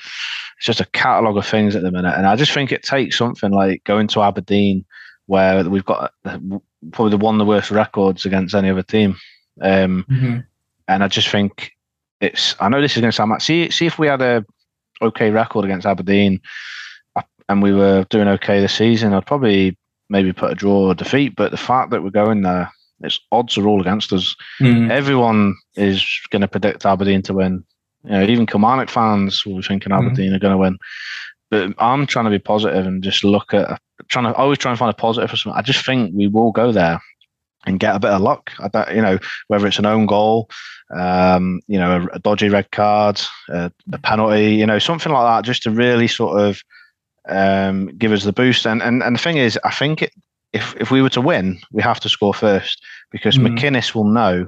it's 0.58 0.66
just 0.66 0.82
a 0.82 0.86
catalogue 0.86 1.38
of 1.38 1.48
things 1.48 1.76
at 1.76 1.82
the 1.82 1.92
minute, 1.92 2.14
and 2.16 2.28
I 2.28 2.36
just 2.36 2.54
think 2.54 2.72
it 2.72 2.84
takes 2.84 3.18
something 3.18 3.52
like 3.52 3.84
going 3.84 4.08
to 4.10 4.22
Aberdeen, 4.22 4.86
where 5.26 5.68
we've 5.68 5.86
got 5.86 6.14
probably 6.24 7.10
the 7.10 7.18
one 7.18 7.36
of 7.36 7.40
the 7.40 7.46
worst 7.46 7.72
records 7.72 8.26
against 8.26 8.56
any 8.56 8.70
other 8.70 8.84
team, 8.84 9.18
um, 9.62 10.06
mm-hmm. 10.10 10.40
and 10.88 11.04
I 11.04 11.08
just 11.08 11.30
think 11.30 11.72
it's. 12.22 12.56
I 12.60 12.70
know 12.70 12.82
this 12.82 12.96
is 12.96 13.02
going 13.02 13.12
to 13.12 13.16
sound 13.16 13.32
like 13.32 13.42
see 13.42 13.72
see 13.72 13.86
if 13.88 13.98
we 13.98 14.08
had 14.08 14.22
a 14.22 14.46
okay 15.02 15.32
record 15.32 15.66
against 15.66 15.86
Aberdeen 15.86 16.40
and 17.50 17.62
we 17.62 17.74
were 17.74 18.06
doing 18.10 18.28
okay 18.28 18.60
this 18.60 18.74
season, 18.74 19.14
I'd 19.14 19.26
probably 19.26 19.78
maybe 20.10 20.34
put 20.34 20.52
a 20.52 20.56
draw 20.56 20.88
or 20.88 20.96
defeat. 20.96 21.36
But 21.36 21.52
the 21.52 21.58
fact 21.58 21.92
that 21.92 22.04
we're 22.04 22.10
going 22.10 22.42
there, 22.42 22.72
its 23.02 23.20
odds 23.32 23.58
are 23.58 23.68
all 23.68 23.82
against 23.82 24.14
us. 24.14 24.36
Mm. 24.60 24.90
Everyone 24.92 25.56
is 25.76 26.06
going 26.30 26.42
to 26.42 26.48
predict 26.48 26.86
Aberdeen 26.86 27.22
to 27.24 27.34
win. 27.34 27.64
You 28.04 28.12
know, 28.12 28.24
even 28.24 28.46
Kilmarnock 28.46 28.90
fans 28.90 29.46
will 29.46 29.58
be 29.58 29.64
thinking 29.64 29.92
hmm. 29.92 29.98
Aberdeen 29.98 30.32
mm. 30.32 30.36
are 30.36 30.40
going 30.40 30.54
to 30.54 30.58
win. 30.58 30.78
But 31.50 31.74
I'm 31.78 32.06
trying 32.06 32.26
to 32.26 32.32
be 32.32 32.40
positive 32.40 32.86
and 32.86 33.04
just 33.04 33.24
look 33.24 33.54
at 33.54 33.80
trying 34.10 34.26
to 34.26 34.34
always 34.34 34.58
try 34.58 34.72
and 34.72 34.80
find 34.80 34.92
a 34.92 34.96
positive 34.96 35.30
for 35.30 35.38
something. 35.38 35.58
I 35.58 35.62
just 35.62 35.86
think 35.86 36.14
we 36.16 36.28
will 36.28 36.52
go 36.52 36.72
there 36.72 37.00
and 37.66 37.80
get 37.80 37.96
a 37.96 38.00
bit 38.00 38.12
of 38.12 38.22
luck. 38.22 38.52
I 38.60 38.68
bet 38.68 38.96
you 38.96 39.02
know 39.02 39.20
whether 39.48 39.68
it's 39.68 39.80
an 39.80 39.86
own 39.86 40.06
goal, 40.06 40.50
um, 40.96 41.62
you 41.68 41.80
know, 41.80 42.02
a, 42.02 42.16
a 42.16 42.20
dodgy 42.20 42.50
red 42.50 42.72
card, 42.72 43.22
a, 43.50 43.72
a 43.92 43.98
penalty, 44.00 44.56
you 44.56 44.66
know, 44.66 44.80
something 44.80 45.12
like 45.12 45.26
that, 45.26 45.48
just 45.48 45.64
to 45.64 45.72
really 45.72 46.08
sort 46.08 46.40
of 46.40 46.62
um, 47.30 47.88
give 47.98 48.12
us 48.12 48.24
the 48.24 48.34
boost. 48.34 48.66
And, 48.66 48.82
and 48.82 49.04
and 49.04 49.16
the 49.16 49.22
thing 49.22 49.38
is, 49.38 49.60
I 49.64 49.72
think 49.72 50.02
it, 50.02 50.14
if 50.54 50.76
if 50.78 50.92
we 50.92 51.02
were 51.02 51.10
to 51.10 51.22
win, 51.22 51.60
we 51.72 51.82
have 51.82 52.00
to 52.02 52.10
score 52.10 52.34
first 52.34 52.84
because 53.12 53.38
mm. 53.38 53.48
McInnes 53.48 53.94
will 53.94 54.06
know 54.06 54.48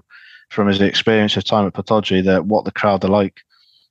from 0.50 0.68
his 0.68 0.82
experience 0.82 1.36
of 1.36 1.44
time 1.44 1.68
at 1.68 1.74
Pittodrie 1.74 2.24
that 2.24 2.46
what 2.46 2.66
the 2.66 2.72
crowd 2.72 3.04
are 3.04 3.10
like. 3.10 3.42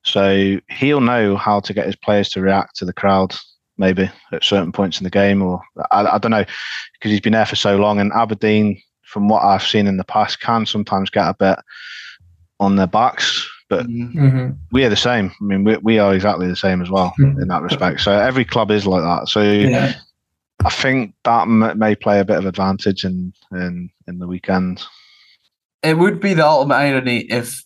So 0.03 0.59
he'll 0.71 1.01
know 1.01 1.37
how 1.37 1.61
to 1.61 1.75
get 1.75 1.87
his 1.87 1.97
players 1.97 2.29
to 2.31 2.41
react 2.41 2.77
to 2.77 2.85
the 2.85 2.93
crowd, 2.93 3.35
maybe 3.77 4.11
at 4.33 4.45
certain 4.45 4.73
points 4.73 4.99
in 4.99 5.05
the 5.05 5.11
game, 5.11 5.43
or 5.43 5.61
I, 5.91 6.07
I 6.07 6.19
don't 6.19 6.31
know, 6.31 6.45
because 6.95 7.11
he's 7.11 7.21
been 7.21 7.33
there 7.33 7.45
for 7.45 7.57
so 7.57 7.77
long. 7.77 7.99
And 7.99 8.13
Aberdeen, 8.13 8.81
from 9.03 9.29
what 9.29 9.43
I've 9.43 9.63
seen 9.67 9.87
in 9.87 9.97
the 9.97 10.05
past, 10.05 10.41
can 10.41 10.65
sometimes 10.65 11.11
get 11.11 11.29
a 11.29 11.35
bit 11.35 11.59
on 12.61 12.77
their 12.77 12.87
backs 12.87 13.51
but 13.69 13.87
mm-hmm. 13.87 14.51
we 14.73 14.85
are 14.85 14.89
the 14.89 14.97
same. 14.97 15.33
I 15.41 15.45
mean, 15.45 15.65
we, 15.65 15.77
we 15.79 15.99
are 15.99 16.15
exactly 16.15 16.47
the 16.47 16.57
same 16.57 16.83
as 16.83 16.91
well 16.91 17.13
mm-hmm. 17.19 17.41
in 17.41 17.49
that 17.49 17.63
respect. 17.63 18.01
So 18.01 18.13
every 18.13 18.45
club 18.45 18.71
is 18.71 18.87
like 18.87 19.03
that. 19.03 19.29
So 19.29 19.43
yeah. 19.43 19.95
I 20.65 20.71
think 20.71 21.15
that 21.25 21.47
may 21.49 21.95
play 21.95 22.21
a 22.21 22.25
bit 22.25 22.39
of 22.39 22.47
advantage 22.47 23.05
in 23.05 23.33
in 23.53 23.91
in 24.07 24.19
the 24.19 24.27
weekend. 24.27 24.83
It 25.83 25.99
would 25.99 26.21
be 26.21 26.35
the 26.35 26.47
ultimate 26.47 26.75
irony 26.75 27.19
if 27.31 27.63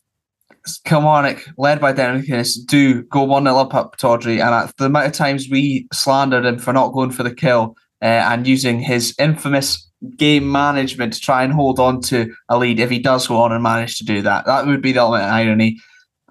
Kilmarnock, 0.85 1.43
led 1.57 1.81
by 1.81 1.93
Derek 1.93 2.27
McInnes, 2.27 2.55
do 2.67 3.03
go 3.05 3.23
1 3.25 3.45
0 3.45 3.57
up 3.57 3.75
at 3.75 3.93
Pittodrie, 3.93 4.45
and 4.45 4.55
at 4.55 4.77
the 4.77 4.87
amount 4.87 5.07
of 5.07 5.13
times 5.13 5.49
we 5.51 5.89
slandered 5.93 6.45
him 6.45 6.59
for 6.59 6.73
not 6.73 6.93
going 6.93 7.11
for 7.11 7.23
the 7.23 7.35
kill 7.35 7.77
uh, 8.03 8.05
and 8.05 8.47
using 8.47 8.81
his 8.81 9.15
infamous 9.19 9.89
game 10.17 10.51
management 10.51 11.13
to 11.13 11.21
try 11.21 11.43
and 11.43 11.53
hold 11.53 11.79
on 11.79 12.01
to 12.01 12.35
a 12.49 12.59
lead 12.59 12.81
if 12.81 12.91
he 12.91 12.99
does 12.99 13.27
go 13.27 13.41
on 13.41 13.53
and 13.53 13.63
manage 13.63 13.99
to 13.99 14.05
do 14.05 14.23
that. 14.23 14.47
That 14.47 14.67
would 14.67 14.83
be 14.83 14.93
the 14.93 15.03
ultimate 15.03 15.25
irony. 15.25 15.79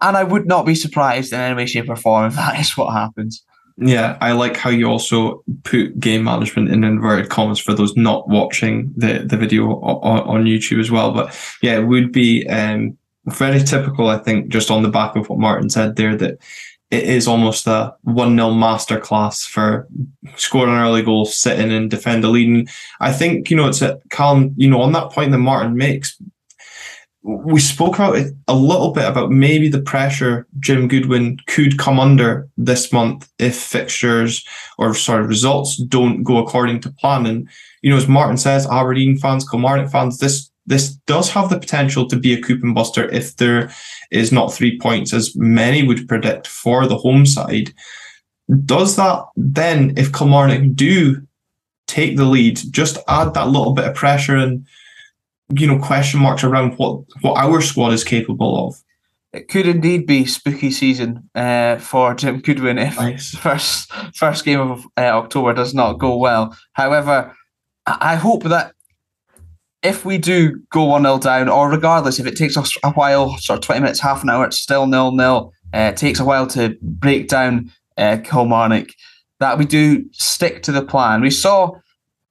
And 0.02 0.16
I 0.16 0.24
would 0.24 0.48
not 0.48 0.66
be 0.66 0.76
surprised 0.76 1.34
in 1.34 1.40
any 1.40 1.56
way, 1.56 1.66
shape, 1.66 1.90
or 1.90 1.96
form 1.96 2.26
if 2.26 2.36
that 2.36 2.60
is 2.60 2.78
what 2.78 2.94
happens. 2.94 3.44
Yeah, 3.82 4.18
I 4.20 4.34
like 4.34 4.58
how 4.58 4.70
you 4.70 4.88
also 4.88 5.42
put 5.64 5.98
game 6.00 6.26
management 6.26 6.70
in 6.70 6.84
inverted 6.84 7.30
commas 7.30 7.60
for 7.60 7.74
those 7.74 7.96
not 7.96 8.28
watching 8.28 8.92
the, 8.98 9.20
the 9.20 9.38
video 9.38 9.80
on, 9.80 10.20
on 10.22 10.44
YouTube 10.44 10.82
as 10.82 10.92
well. 10.92 11.14
But 11.14 11.38
yeah, 11.62 11.78
it 11.78 11.88
would 11.88 12.12
be 12.12 12.46
um, 12.50 12.98
very 13.26 13.62
typical, 13.62 14.08
I 14.08 14.18
think, 14.18 14.50
just 14.50 14.70
on 14.70 14.84
the 14.84 14.90
back 14.90 15.16
of 15.16 15.30
what 15.30 15.40
Martin 15.40 15.70
said 15.70 15.96
there, 15.96 16.18
that 16.18 16.40
it 16.92 17.04
is 17.04 17.28
almost 17.28 17.68
a 17.68 17.94
1 18.04 18.36
0 18.36 18.50
masterclass 18.50 19.48
for 19.48 19.88
scoring 20.36 20.74
an 20.74 20.82
early 20.82 21.04
goal, 21.04 21.26
sitting 21.26 21.72
and 21.72 21.90
defend 21.90 22.24
a 22.24 22.28
lead. 22.28 22.50
And 22.50 22.70
I 23.00 23.14
think, 23.14 23.50
you 23.50 23.56
know, 23.56 23.68
it's 23.68 23.82
a 23.82 24.02
calm, 24.10 24.54
you 24.58 24.70
know, 24.70 24.82
on 24.82 24.92
that 24.94 25.12
point 25.12 25.32
that 25.32 25.38
Martin 25.38 25.76
makes, 25.76 26.20
we 27.22 27.60
spoke 27.60 27.96
about 27.96 28.16
it 28.16 28.34
a 28.48 28.56
little 28.56 28.92
bit 28.92 29.06
about 29.06 29.30
maybe 29.30 29.68
the 29.68 29.82
pressure 29.82 30.48
Jim 30.60 30.88
Goodwin 30.88 31.38
could 31.48 31.78
come 31.78 32.00
under 32.00 32.48
this 32.58 32.94
month 32.94 33.30
if 33.40 33.56
fixtures 33.58 34.46
or 34.78 34.94
sorry 34.94 35.26
results 35.26 35.78
don't 35.78 36.24
go 36.24 36.38
according 36.38 36.80
to 36.82 36.92
plan. 36.92 37.26
And 37.26 37.50
you 37.82 37.90
know, 37.90 37.98
as 37.98 38.08
Martin 38.08 38.38
says, 38.38 38.68
Aberdeen 38.68 39.18
fans, 39.18 39.48
Kilmarnock 39.48 39.92
fans, 39.92 40.20
this 40.20 40.50
this 40.66 40.92
does 41.08 41.32
have 41.32 41.50
the 41.50 41.60
potential 41.60 42.08
to 42.08 42.16
be 42.16 42.34
a 42.34 42.42
coupon 42.42 42.74
buster 42.74 43.10
if 43.10 43.36
there 43.38 43.72
is 44.12 44.32
not 44.32 44.54
three 44.54 44.78
points, 44.78 45.14
as 45.14 45.36
many 45.36 45.84
would 45.84 46.08
predict 46.08 46.48
for 46.48 46.86
the 46.86 46.98
home 46.98 47.26
side. 47.26 47.74
Does 48.66 48.96
that 48.96 49.26
then, 49.36 49.94
if 49.98 50.14
Kilmarnock 50.14 50.76
do 50.76 51.28
take 51.88 52.18
the 52.18 52.26
lead, 52.26 52.62
just 52.72 53.00
add 53.08 53.34
that 53.34 53.48
little 53.48 53.74
bit 53.74 53.86
of 53.86 53.96
pressure 53.96 54.38
and 54.38 54.66
you 55.54 55.68
know 55.68 55.80
question 55.80 56.20
marks 56.20 56.44
around 56.44 56.74
what 56.78 57.02
what 57.22 57.38
our 57.38 57.62
squad 57.62 57.94
is 57.94 58.04
capable 58.04 58.68
of. 58.68 58.76
It 59.32 59.48
could 59.48 59.68
indeed 59.68 60.08
be 60.08 60.26
spooky 60.26 60.72
season 60.72 61.30
uh, 61.36 61.78
for 61.78 62.16
Jim 62.16 62.40
Goodwin 62.42 62.80
if 62.80 62.98
nice. 62.98 63.36
first 63.36 63.92
first 64.16 64.46
game 64.46 64.60
of 64.60 64.86
uh, 64.98 65.02
October 65.02 65.54
does 65.54 65.74
not 65.74 65.94
go 66.00 66.18
well. 66.18 66.58
However, 66.74 67.36
I 67.86 68.16
hope 68.16 68.44
that 68.44 68.74
if 69.82 70.04
we 70.04 70.18
do 70.18 70.62
go 70.72 70.84
1 70.86 71.04
0 71.04 71.20
down, 71.20 71.48
or 71.48 71.70
regardless, 71.70 72.20
if 72.20 72.26
it 72.26 72.36
takes 72.36 72.58
us 72.58 72.76
a 72.84 72.92
while, 72.92 73.38
sort 73.38 73.60
of 73.60 73.66
20 73.66 73.82
minutes, 73.82 74.00
half 74.00 74.24
an 74.24 74.30
hour, 74.30 74.46
it's 74.46 74.60
still 74.60 74.88
nil 74.88 75.12
nil. 75.14 75.54
Uh, 75.74 75.92
it 75.94 75.98
takes 75.98 76.20
a 76.20 76.26
while 76.26 76.48
to 76.48 76.76
break 76.82 77.28
down 77.28 77.72
uh, 77.98 78.18
Kilmarnock. 78.24 78.90
That 79.40 79.58
we 79.58 79.66
do 79.66 80.06
stick 80.12 80.64
to 80.64 80.72
the 80.74 80.84
plan. 80.84 81.22
We 81.22 81.32
saw 81.32 81.72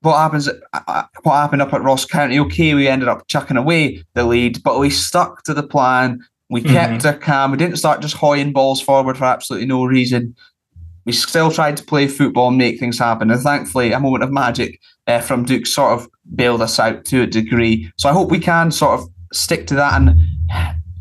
what 0.01 0.17
happens. 0.17 0.49
Uh, 0.73 1.05
what 1.23 1.35
happened 1.35 1.63
up 1.63 1.73
at 1.73 1.83
Ross 1.83 2.05
County? 2.05 2.39
Okay, 2.39 2.75
we 2.75 2.89
ended 2.89 3.09
up 3.09 3.27
chucking 3.27 3.57
away 3.57 4.05
the 4.15 4.25
lead, 4.25 4.63
but 4.63 4.79
we 4.79 4.91
stuck 4.91 5.43
to 5.45 5.55
the 5.55 5.63
plan. 5.63 6.25
We 6.51 6.63
mm-hmm. 6.63 6.73
kept 6.73 7.05
our 7.05 7.17
calm. 7.17 7.51
We 7.51 7.59
didn't 7.59 7.77
start 7.77 8.01
just 8.01 8.17
hoying 8.17 8.53
balls 8.53 8.81
forward 8.81 9.19
for 9.19 9.25
absolutely 9.25 9.67
no 9.67 9.85
reason. 9.85 10.35
We 11.05 11.13
still 11.13 11.51
tried 11.51 11.77
to 11.79 11.85
play 11.85 12.07
football 12.07 12.49
and 12.49 12.59
make 12.59 12.79
things 12.79 12.99
happen. 12.99 13.31
And 13.31 13.41
thankfully, 13.41 13.93
a 13.93 14.01
moment 14.01 14.25
of 14.25 14.31
magic 14.31 14.81
uh, 15.07 15.21
from 15.21 15.45
Duk 15.45 15.67
sort 15.67 15.99
of 15.99 16.09
bailed 16.35 16.63
us 16.63 16.79
out 16.79 17.05
to 17.07 17.23
a 17.23 17.27
degree. 17.27 17.91
So 17.97 18.09
I 18.09 18.13
hope 18.13 18.31
we 18.31 18.39
can 18.39 18.71
sort 18.71 19.01
of 19.01 19.09
stick 19.33 19.67
to 19.69 19.75
that. 19.75 19.95
And 19.95 20.21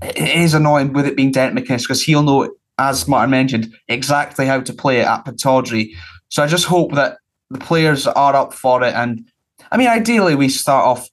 it 0.01 0.17
is 0.17 0.53
annoying 0.53 0.93
with 0.93 1.05
it 1.05 1.17
being 1.17 1.31
Derek 1.31 1.53
McInnes 1.53 1.83
because 1.83 2.01
he'll 2.01 2.23
know, 2.23 2.49
as 2.77 3.07
Martin 3.07 3.31
mentioned, 3.31 3.73
exactly 3.89 4.45
how 4.45 4.61
to 4.61 4.73
play 4.73 4.99
it 4.99 5.07
at 5.07 5.25
Pittodrie. 5.25 5.89
So 6.29 6.41
I 6.41 6.47
just 6.47 6.65
hope 6.65 6.93
that 6.93 7.17
the 7.49 7.59
players 7.59 8.07
are 8.07 8.35
up 8.35 8.53
for 8.53 8.83
it. 8.83 8.93
And 8.93 9.25
I 9.71 9.77
mean, 9.77 9.87
ideally, 9.87 10.35
we 10.35 10.49
start 10.49 10.85
off 10.85 11.09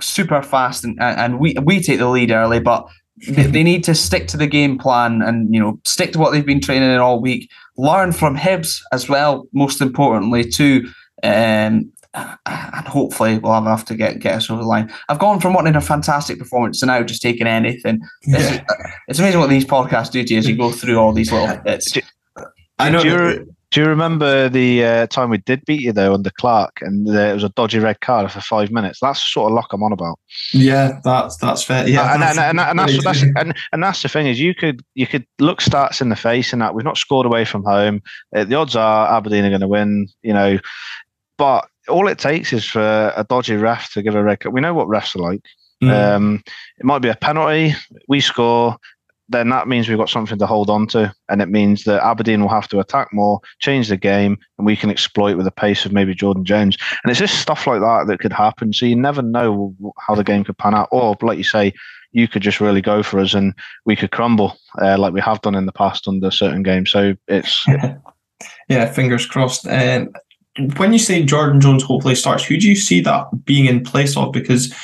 super 0.00 0.42
fast 0.42 0.84
and, 0.84 1.00
and 1.00 1.38
we, 1.38 1.54
we 1.64 1.82
take 1.82 1.98
the 1.98 2.08
lead 2.08 2.30
early, 2.30 2.60
but 2.60 2.88
they 3.28 3.62
need 3.62 3.84
to 3.84 3.94
stick 3.94 4.28
to 4.28 4.36
the 4.36 4.46
game 4.46 4.78
plan 4.78 5.20
and 5.20 5.52
you 5.52 5.60
know 5.60 5.78
stick 5.84 6.12
to 6.12 6.18
what 6.18 6.32
they've 6.32 6.46
been 6.46 6.60
training 6.60 6.90
in 6.90 6.98
all 6.98 7.20
week. 7.20 7.50
Learn 7.76 8.12
from 8.12 8.36
Hibs 8.36 8.80
as 8.92 9.08
well. 9.08 9.46
Most 9.52 9.80
importantly, 9.80 10.48
too, 10.48 10.88
um, 11.22 11.92
and 12.14 12.88
hopefully 12.88 13.38
we'll 13.38 13.52
have 13.52 13.64
enough 13.64 13.84
to 13.86 13.94
get 13.94 14.20
get 14.20 14.36
us 14.36 14.48
over 14.48 14.62
the 14.62 14.68
line. 14.68 14.90
I've 15.08 15.18
gone 15.18 15.38
from 15.38 15.52
wanting 15.52 15.76
a 15.76 15.80
fantastic 15.82 16.38
performance 16.38 16.80
to 16.80 16.86
now 16.86 17.02
just 17.02 17.20
taking 17.20 17.46
anything. 17.46 18.00
Yeah. 18.24 18.38
It's, 18.38 18.64
it's, 19.08 19.18
amazing 19.18 19.40
what 19.40 19.50
these 19.50 19.66
podcasts 19.66 20.10
do 20.10 20.24
to 20.24 20.32
you 20.32 20.38
as 20.38 20.48
you 20.48 20.56
go 20.56 20.70
through 20.70 20.96
all 20.96 21.12
these 21.12 21.30
little 21.30 21.56
bits. 21.58 21.92
I 22.78 22.88
know. 22.88 23.44
Do 23.70 23.80
you 23.80 23.86
remember 23.86 24.48
the 24.48 24.84
uh, 24.84 25.06
time 25.06 25.30
we 25.30 25.38
did 25.38 25.64
beat 25.64 25.80
you 25.80 25.92
though 25.92 26.12
under 26.12 26.30
Clarke, 26.30 26.80
and 26.82 27.08
uh, 27.08 27.12
it 27.12 27.34
was 27.34 27.44
a 27.44 27.50
dodgy 27.50 27.78
red 27.78 28.00
card 28.00 28.30
for 28.32 28.40
five 28.40 28.72
minutes? 28.72 28.98
That's 29.00 29.22
the 29.22 29.28
sort 29.28 29.50
of 29.50 29.54
luck 29.54 29.72
I'm 29.72 29.82
on 29.84 29.92
about. 29.92 30.18
Yeah, 30.52 30.98
that's 31.04 31.36
that's 31.36 31.62
fair. 31.62 31.88
Yeah, 31.88 32.12
and, 32.12 32.22
that's, 32.22 32.36
and, 32.36 32.58
and, 32.58 32.68
and 32.70 32.78
that's, 32.78 33.04
that's 33.04 33.22
and, 33.36 33.54
and 33.72 33.82
that's 33.82 34.02
the 34.02 34.08
thing 34.08 34.26
is 34.26 34.40
you 34.40 34.54
could 34.56 34.84
you 34.94 35.06
could 35.06 35.24
look 35.38 35.60
stats 35.60 36.00
in 36.00 36.08
the 36.08 36.16
face 36.16 36.52
and 36.52 36.60
that 36.60 36.74
we've 36.74 36.84
not 36.84 36.98
scored 36.98 37.26
away 37.26 37.44
from 37.44 37.62
home. 37.62 38.02
Uh, 38.34 38.44
the 38.44 38.56
odds 38.56 38.74
are 38.74 39.16
Aberdeen 39.16 39.44
are 39.44 39.50
going 39.50 39.60
to 39.60 39.68
win, 39.68 40.08
you 40.22 40.32
know, 40.32 40.58
but 41.38 41.68
all 41.88 42.08
it 42.08 42.18
takes 42.18 42.52
is 42.52 42.64
for 42.64 43.12
a 43.16 43.24
dodgy 43.28 43.56
ref 43.56 43.92
to 43.92 44.02
give 44.02 44.16
a 44.16 44.22
red 44.22 44.40
card. 44.40 44.52
We 44.52 44.60
know 44.60 44.74
what 44.74 44.88
refs 44.88 45.14
are 45.14 45.20
like. 45.20 45.42
Mm. 45.82 45.90
Um, 45.90 46.42
it 46.78 46.84
might 46.84 46.98
be 46.98 47.08
a 47.08 47.14
penalty. 47.14 47.74
We 48.08 48.20
score 48.20 48.76
then 49.30 49.48
that 49.48 49.68
means 49.68 49.88
we've 49.88 49.96
got 49.96 50.10
something 50.10 50.38
to 50.38 50.46
hold 50.46 50.68
on 50.68 50.86
to. 50.88 51.14
And 51.28 51.40
it 51.40 51.48
means 51.48 51.84
that 51.84 52.04
Aberdeen 52.04 52.42
will 52.42 52.48
have 52.48 52.68
to 52.68 52.80
attack 52.80 53.08
more, 53.12 53.40
change 53.60 53.88
the 53.88 53.96
game, 53.96 54.36
and 54.58 54.66
we 54.66 54.76
can 54.76 54.90
exploit 54.90 55.36
with 55.36 55.46
the 55.46 55.52
pace 55.52 55.86
of 55.86 55.92
maybe 55.92 56.14
Jordan 56.14 56.44
Jones. 56.44 56.76
And 57.02 57.10
it's 57.10 57.20
just 57.20 57.40
stuff 57.40 57.66
like 57.66 57.80
that 57.80 58.06
that 58.08 58.18
could 58.18 58.32
happen. 58.32 58.72
So 58.72 58.86
you 58.86 58.96
never 58.96 59.22
know 59.22 59.74
how 59.98 60.16
the 60.16 60.24
game 60.24 60.42
could 60.42 60.58
pan 60.58 60.74
out. 60.74 60.88
Or, 60.90 61.16
like 61.22 61.38
you 61.38 61.44
say, 61.44 61.72
you 62.12 62.26
could 62.26 62.42
just 62.42 62.60
really 62.60 62.82
go 62.82 63.04
for 63.04 63.20
us 63.20 63.34
and 63.34 63.54
we 63.86 63.94
could 63.94 64.10
crumble 64.10 64.58
uh, 64.82 64.98
like 64.98 65.12
we 65.12 65.20
have 65.20 65.40
done 65.42 65.54
in 65.54 65.66
the 65.66 65.72
past 65.72 66.08
under 66.08 66.30
certain 66.30 66.64
games. 66.64 66.90
So 66.90 67.14
it's. 67.28 67.64
yeah, 68.68 68.90
fingers 68.92 69.26
crossed. 69.26 69.66
And 69.68 70.14
when 70.76 70.92
you 70.92 70.98
say 70.98 71.22
Jordan 71.22 71.60
Jones 71.60 71.84
hopefully 71.84 72.16
starts, 72.16 72.44
who 72.44 72.58
do 72.58 72.68
you 72.68 72.74
see 72.74 73.00
that 73.02 73.26
being 73.44 73.66
in 73.66 73.84
place 73.84 74.16
of? 74.16 74.32
Because 74.32 74.74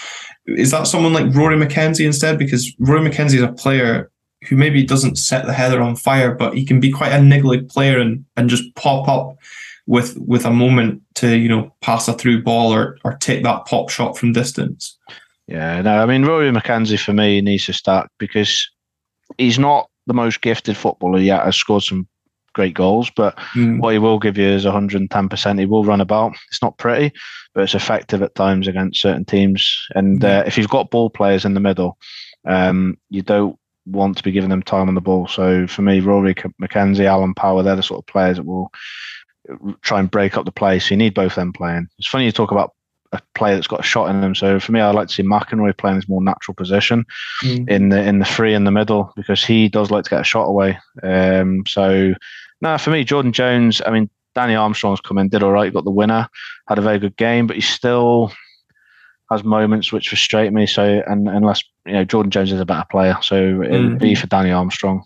is 0.47 0.70
that 0.70 0.86
someone 0.86 1.12
like 1.12 1.34
Rory 1.34 1.57
McKenzie 1.57 2.07
instead? 2.07 2.38
Because 2.38 2.72
Rory 2.78 3.11
McKenzie 3.11 3.34
is 3.34 3.42
a 3.42 3.53
player 3.53 4.09
who 4.47 4.57
maybe 4.57 4.84
doesn't 4.84 5.16
set 5.16 5.47
the 5.47 5.53
header 5.53 5.80
on 5.80 5.97
fire, 5.97 6.34
but 6.34 6.55
he 6.55 6.64
can 6.64 6.80
be 6.80 6.90
quite 6.90 7.12
a 7.12 7.18
niggly 7.18 7.68
player 7.70 7.99
and, 7.99 8.24
and 8.36 8.49
just 8.49 8.74
pop 8.74 9.09
up 9.09 9.36
with 9.86 10.16
with 10.18 10.44
a 10.44 10.51
moment 10.51 11.01
to 11.14 11.36
you 11.36 11.49
know 11.49 11.72
pass 11.80 12.09
a 12.09 12.12
through 12.12 12.42
ball 12.42 12.72
or 12.72 12.99
or 13.05 13.14
take 13.14 13.42
that 13.44 13.66
pop 13.66 13.88
shot 13.88 14.18
from 14.18 14.32
distance. 14.32 14.99
Yeah, 15.47 15.80
no, 15.82 16.03
I 16.03 16.07
mean 16.07 16.24
Rory 16.24 16.51
McKenzie 16.51 17.01
for 17.01 17.12
me 17.12 17.40
needs 17.40 17.66
to 17.66 17.72
start 17.72 18.11
because 18.18 18.68
he's 19.38 19.59
not 19.59 19.88
the 20.07 20.14
most 20.14 20.40
gifted 20.40 20.76
footballer 20.76 21.20
yet. 21.20 21.44
Has 21.44 21.57
scored 21.57 21.84
some 21.84 22.09
great 22.53 22.74
goals, 22.74 23.11
but 23.14 23.36
mm. 23.55 23.78
what 23.80 23.92
he 23.92 23.99
will 23.99 24.18
give 24.18 24.38
you 24.38 24.49
is 24.49 24.64
110%. 24.64 25.59
He 25.59 25.66
will 25.66 25.84
run 25.84 26.01
about. 26.01 26.34
It's 26.49 26.62
not 26.62 26.78
pretty, 26.78 27.12
but 27.53 27.64
it's 27.64 27.74
effective 27.74 28.22
at 28.22 28.34
times 28.34 28.66
against 28.66 29.03
certain 29.03 29.26
teams. 29.26 29.86
And 29.94 30.20
mm. 30.20 30.24
uh, 30.24 30.44
if 30.47 30.57
you've 30.57 30.70
got 30.70 30.90
ball 30.90 31.11
players 31.11 31.44
in 31.44 31.53
the 31.53 31.61
middle, 31.61 31.99
um, 32.47 32.97
you 33.11 33.20
don't 33.20 33.59
want 33.87 34.16
to 34.16 34.22
be 34.22 34.32
giving 34.32 34.51
them 34.51 34.62
time 34.62 34.89
on 34.89 34.95
the 34.95 35.01
ball. 35.01 35.26
So 35.28 35.66
for 35.66 35.82
me, 35.82 36.01
Rory 36.01 36.34
McKenzie, 36.34 37.05
Alan 37.05 37.34
Power, 37.34 37.62
they're 37.62 37.76
the 37.76 37.82
sort 37.82 38.01
of 38.01 38.07
players 38.07 38.37
that 38.37 38.45
will 38.45 38.70
try 39.82 40.01
and 40.01 40.11
break 40.11 40.37
up 40.37 40.45
the 40.45 40.53
play. 40.53 40.78
So 40.78 40.91
you 40.91 40.97
need 40.97 41.14
both 41.14 41.34
them 41.34 41.53
playing. 41.53 41.89
It's 41.99 42.09
funny 42.09 42.24
you 42.24 42.32
talk 42.32 42.51
about 42.51 42.72
a 43.12 43.20
player 43.34 43.55
that's 43.55 43.66
got 43.66 43.80
a 43.80 43.84
shot 43.84 44.11
in 44.11 44.20
them. 44.20 44.34
So 44.34 44.59
for 44.59 44.72
me, 44.72 44.80
I 44.80 44.91
like 44.91 45.09
to 45.09 45.14
see 45.14 45.22
McInroy 45.22 45.76
playing 45.76 45.97
his 45.97 46.09
more 46.09 46.22
natural 46.22 46.55
position 46.55 47.05
mm. 47.43 47.68
in 47.68 47.89
the 47.91 48.03
in 48.03 48.18
the 48.18 48.24
free 48.24 48.55
in 48.55 48.64
the 48.64 48.70
middle 48.70 49.12
because 49.16 49.45
he 49.45 49.68
does 49.68 49.91
like 49.91 50.05
to 50.05 50.11
get 50.11 50.20
a 50.20 50.24
shot 50.24 50.45
away. 50.45 50.78
Um, 51.03 51.64
so 51.66 52.14
no, 52.61 52.78
for 52.78 52.91
me, 52.91 53.05
Jordan 53.05 53.32
Jones. 53.32 53.80
I 53.87 53.91
mean, 53.91 54.11
Danny 54.34 54.55
Armstrong's 54.55 55.01
come 55.01 55.18
in, 55.18 55.28
did 55.28 55.43
all 55.43 55.53
right, 55.53 55.72
got 55.72 55.84
the 55.84 55.91
winner, 55.91 56.28
had 56.68 56.78
a 56.78 56.82
very 56.82 56.99
good 56.99 57.16
game, 57.16 57.47
but 57.47 57.57
he's 57.57 57.68
still 57.68 58.32
has 59.30 59.44
moments 59.44 59.92
which 59.92 60.08
frustrate 60.08 60.52
me. 60.52 60.66
So, 60.66 61.02
and 61.06 61.28
unless 61.28 61.62
you 61.84 61.92
know 61.92 62.04
Jordan 62.04 62.30
Jones 62.30 62.52
is 62.52 62.60
a 62.60 62.66
better 62.66 62.86
player, 62.90 63.16
so 63.22 63.36
it 63.36 63.70
would 63.70 63.70
mm. 63.70 63.98
be 63.98 64.14
for 64.14 64.26
Danny 64.26 64.50
Armstrong. 64.50 65.04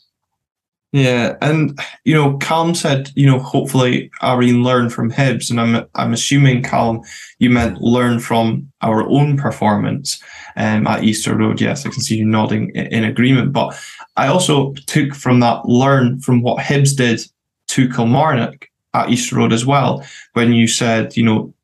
Yeah, 0.92 1.36
and 1.40 1.78
you 2.04 2.14
know, 2.14 2.36
Callum 2.38 2.74
said, 2.74 3.10
you 3.14 3.24
know, 3.24 3.38
hopefully 3.38 4.10
Irene 4.24 4.64
learn 4.64 4.90
from 4.90 5.12
Hibs, 5.12 5.48
and 5.48 5.60
I'm 5.60 5.86
I'm 5.94 6.12
assuming 6.12 6.64
Callum, 6.64 7.02
you 7.38 7.48
meant 7.48 7.80
learn 7.80 8.18
from 8.18 8.70
our 8.82 9.08
own 9.08 9.36
performance 9.36 10.20
um, 10.56 10.88
at 10.88 11.04
Easter 11.04 11.36
Road. 11.36 11.60
Yes, 11.60 11.86
I 11.86 11.90
can 11.90 12.00
see 12.00 12.16
you 12.16 12.24
nodding 12.24 12.70
in 12.70 13.04
agreement, 13.04 13.52
but 13.52 13.78
I 14.16 14.26
also 14.26 14.72
took 14.86 15.14
from 15.14 15.38
that 15.40 15.64
learn 15.66 16.20
from 16.20 16.42
what 16.42 16.58
Hibs 16.58 16.96
did 16.96 17.20
to 17.68 17.88
Kilmarnock 17.88 18.68
at 18.92 19.10
Easter 19.10 19.36
Road 19.36 19.52
as 19.52 19.64
well. 19.64 20.04
When 20.32 20.52
you 20.52 20.66
said, 20.66 21.16
you 21.16 21.22
know, 21.22 21.54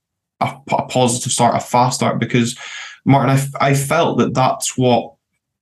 a, 0.41 0.57
a 0.73 0.87
positive 0.87 1.33
start, 1.33 1.57
a 1.57 1.61
fast 1.61 1.97
start, 1.97 2.19
because 2.19 2.59
Martin, 3.05 3.39
I, 3.61 3.71
I 3.71 3.75
felt 3.75 4.19
that 4.19 4.35
that's 4.35 4.77
what 4.77 5.13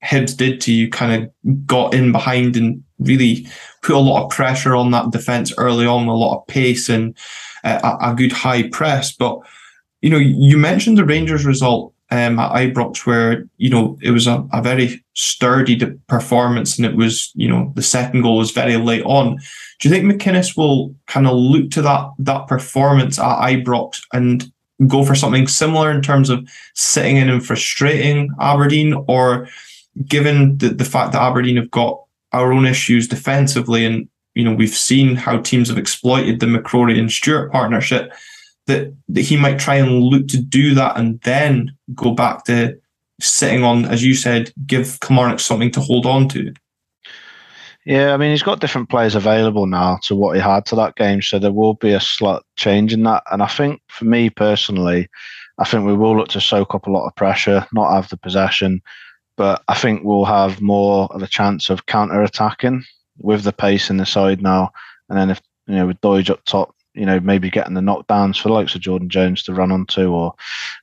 Hibs 0.04 0.36
did 0.36 0.60
to 0.62 0.72
you, 0.72 0.90
kind 0.90 1.24
of 1.24 1.66
got 1.66 1.94
in 1.94 2.12
behind 2.12 2.56
and 2.56 2.82
really 2.98 3.46
put 3.82 3.94
a 3.94 3.98
lot 3.98 4.24
of 4.24 4.30
pressure 4.30 4.76
on 4.76 4.90
that 4.90 5.10
defence 5.10 5.52
early 5.58 5.86
on, 5.86 6.06
a 6.06 6.14
lot 6.14 6.38
of 6.38 6.46
pace 6.46 6.88
and 6.88 7.16
a, 7.64 7.96
a, 8.00 8.14
good 8.14 8.32
high 8.32 8.68
press. 8.68 9.12
But, 9.12 9.38
you 10.00 10.10
know, 10.10 10.18
you 10.18 10.58
mentioned 10.58 10.98
the 10.98 11.04
Rangers 11.04 11.44
result 11.44 11.94
um, 12.10 12.38
at 12.38 12.52
Ibrox 12.52 13.06
where, 13.06 13.46
you 13.56 13.70
know, 13.70 13.98
it 14.02 14.10
was 14.10 14.26
a, 14.26 14.46
a 14.52 14.62
very 14.62 15.04
sturdy 15.14 15.78
performance 16.06 16.76
and 16.76 16.86
it 16.86 16.96
was, 16.96 17.32
you 17.34 17.48
know, 17.48 17.72
the 17.74 17.82
second 17.82 18.22
goal 18.22 18.38
was 18.38 18.50
very 18.50 18.76
late 18.76 19.04
on. 19.04 19.36
Do 19.80 19.88
you 19.88 19.90
think 19.90 20.04
McInnes 20.04 20.56
will 20.56 20.94
kind 21.06 21.26
of 21.26 21.34
look 21.34 21.70
to 21.72 21.82
that 21.82 22.10
that 22.18 22.46
performance 22.46 23.18
at 23.18 23.38
Ibrox 23.38 24.02
and 24.12 24.52
go 24.86 25.04
for 25.04 25.14
something 25.14 25.46
similar 25.46 25.90
in 25.90 26.02
terms 26.02 26.30
of 26.30 26.48
sitting 26.74 27.16
in 27.16 27.30
and 27.30 27.44
frustrating 27.44 28.30
Aberdeen, 28.40 28.94
or 29.08 29.48
given 30.06 30.58
the, 30.58 30.68
the 30.68 30.84
fact 30.84 31.12
that 31.12 31.22
Aberdeen 31.22 31.56
have 31.56 31.70
got 31.70 32.00
our 32.32 32.52
own 32.52 32.66
issues 32.66 33.08
defensively, 33.08 33.84
and 33.84 34.08
you 34.34 34.44
know 34.44 34.54
we've 34.54 34.74
seen 34.74 35.16
how 35.16 35.38
teams 35.38 35.68
have 35.68 35.78
exploited 35.78 36.40
the 36.40 36.46
McCrorie 36.46 36.98
and 36.98 37.10
Stewart 37.10 37.52
partnership, 37.52 38.12
that 38.66 38.92
that 39.08 39.20
he 39.22 39.36
might 39.36 39.58
try 39.58 39.76
and 39.76 40.02
look 40.02 40.28
to 40.28 40.40
do 40.40 40.74
that 40.74 40.96
and 40.96 41.20
then 41.20 41.76
go 41.94 42.12
back 42.12 42.44
to 42.44 42.78
sitting 43.20 43.62
on, 43.62 43.84
as 43.84 44.04
you 44.04 44.14
said, 44.14 44.52
give 44.66 44.98
Kilmarnock 45.00 45.40
something 45.40 45.70
to 45.72 45.80
hold 45.80 46.06
on 46.06 46.28
to. 46.30 46.52
Yeah, 47.84 48.14
I 48.14 48.16
mean, 48.16 48.30
he's 48.30 48.42
got 48.42 48.60
different 48.60 48.88
players 48.88 49.14
available 49.14 49.66
now 49.66 49.98
to 50.04 50.14
what 50.14 50.34
he 50.36 50.40
had 50.40 50.64
to 50.66 50.76
that 50.76 50.96
game, 50.96 51.20
so 51.20 51.38
there 51.38 51.52
will 51.52 51.74
be 51.74 51.92
a 51.92 52.00
slight 52.00 52.42
change 52.56 52.94
in 52.94 53.02
that. 53.02 53.22
And 53.30 53.42
I 53.42 53.46
think 53.46 53.82
for 53.88 54.06
me 54.06 54.30
personally, 54.30 55.08
I 55.58 55.64
think 55.64 55.84
we 55.84 55.94
will 55.94 56.16
look 56.16 56.28
to 56.28 56.40
soak 56.40 56.74
up 56.74 56.86
a 56.86 56.90
lot 56.90 57.06
of 57.06 57.14
pressure, 57.14 57.66
not 57.74 57.92
have 57.92 58.08
the 58.08 58.16
possession, 58.16 58.80
but 59.36 59.62
I 59.68 59.74
think 59.74 60.02
we'll 60.02 60.24
have 60.24 60.62
more 60.62 61.08
of 61.12 61.22
a 61.22 61.26
chance 61.26 61.68
of 61.68 61.84
counter 61.84 62.22
attacking 62.22 62.84
with 63.18 63.42
the 63.42 63.52
pace 63.52 63.90
in 63.90 63.98
the 63.98 64.06
side 64.06 64.40
now. 64.40 64.70
And 65.10 65.18
then 65.18 65.30
if 65.30 65.42
you 65.66 65.74
know 65.74 65.86
with 65.86 66.00
Doidge 66.00 66.30
up 66.30 66.42
top, 66.46 66.73
you 66.94 67.06
know 67.06 67.20
maybe 67.20 67.50
getting 67.50 67.74
the 67.74 67.80
knockdowns 67.80 68.40
for 68.40 68.48
the 68.48 68.54
likes 68.54 68.74
of 68.74 68.80
Jordan 68.80 69.08
Jones 69.08 69.42
to 69.44 69.54
run 69.54 69.72
onto, 69.72 70.10
or 70.10 70.34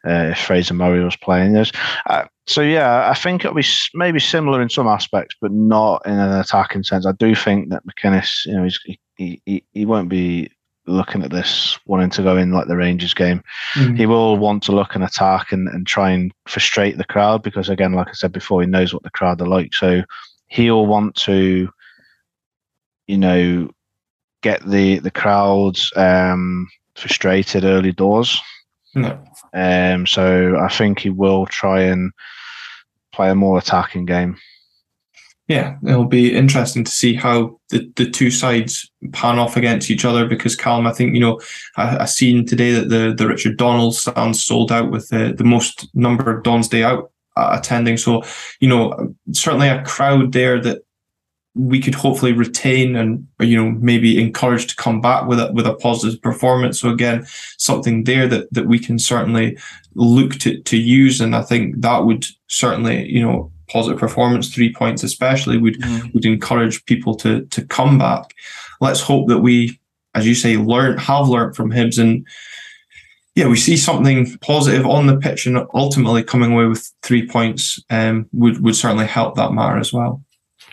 uh, 0.05 0.31
if 0.31 0.39
Fraser 0.39 0.73
Murray 0.73 1.03
was 1.03 1.15
playing. 1.15 1.53
There's, 1.53 1.71
uh, 2.07 2.25
so 2.47 2.61
yeah, 2.61 3.09
I 3.09 3.13
think 3.13 3.43
it'll 3.43 3.55
be 3.55 3.65
maybe 3.93 4.19
similar 4.19 4.61
in 4.61 4.69
some 4.69 4.87
aspects, 4.87 5.35
but 5.41 5.51
not 5.51 6.05
in 6.05 6.13
an 6.13 6.39
attacking 6.39 6.83
sense. 6.83 7.05
I 7.05 7.13
do 7.13 7.35
think 7.35 7.69
that 7.69 7.83
McInnes, 7.85 8.45
you 8.45 8.53
know, 8.53 8.69
he, 9.17 9.41
he 9.45 9.63
he 9.71 9.85
won't 9.85 10.09
be 10.09 10.51
looking 10.87 11.23
at 11.23 11.31
this, 11.31 11.79
wanting 11.85 12.09
to 12.09 12.23
go 12.23 12.37
in 12.37 12.51
like 12.51 12.67
the 12.67 12.75
Rangers 12.75 13.13
game. 13.13 13.43
Mm. 13.75 13.97
He 13.97 14.05
will 14.05 14.37
want 14.37 14.63
to 14.63 14.71
look 14.71 14.95
and 14.95 15.03
attack 15.03 15.51
and, 15.51 15.67
and 15.67 15.85
try 15.85 16.11
and 16.11 16.33
frustrate 16.47 16.97
the 16.97 17.05
crowd 17.05 17.43
because, 17.43 17.69
again, 17.69 17.93
like 17.93 18.09
I 18.09 18.13
said 18.13 18.31
before, 18.31 18.61
he 18.61 18.67
knows 18.67 18.93
what 18.93 19.03
the 19.03 19.11
crowd 19.11 19.41
are 19.41 19.47
like. 19.47 19.73
So 19.73 20.01
he'll 20.47 20.85
want 20.85 21.15
to, 21.15 21.69
you 23.07 23.17
know, 23.17 23.69
get 24.41 24.65
the 24.67 24.99
the 24.99 25.11
crowds 25.11 25.91
um, 25.95 26.67
frustrated 26.95 27.63
early 27.63 27.91
doors. 27.91 28.41
No. 28.93 29.23
Um, 29.53 30.05
so 30.05 30.57
I 30.57 30.67
think 30.69 30.99
he 30.99 31.09
will 31.09 31.45
try 31.45 31.81
and 31.81 32.11
play 33.13 33.29
a 33.29 33.35
more 33.35 33.57
attacking 33.57 34.05
game. 34.05 34.37
Yeah, 35.47 35.75
it'll 35.85 36.05
be 36.05 36.33
interesting 36.33 36.85
to 36.85 36.91
see 36.91 37.13
how 37.13 37.59
the, 37.71 37.91
the 37.97 38.09
two 38.09 38.31
sides 38.31 38.89
pan 39.11 39.37
off 39.37 39.57
against 39.57 39.91
each 39.91 40.05
other 40.05 40.25
because 40.25 40.55
Callum, 40.55 40.87
I 40.87 40.93
think, 40.93 41.13
you 41.13 41.19
know, 41.19 41.41
I, 41.75 42.03
I 42.03 42.05
seen 42.05 42.45
today 42.45 42.71
that 42.71 42.87
the, 42.87 43.13
the 43.13 43.27
Richard 43.27 43.57
Donald 43.57 43.95
stands 43.95 44.41
sold 44.41 44.71
out 44.71 44.91
with 44.91 45.09
the, 45.09 45.33
the 45.37 45.43
most 45.43 45.89
number 45.93 46.33
of 46.33 46.43
Don's 46.43 46.69
Day 46.69 46.83
out 46.83 47.11
uh, 47.35 47.57
attending. 47.59 47.97
So, 47.97 48.23
you 48.61 48.69
know, 48.69 49.13
certainly 49.33 49.67
a 49.67 49.83
crowd 49.83 50.31
there 50.31 50.61
that 50.61 50.83
we 51.53 51.81
could 51.81 51.95
hopefully 51.95 52.31
retain 52.31 52.95
and 52.95 53.27
you 53.39 53.57
know 53.57 53.71
maybe 53.71 54.21
encourage 54.21 54.67
to 54.67 54.75
come 54.75 55.01
back 55.01 55.27
with 55.27 55.39
a 55.39 55.51
with 55.53 55.67
a 55.67 55.73
positive 55.75 56.21
performance. 56.21 56.79
So 56.79 56.89
again, 56.89 57.25
something 57.57 58.05
there 58.05 58.27
that 58.27 58.53
that 58.53 58.67
we 58.67 58.79
can 58.79 58.99
certainly 58.99 59.57
look 59.95 60.33
to 60.39 60.61
to 60.61 60.77
use, 60.77 61.19
and 61.19 61.35
I 61.35 61.41
think 61.41 61.81
that 61.81 62.05
would 62.05 62.25
certainly 62.47 63.07
you 63.09 63.21
know 63.21 63.51
positive 63.69 63.99
performance, 63.99 64.53
three 64.53 64.73
points 64.73 65.03
especially 65.03 65.57
would 65.57 65.79
mm. 65.81 66.13
would 66.13 66.25
encourage 66.25 66.85
people 66.85 67.15
to 67.15 67.45
to 67.47 67.65
come 67.65 67.97
back. 67.97 68.33
Let's 68.79 69.01
hope 69.01 69.27
that 69.27 69.39
we, 69.39 69.79
as 70.15 70.25
you 70.25 70.35
say, 70.35 70.57
learn 70.57 70.97
have 70.97 71.27
learned 71.27 71.55
from 71.55 71.71
Hibs 71.71 71.99
and 71.99 72.25
yeah, 73.35 73.47
we 73.47 73.55
see 73.55 73.77
something 73.77 74.37
positive 74.39 74.85
on 74.85 75.07
the 75.07 75.15
pitch 75.15 75.45
and 75.45 75.57
ultimately 75.73 76.21
coming 76.21 76.51
away 76.51 76.65
with 76.65 76.91
three 77.01 77.25
points 77.25 77.81
um, 77.89 78.27
would 78.33 78.61
would 78.61 78.75
certainly 78.75 79.05
help 79.05 79.35
that 79.35 79.53
matter 79.53 79.77
as 79.77 79.93
well. 79.93 80.21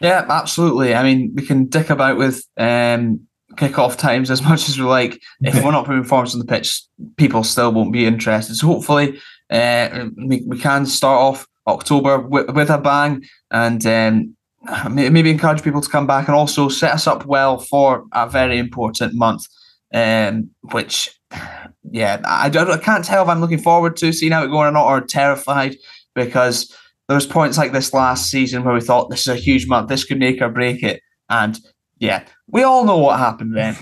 Yeah, 0.01 0.25
absolutely. 0.29 0.95
I 0.95 1.03
mean, 1.03 1.33
we 1.35 1.45
can 1.45 1.67
dick 1.67 1.91
about 1.91 2.17
with 2.17 2.45
um, 2.57 3.21
kick-off 3.57 3.97
times 3.97 4.31
as 4.31 4.43
much 4.49 4.69
as 4.69 4.79
we 4.79 4.85
like. 4.85 5.21
If 5.41 5.63
we're 5.63 5.73
not 5.73 5.87
putting 5.87 6.05
forms 6.05 6.35
on 6.35 6.41
the 6.41 6.47
pitch, 6.47 6.83
people 7.17 7.45
still 7.45 7.73
won't 7.73 7.93
be 7.93 8.07
interested. 8.07 8.55
So 8.57 8.67
hopefully, 8.67 9.21
uh, 9.51 10.07
we, 10.17 10.43
we 10.47 10.59
can 10.59 10.87
start 10.87 11.21
off 11.21 11.47
October 11.67 12.21
with, 12.21 12.51
with 12.51 12.71
a 12.71 12.79
bang 12.79 13.25
and 13.51 13.85
um, 13.87 14.37
maybe 14.95 15.31
encourage 15.31 15.63
people 15.63 15.81
to 15.81 15.91
come 15.91 16.07
back 16.07 16.29
and 16.29 16.35
also 16.35 16.69
set 16.69 16.93
us 16.93 17.07
up 17.07 17.27
well 17.27 17.59
for 17.59 18.05
a 18.13 18.29
very 18.29 18.59
important 18.59 19.15
month, 19.15 19.47
um, 19.93 20.51
which, 20.73 21.19
yeah, 21.91 22.21
I, 22.25 22.47
I 22.47 22.79
can't 22.79 23.05
tell 23.05 23.23
if 23.23 23.29
I'm 23.29 23.41
looking 23.41 23.59
forward 23.59 23.97
to 23.99 24.13
seeing 24.13 24.33
how 24.33 24.45
it 24.45 24.49
going 24.49 24.69
or 24.69 24.73
not 24.73 24.87
or 24.87 25.01
terrified 25.01 25.77
because– 26.15 26.73
there 27.09 27.17
was 27.17 27.27
points 27.27 27.59
like 27.59 27.73
this 27.73 27.95
last 27.95 28.31
season 28.31 28.65
where 28.65 28.75
we 28.75 28.81
thought 28.81 29.11
this 29.11 29.23
is 29.23 29.29
a 29.29 29.37
huge 29.37 29.67
month, 29.67 29.89
this 29.89 30.05
could 30.05 30.19
make 30.19 30.41
or 30.41 30.51
break 30.51 30.83
it, 30.83 31.03
and 31.29 31.59
yeah, 31.99 32.25
we 32.47 32.63
all 32.63 32.85
know 32.85 32.99
what 32.99 33.19
happened 33.19 33.57
then. 33.57 33.77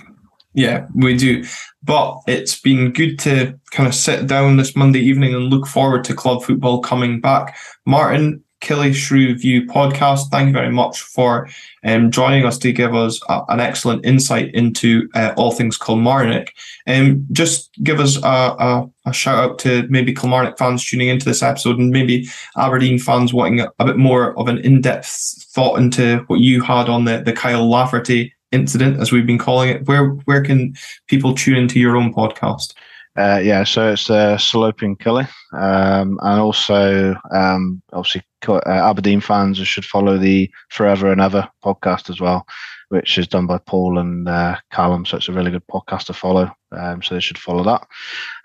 Yeah, 0.55 0.87
we 0.95 1.17
do. 1.17 1.45
But 1.83 2.19
it's 2.27 2.59
been 2.59 2.93
good 2.93 3.19
to 3.21 3.59
kind 3.73 3.87
of 3.87 3.95
sit 3.95 4.27
down 4.27 4.57
this 4.57 4.75
Monday 4.75 5.01
evening 5.01 5.35
and 5.35 5.51
look 5.51 5.67
forward 5.67 6.03
to 6.05 6.15
club 6.15 6.43
football 6.43 6.81
coming 6.81 7.21
back. 7.21 7.59
Martin, 7.85 8.43
Killie 8.61 8.95
Shrew 8.95 9.37
View 9.37 9.67
podcast. 9.67 10.29
Thank 10.31 10.49
you 10.49 10.53
very 10.53 10.73
much 10.73 11.01
for 11.01 11.49
um, 11.85 12.11
joining 12.11 12.45
us 12.45 12.59
to 12.59 12.73
give 12.73 12.95
us 12.95 13.21
a, 13.29 13.43
an 13.49 13.61
excellent 13.61 14.05
insight 14.05 14.55
into 14.55 15.09
uh, 15.15 15.33
all 15.37 15.53
things 15.53 15.77
Kilmarnock. 15.77 16.49
Um, 16.87 17.27
just 17.33 17.71
give 17.83 18.01
us 18.01 18.17
a, 18.23 18.27
a, 18.27 18.91
a, 19.07 19.13
shout 19.13 19.39
out 19.39 19.59
to 19.61 19.87
maybe 19.89 20.15
Kilmarnock 20.15 20.59
fans 20.59 20.85
tuning 20.85 21.09
into 21.09 21.27
this 21.27 21.43
episode 21.43 21.79
and 21.79 21.91
maybe 21.91 22.29
Aberdeen 22.57 22.99
fans 22.99 23.35
wanting 23.35 23.61
a, 23.61 23.71
a 23.79 23.85
bit 23.85 23.99
more 23.99 24.39
of 24.39 24.49
an 24.49 24.59
in 24.59 24.81
depth 24.81 25.45
thought 25.51 25.79
into 25.79 26.25
what 26.29 26.41
you 26.41 26.63
had 26.63 26.89
on 26.89 27.05
the, 27.05 27.23
the 27.23 27.33
Kyle 27.33 27.69
Lafferty 27.69 28.33
incident, 28.53 29.01
as 29.01 29.13
we've 29.13 29.27
been 29.27 29.39
calling 29.39 29.69
it. 29.69 29.87
Where 29.87 30.11
where 30.25 30.43
can 30.43 30.75
people 31.09 31.35
tune 31.35 31.57
into 31.57 31.79
your 31.79 31.97
own 31.97 32.13
podcast? 32.13 32.75
Uh, 33.17 33.41
yeah, 33.43 33.65
so 33.65 33.93
it's 33.93 34.11
uh, 34.11 34.37
Sloping 34.37 34.95
Killie, 34.97 35.29
um, 35.55 36.19
and 36.23 36.41
also 36.41 37.17
um, 37.33 37.83
obviously 37.95 38.23
uh, 38.47 38.61
Aberdeen 38.67 39.21
fans 39.21 39.59
should 39.59 39.87
follow 39.87 40.19
the 40.19 40.51
Forever 40.69 41.11
and 41.11 41.21
Ever 41.21 41.49
podcast 41.65 42.11
as 42.11 42.21
well, 42.21 42.47
which 42.91 43.17
is 43.17 43.27
done 43.27 43.47
by 43.47 43.59
Paul 43.59 43.99
and 43.99 44.29
uh, 44.29 44.57
Callum. 44.71 45.07
So 45.07 45.17
it's 45.17 45.29
a 45.29 45.33
really 45.33 45.51
good 45.51 45.67
podcast 45.67 46.05
to 46.07 46.13
follow. 46.13 46.51
Um, 46.73 47.03
so 47.03 47.15
they 47.15 47.21
should 47.21 47.39
follow 47.39 47.65
that. 47.65 47.87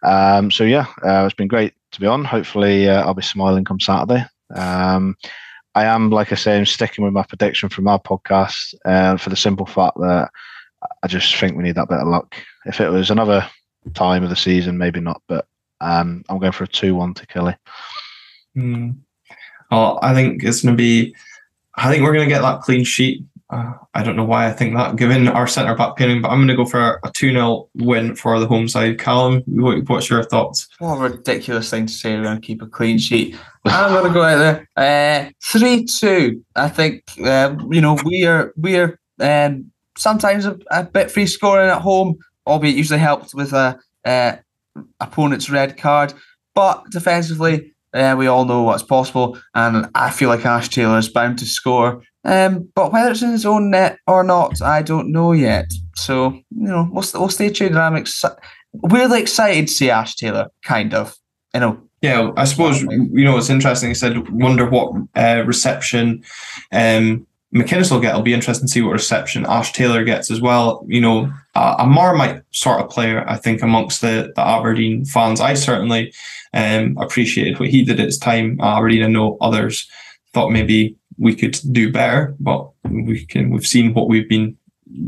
Um, 0.07 0.49
so 0.51 0.63
yeah, 0.63 0.85
uh, 1.03 1.25
it's 1.25 1.35
been 1.35 1.49
great 1.49 1.73
to 1.91 1.99
be 1.99 2.07
on. 2.07 2.23
Hopefully, 2.23 2.87
uh, 2.87 3.03
I'll 3.03 3.13
be 3.13 3.21
smiling 3.21 3.65
come 3.65 3.79
Saturday. 3.79 4.25
Um, 4.55 5.17
I 5.75 5.85
am, 5.85 6.09
like 6.09 6.31
I 6.31 6.35
say, 6.35 6.57
I'm 6.57 6.65
sticking 6.65 7.03
with 7.03 7.13
my 7.13 7.23
prediction 7.23 7.67
from 7.67 7.87
our 7.87 7.99
podcast 7.99 8.73
uh, 8.85 9.17
for 9.17 9.29
the 9.29 9.35
simple 9.35 9.65
fact 9.65 9.97
that 9.97 10.29
I 11.03 11.07
just 11.07 11.35
think 11.35 11.55
we 11.55 11.63
need 11.63 11.75
that 11.75 11.89
bit 11.89 11.99
of 11.99 12.07
luck. 12.07 12.35
If 12.65 12.79
it 12.79 12.89
was 12.89 13.09
another 13.09 13.49
time 13.93 14.23
of 14.23 14.29
the 14.29 14.35
season, 14.35 14.77
maybe 14.77 14.99
not. 14.99 15.21
But 15.27 15.47
um, 15.79 16.23
I'm 16.29 16.39
going 16.39 16.51
for 16.51 16.63
a 16.63 16.67
two-one 16.67 17.13
to 17.15 17.27
Killie. 17.27 17.57
Mm. 18.55 18.97
Well, 19.71 19.99
I 20.01 20.13
think 20.13 20.43
it's 20.43 20.61
going 20.61 20.75
to 20.75 20.77
be. 20.77 21.15
I 21.75 21.89
think 21.89 22.03
we're 22.03 22.13
going 22.13 22.27
to 22.27 22.33
get 22.33 22.41
that 22.41 22.61
clean 22.61 22.83
sheet. 22.83 23.23
Uh, 23.49 23.73
I 23.93 24.01
don't 24.01 24.15
know 24.15 24.23
why 24.23 24.47
I 24.47 24.53
think 24.53 24.75
that, 24.75 24.95
given 24.95 25.27
our 25.27 25.45
centre 25.45 25.75
back 25.75 25.97
pairing, 25.97 26.21
but 26.21 26.29
I'm 26.29 26.37
going 26.37 26.47
to 26.47 26.55
go 26.55 26.65
for 26.65 27.01
a 27.03 27.11
2 27.11 27.31
0 27.31 27.69
win 27.75 28.15
for 28.15 28.39
the 28.39 28.47
home 28.47 28.69
side. 28.69 28.97
Callum, 28.97 29.43
what's 29.45 30.09
your 30.09 30.23
thoughts? 30.23 30.69
What 30.79 30.95
a 30.95 31.09
ridiculous 31.09 31.69
thing 31.69 31.85
to 31.85 31.91
say 31.91 32.15
we're 32.15 32.23
going 32.23 32.39
to 32.39 32.45
keep 32.45 32.61
a 32.61 32.67
clean 32.67 32.97
sheet. 32.97 33.37
I'm 33.65 33.91
going 33.91 34.05
to 34.05 34.13
go 34.13 34.23
out 34.23 34.37
there. 34.37 35.27
Uh, 35.27 35.31
3 35.43 35.85
2. 35.85 36.45
I 36.55 36.69
think, 36.69 37.03
uh, 37.25 37.55
you 37.69 37.81
know, 37.81 37.97
we 38.05 38.25
are, 38.25 38.53
we 38.55 38.77
are 38.77 38.97
um, 39.19 39.69
sometimes 39.97 40.45
a, 40.45 40.57
a 40.71 40.83
bit 40.83 41.11
free 41.11 41.25
scoring 41.27 41.69
at 41.69 41.81
home 41.81 42.17
albeit 42.51 42.75
usually 42.75 42.99
helped 42.99 43.33
with 43.33 43.53
a, 43.53 43.79
a 44.05 44.39
opponent's 44.99 45.49
red 45.49 45.77
card. 45.77 46.13
But 46.53 46.83
defensively, 46.91 47.73
uh, 47.93 48.15
we 48.17 48.27
all 48.27 48.45
know 48.45 48.63
what's 48.63 48.83
possible, 48.83 49.39
and 49.55 49.89
I 49.95 50.11
feel 50.11 50.29
like 50.29 50.45
Ash 50.45 50.69
Taylor 50.69 50.97
is 50.97 51.09
bound 51.09 51.39
to 51.39 51.45
score. 51.45 52.03
Um, 52.23 52.69
but 52.75 52.91
whether 52.91 53.11
it's 53.11 53.21
in 53.21 53.31
his 53.31 53.45
own 53.45 53.71
net 53.71 53.97
or 54.05 54.23
not, 54.23 54.61
I 54.61 54.81
don't 54.81 55.11
know 55.11 55.31
yet. 55.31 55.71
So 55.95 56.31
you 56.31 56.43
know, 56.67 56.87
we'll, 56.91 57.05
we'll 57.15 57.29
stay 57.29 57.49
tuned. 57.49 57.77
I'm 57.77 57.93
exci- 57.93 58.37
really 58.83 59.21
excited 59.21 59.67
to 59.67 59.73
see 59.73 59.89
Ash 59.89 60.15
Taylor, 60.15 60.47
kind 60.63 60.93
of. 60.93 61.15
You 61.53 61.59
know. 61.59 61.81
Yeah, 62.01 62.31
I 62.35 62.45
suppose 62.45 62.81
you 62.81 63.25
know 63.25 63.37
it's 63.37 63.49
interesting. 63.49 63.89
He 63.89 63.95
said, 63.95 64.29
"Wonder 64.29 64.67
what 64.69 64.93
uh, 65.15 65.43
reception 65.45 66.23
um, 66.71 67.27
McInnes 67.53 67.91
will 67.91 67.99
get. 67.99 68.11
It'll 68.11 68.21
be 68.21 68.33
interesting 68.33 68.67
to 68.67 68.71
see 68.71 68.81
what 68.81 68.93
reception 68.93 69.45
Ash 69.47 69.71
Taylor 69.71 70.03
gets 70.03 70.31
as 70.31 70.41
well. 70.41 70.85
You 70.87 71.01
know, 71.01 71.33
a, 71.55 71.75
a 71.79 71.85
Marmite 71.85 72.43
sort 72.51 72.81
of 72.81 72.89
player, 72.89 73.25
I 73.27 73.37
think, 73.37 73.61
amongst 73.61 74.01
the, 74.01 74.31
the 74.35 74.41
Aberdeen 74.41 75.05
fans. 75.05 75.41
I 75.41 75.53
certainly 75.53 76.13
um, 76.53 76.97
appreciated 76.99 77.59
what 77.59 77.69
he 77.69 77.83
did 77.83 77.99
at 77.99 78.05
his 78.05 78.17
time. 78.17 78.59
I 78.61 78.79
know 79.07 79.37
others 79.41 79.89
thought 80.33 80.51
maybe 80.51 80.95
we 81.17 81.35
could 81.35 81.59
do 81.71 81.91
better, 81.91 82.35
but 82.39 82.69
we 82.89 83.25
can. 83.25 83.49
We've 83.49 83.67
seen 83.67 83.93
what 83.93 84.07
we've 84.07 84.29
been 84.29 84.57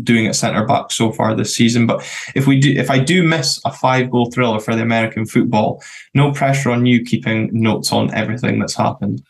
doing 0.03 0.27
at 0.27 0.35
centre 0.35 0.65
back 0.65 0.91
so 0.91 1.11
far 1.11 1.35
this 1.35 1.55
season. 1.55 1.87
But 1.87 2.01
if 2.35 2.47
we 2.47 2.59
do, 2.59 2.71
if 2.71 2.89
I 2.89 2.99
do 2.99 3.23
miss 3.23 3.59
a 3.65 3.71
five 3.71 4.09
goal 4.09 4.31
thriller 4.31 4.59
for 4.59 4.75
the 4.75 4.81
American 4.81 5.25
football, 5.25 5.83
no 6.13 6.31
pressure 6.31 6.71
on 6.71 6.85
you 6.85 7.03
keeping 7.03 7.49
notes 7.51 7.91
on 7.91 8.13
everything 8.13 8.59
that's 8.59 8.75
happened 8.75 9.23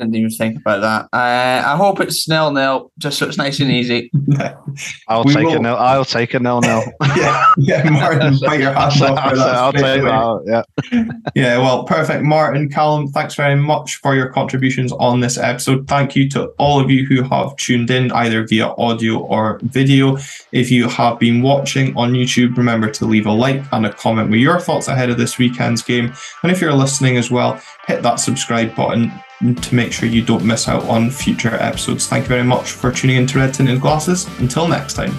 didn't 0.00 0.16
even 0.16 0.30
think 0.30 0.58
about 0.58 0.80
that. 0.80 1.16
Uh, 1.16 1.62
I 1.66 1.76
hope 1.76 2.00
it's 2.00 2.28
nil 2.28 2.50
nil, 2.52 2.90
just 2.98 3.18
so 3.18 3.28
it's 3.28 3.38
nice 3.38 3.60
and 3.60 3.70
easy. 3.70 4.10
I'll 5.08 5.24
we 5.24 5.34
take 5.34 5.46
will... 5.46 5.56
a 5.56 5.60
nil. 5.60 5.76
I'll 5.76 6.04
take 6.04 6.34
a 6.34 6.40
nil 6.40 6.60
nil. 6.60 6.82
yeah, 7.16 7.44
yeah, 7.58 7.90
Martin, 7.90 8.36
bite 8.40 8.60
your 8.60 8.72
hands 8.72 9.00
off 9.02 9.30
for 9.30 9.36
that. 9.36 9.54
I'll 9.54 9.72
take 9.72 10.02
that. 10.02 10.64
Yeah, 10.92 11.04
yeah. 11.34 11.58
Well, 11.58 11.84
perfect, 11.84 12.24
Martin, 12.24 12.68
Callum. 12.68 13.08
Thanks 13.08 13.34
very 13.34 13.56
much 13.56 13.96
for 13.96 14.14
your 14.14 14.28
contributions 14.28 14.92
on 14.92 15.20
this 15.20 15.38
episode. 15.38 15.86
Thank 15.86 16.16
you 16.16 16.28
to 16.30 16.46
all 16.58 16.80
of 16.80 16.90
you 16.90 17.06
who 17.06 17.22
have 17.22 17.54
tuned 17.56 17.90
in 17.90 18.10
either 18.12 18.46
via 18.46 18.68
audio 18.68 19.18
or 19.18 19.60
video. 19.64 20.16
If 20.52 20.70
you 20.70 20.88
have 20.88 21.18
been 21.18 21.42
watching 21.42 21.96
on 21.96 22.12
YouTube, 22.12 22.56
remember 22.56 22.90
to 22.90 23.04
leave 23.04 23.26
a 23.26 23.32
like 23.32 23.62
and 23.72 23.86
a 23.86 23.92
comment 23.92 24.30
with 24.30 24.40
your 24.40 24.58
thoughts 24.58 24.88
ahead 24.88 25.10
of 25.10 25.18
this 25.18 25.38
weekend's 25.38 25.82
game. 25.82 26.12
And 26.42 26.50
if 26.50 26.60
you're 26.60 26.72
listening 26.72 27.16
as 27.16 27.30
well, 27.30 27.60
hit 27.86 28.02
that 28.02 28.16
subscribe 28.16 28.74
button 28.74 29.12
to 29.40 29.74
make 29.74 29.92
sure 29.92 30.08
you 30.08 30.22
don't 30.22 30.44
miss 30.44 30.68
out 30.68 30.84
on 30.84 31.10
future 31.10 31.54
episodes. 31.54 32.06
Thank 32.06 32.24
you 32.24 32.28
very 32.28 32.44
much 32.44 32.72
for 32.72 32.92
tuning 32.92 33.16
in 33.16 33.26
to 33.28 33.38
Red 33.38 33.54
Tinted 33.54 33.80
Glasses. 33.80 34.26
Until 34.38 34.68
next 34.68 34.94
time. 34.94 35.14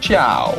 Ciao. 0.00 0.58